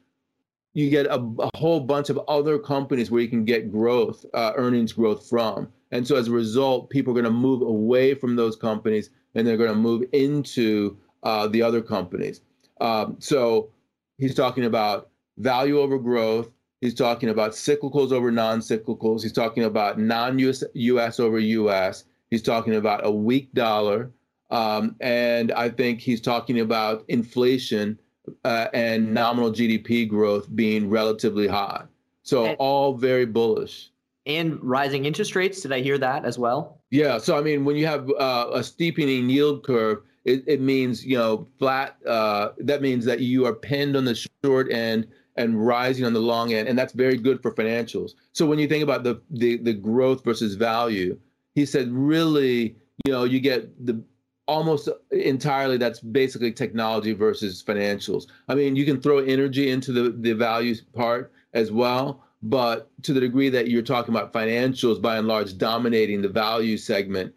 you 0.78 0.92
get 0.92 1.08
a, 1.08 1.16
a, 1.40 1.58
whole 1.58 1.80
bunch 1.80 2.12
of 2.12 2.20
other 2.28 2.60
companies 2.60 3.10
where 3.10 3.20
you 3.20 3.28
can 3.28 3.44
get 3.44 3.72
growth, 3.72 4.24
uh, 4.36 4.52
earnings 4.58 4.94
growth 4.94 5.28
from. 5.28 5.68
And 5.90 6.08
so 6.08 6.16
as 6.18 6.28
a 6.28 6.32
result, 6.32 6.92
people 6.92 7.12
are 7.12 7.20
going 7.20 7.34
to 7.34 7.40
move 7.40 7.64
away 7.64 8.14
from 8.14 8.36
those 8.36 8.56
companies 8.56 9.10
and 9.34 9.48
they're 9.48 9.58
going 9.58 9.72
to 9.72 9.76
move 9.76 10.04
into 10.12 10.96
uh, 11.24 11.48
the 11.48 11.64
other 11.64 11.82
companies. 11.82 12.42
Um, 12.80 13.16
so 13.18 13.72
he's 14.20 14.36
talking 14.36 14.66
about 14.66 15.10
value 15.40 15.80
over 15.80 15.98
growth. 15.98 16.52
He's 16.80 16.94
talking 16.94 17.30
about 17.30 17.54
cyclicals 17.54 18.12
over 18.12 18.30
non-cyclicals. 18.30 19.24
He's 19.24 19.34
talking 19.34 19.64
about 19.64 19.98
non-US 19.98 20.64
US 20.76 21.20
over 21.20 21.40
US. 21.40 22.04
He's 22.30 22.44
talking 22.44 22.76
about 22.76 23.04
a 23.04 23.10
weak 23.10 23.52
dollar. 23.56 24.12
Um, 24.52 24.96
and 25.02 25.52
I 25.54 25.70
think 25.70 26.02
he's 26.02 26.22
talking 26.22 26.60
about 26.60 27.04
inflation 27.08 27.98
uh, 28.44 28.68
and 28.74 29.14
nominal 29.14 29.52
GDP 29.52 30.08
growth 30.08 30.54
being 30.56 30.90
relatively 30.90 31.48
high. 31.48 31.84
So 32.24 32.46
and, 32.46 32.58
all 32.60 32.94
very 32.94 33.26
bullish. 33.26 33.90
And 34.26 34.62
rising 34.62 35.06
interest 35.06 35.36
rates. 35.36 35.62
Did 35.62 35.72
I 35.72 35.82
hear 35.82 35.98
that 35.98 36.26
as 36.26 36.38
well? 36.38 36.82
Yeah. 36.92 37.18
So 37.18 37.38
I 37.38 37.42
mean, 37.42 37.66
when 37.66 37.76
you 37.76 37.86
have 37.86 38.10
uh, 38.20 38.50
a 38.54 38.64
steepening 38.64 39.30
yield 39.30 39.64
curve, 39.64 40.04
it, 40.26 40.44
it 40.46 40.62
means 40.62 41.06
you 41.06 41.18
know 41.18 41.48
flat. 41.58 41.96
Uh, 42.06 42.50
that 42.60 42.82
means 42.82 43.06
that 43.06 43.22
you 43.22 43.46
are 43.46 43.54
pinned 43.54 43.96
on 43.96 44.06
the 44.06 44.16
short 44.44 44.72
end 44.72 45.08
and 45.38 45.66
rising 45.66 46.06
on 46.06 46.14
the 46.14 46.20
long 46.20 46.54
end, 46.54 46.68
and 46.68 46.78
that's 46.78 46.94
very 46.94 47.16
good 47.16 47.42
for 47.42 47.54
financials. 47.54 48.16
So 48.34 48.46
when 48.46 48.60
you 48.60 48.68
think 48.68 48.84
about 48.84 49.04
the 49.04 49.22
the, 49.30 49.58
the 49.58 49.74
growth 49.74 50.24
versus 50.26 50.56
value, 50.56 51.18
he 51.56 51.66
said 51.66 51.90
really, 51.92 52.76
you 53.06 53.12
know, 53.14 53.24
you 53.24 53.40
get 53.40 53.86
the 53.86 54.02
almost 54.48 54.90
entirely 55.12 55.78
that's 55.78 56.00
basically 56.00 56.52
technology 56.52 57.14
versus 57.14 57.64
financials. 57.64 58.28
I 58.48 58.56
mean, 58.56 58.76
you 58.76 58.86
can 58.86 59.02
throw 59.02 59.20
energy 59.20 59.70
into 59.70 59.92
the 59.92 60.10
the 60.10 60.34
values 60.34 60.82
part 60.82 61.32
as 61.54 61.72
well, 61.72 62.24
but 62.44 62.90
to 63.04 63.14
the 63.14 63.20
degree 63.20 63.50
that 63.50 63.70
you're 63.70 63.82
talking 63.82 64.14
about 64.14 64.34
financials 64.34 65.02
by 65.02 65.18
and 65.18 65.28
large 65.28 65.58
dominating 65.58 66.22
the 66.22 66.30
value 66.30 66.78
segment, 66.78 67.34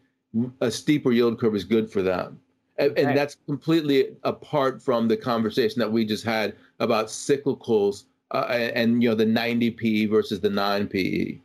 a 0.60 0.70
steeper 0.70 1.12
yield 1.12 1.38
curve 1.38 1.54
is 1.54 1.64
good 1.64 1.90
for 1.90 2.02
them. 2.02 2.38
And, 2.78 2.96
and 2.98 3.16
that's 3.16 3.36
completely 3.46 4.16
apart 4.24 4.82
from 4.82 5.06
the 5.06 5.16
conversation 5.16 5.80
that 5.80 5.92
we 5.92 6.04
just 6.06 6.24
had 6.24 6.56
about 6.78 7.06
cyclicals 7.06 8.04
uh, 8.30 8.46
and, 8.48 8.76
and 8.76 9.02
you 9.02 9.08
know 9.08 9.14
the 9.14 9.26
90 9.26 9.72
PE 9.72 10.06
versus 10.06 10.40
the 10.40 10.50
9 10.50 10.86
PE. 10.86 11.38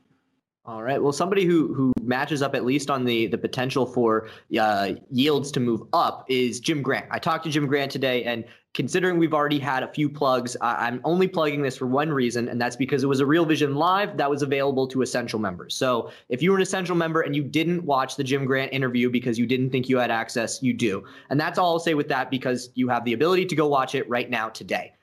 All 0.67 0.81
right. 0.81 1.01
Well, 1.01 1.13
somebody 1.13 1.45
who 1.45 1.73
who 1.75 1.93
matches 2.01 2.41
up 2.41 2.55
at 2.55 2.65
least 2.65 2.89
on 2.89 3.05
the 3.05 3.27
the 3.27 3.37
potential 3.37 3.85
for 3.85 4.29
uh, 4.59 4.93
yields 5.11 5.51
to 5.51 5.59
move 5.59 5.83
up 5.93 6.25
is 6.27 6.59
Jim 6.59 6.81
Grant. 6.81 7.05
I 7.11 7.19
talked 7.19 7.43
to 7.43 7.51
Jim 7.51 7.67
Grant 7.67 7.91
today, 7.91 8.23
and 8.23 8.43
considering 8.73 9.19
we've 9.19 9.33
already 9.33 9.59
had 9.59 9.83
a 9.83 9.87
few 9.87 10.09
plugs, 10.09 10.57
I, 10.61 10.87
am 10.87 11.01
only 11.03 11.27
plugging 11.27 11.61
this 11.61 11.77
for 11.77 11.85
one 11.85 12.09
reason, 12.11 12.49
and 12.49 12.59
that's 12.59 12.75
because 12.75 13.03
it 13.03 13.07
was 13.07 13.19
a 13.19 13.27
Real 13.27 13.45
Vision 13.45 13.75
Live 13.75 14.17
that 14.17 14.27
was 14.27 14.41
available 14.41 14.87
to 14.87 15.03
Essential 15.03 15.37
members. 15.37 15.75
So 15.75 16.09
if 16.29 16.41
you 16.41 16.49
were 16.49 16.57
an 16.57 16.63
Essential 16.63 16.95
member 16.95 17.21
and 17.21 17.35
you 17.35 17.43
didn't 17.43 17.83
watch 17.83 18.15
the 18.15 18.23
Jim 18.23 18.45
Grant 18.45 18.73
interview 18.73 19.11
because 19.11 19.37
you 19.37 19.45
didn't 19.45 19.69
think 19.69 19.87
you 19.87 19.99
had 19.99 20.09
access, 20.09 20.63
you 20.63 20.73
do, 20.73 21.05
and 21.29 21.39
that's 21.39 21.59
all 21.59 21.73
I'll 21.73 21.79
say 21.79 21.93
with 21.93 22.07
that 22.07 22.31
because 22.31 22.71
you 22.73 22.89
have 22.89 23.05
the 23.05 23.13
ability 23.13 23.45
to 23.45 23.55
go 23.55 23.67
watch 23.67 23.93
it 23.93 24.09
right 24.09 24.29
now 24.29 24.49
today. 24.49 24.93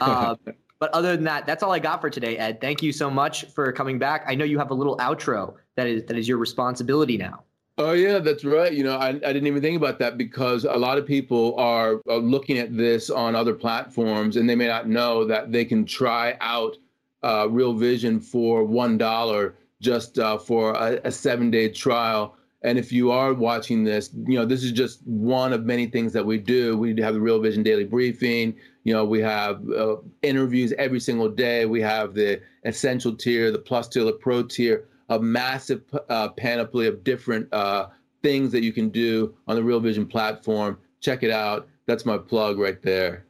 Uh, 0.00 0.34
But 0.80 0.90
other 0.90 1.16
than 1.16 1.24
that, 1.24 1.44
that's 1.46 1.62
all 1.62 1.72
I 1.72 1.78
got 1.78 2.00
for 2.00 2.08
today, 2.08 2.36
Ed. 2.36 2.60
Thank 2.60 2.82
you 2.82 2.92
so 2.92 3.10
much 3.10 3.46
for 3.46 3.72
coming 3.72 3.98
back. 3.98 4.24
I 4.26 4.34
know 4.34 4.44
you 4.44 4.58
have 4.58 4.70
a 4.70 4.74
little 4.74 4.96
outro 4.98 5.54
that 5.76 5.86
is 5.86 6.04
that 6.04 6.16
is 6.16 6.28
your 6.28 6.38
responsibility 6.38 7.16
now. 7.16 7.42
Oh 7.78 7.92
yeah, 7.92 8.18
that's 8.18 8.44
right. 8.44 8.72
You 8.72 8.82
know, 8.82 8.96
I, 8.96 9.08
I 9.08 9.12
didn't 9.12 9.46
even 9.46 9.62
think 9.62 9.76
about 9.76 10.00
that 10.00 10.18
because 10.18 10.64
a 10.64 10.76
lot 10.76 10.98
of 10.98 11.06
people 11.06 11.54
are, 11.56 12.00
are 12.08 12.18
looking 12.18 12.58
at 12.58 12.76
this 12.76 13.08
on 13.08 13.36
other 13.36 13.54
platforms 13.54 14.36
and 14.36 14.50
they 14.50 14.56
may 14.56 14.66
not 14.66 14.88
know 14.88 15.24
that 15.24 15.52
they 15.52 15.64
can 15.64 15.84
try 15.84 16.36
out 16.40 16.76
uh, 17.22 17.46
Real 17.48 17.72
Vision 17.72 18.18
for 18.20 18.64
one 18.64 18.98
dollar 18.98 19.54
just 19.80 20.18
uh, 20.18 20.38
for 20.38 20.72
a, 20.72 21.00
a 21.04 21.12
seven 21.12 21.52
day 21.52 21.68
trial. 21.68 22.34
And 22.62 22.76
if 22.76 22.90
you 22.90 23.12
are 23.12 23.32
watching 23.32 23.84
this, 23.84 24.10
you 24.26 24.34
know, 24.34 24.44
this 24.44 24.64
is 24.64 24.72
just 24.72 25.06
one 25.06 25.52
of 25.52 25.64
many 25.64 25.86
things 25.86 26.12
that 26.14 26.26
we 26.26 26.38
do. 26.38 26.76
We 26.76 27.00
have 27.00 27.14
the 27.14 27.20
Real 27.20 27.40
Vision 27.40 27.62
Daily 27.62 27.84
Briefing. 27.84 28.56
You 28.88 28.94
know, 28.94 29.04
we 29.04 29.20
have 29.20 29.68
uh, 29.68 29.96
interviews 30.22 30.72
every 30.78 30.98
single 30.98 31.28
day. 31.28 31.66
We 31.66 31.82
have 31.82 32.14
the 32.14 32.40
essential 32.64 33.14
tier, 33.14 33.52
the 33.52 33.58
plus 33.58 33.86
tier, 33.86 34.02
the 34.02 34.14
pro 34.14 34.42
tier, 34.42 34.86
a 35.10 35.20
massive 35.20 35.82
uh, 36.08 36.30
panoply 36.30 36.86
of 36.86 37.04
different 37.04 37.52
uh, 37.52 37.88
things 38.22 38.50
that 38.52 38.62
you 38.62 38.72
can 38.72 38.88
do 38.88 39.34
on 39.46 39.56
the 39.56 39.62
Real 39.62 39.78
Vision 39.78 40.06
platform. 40.06 40.78
Check 41.02 41.22
it 41.22 41.30
out. 41.30 41.68
That's 41.84 42.06
my 42.06 42.16
plug 42.16 42.58
right 42.58 42.80
there. 42.80 43.26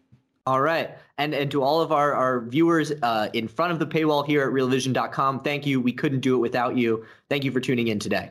All 0.47 0.61
right. 0.61 0.97
And, 1.19 1.35
and 1.35 1.51
to 1.51 1.65
all 1.65 1.81
of 1.81 1.91
our, 1.91 2.13
our 2.13 2.43
viewers 2.43 2.93
uh, 3.03 3.29
in 3.33 3.49
front 3.49 3.73
of 3.73 3.81
the 3.81 3.87
paywall 3.87 4.25
here 4.25 4.43
at 4.43 4.53
realvision.com, 4.53 5.41
thank 5.41 5.67
you. 5.67 5.81
We 5.81 5.93
couldn't 5.93 6.21
do 6.21 6.37
it 6.37 6.39
without 6.39 6.77
you. 6.77 7.05
Thank 7.29 7.43
you 7.43 7.51
for 7.51 7.59
tuning 7.59 7.89
in 7.89 7.99
today. 7.99 8.31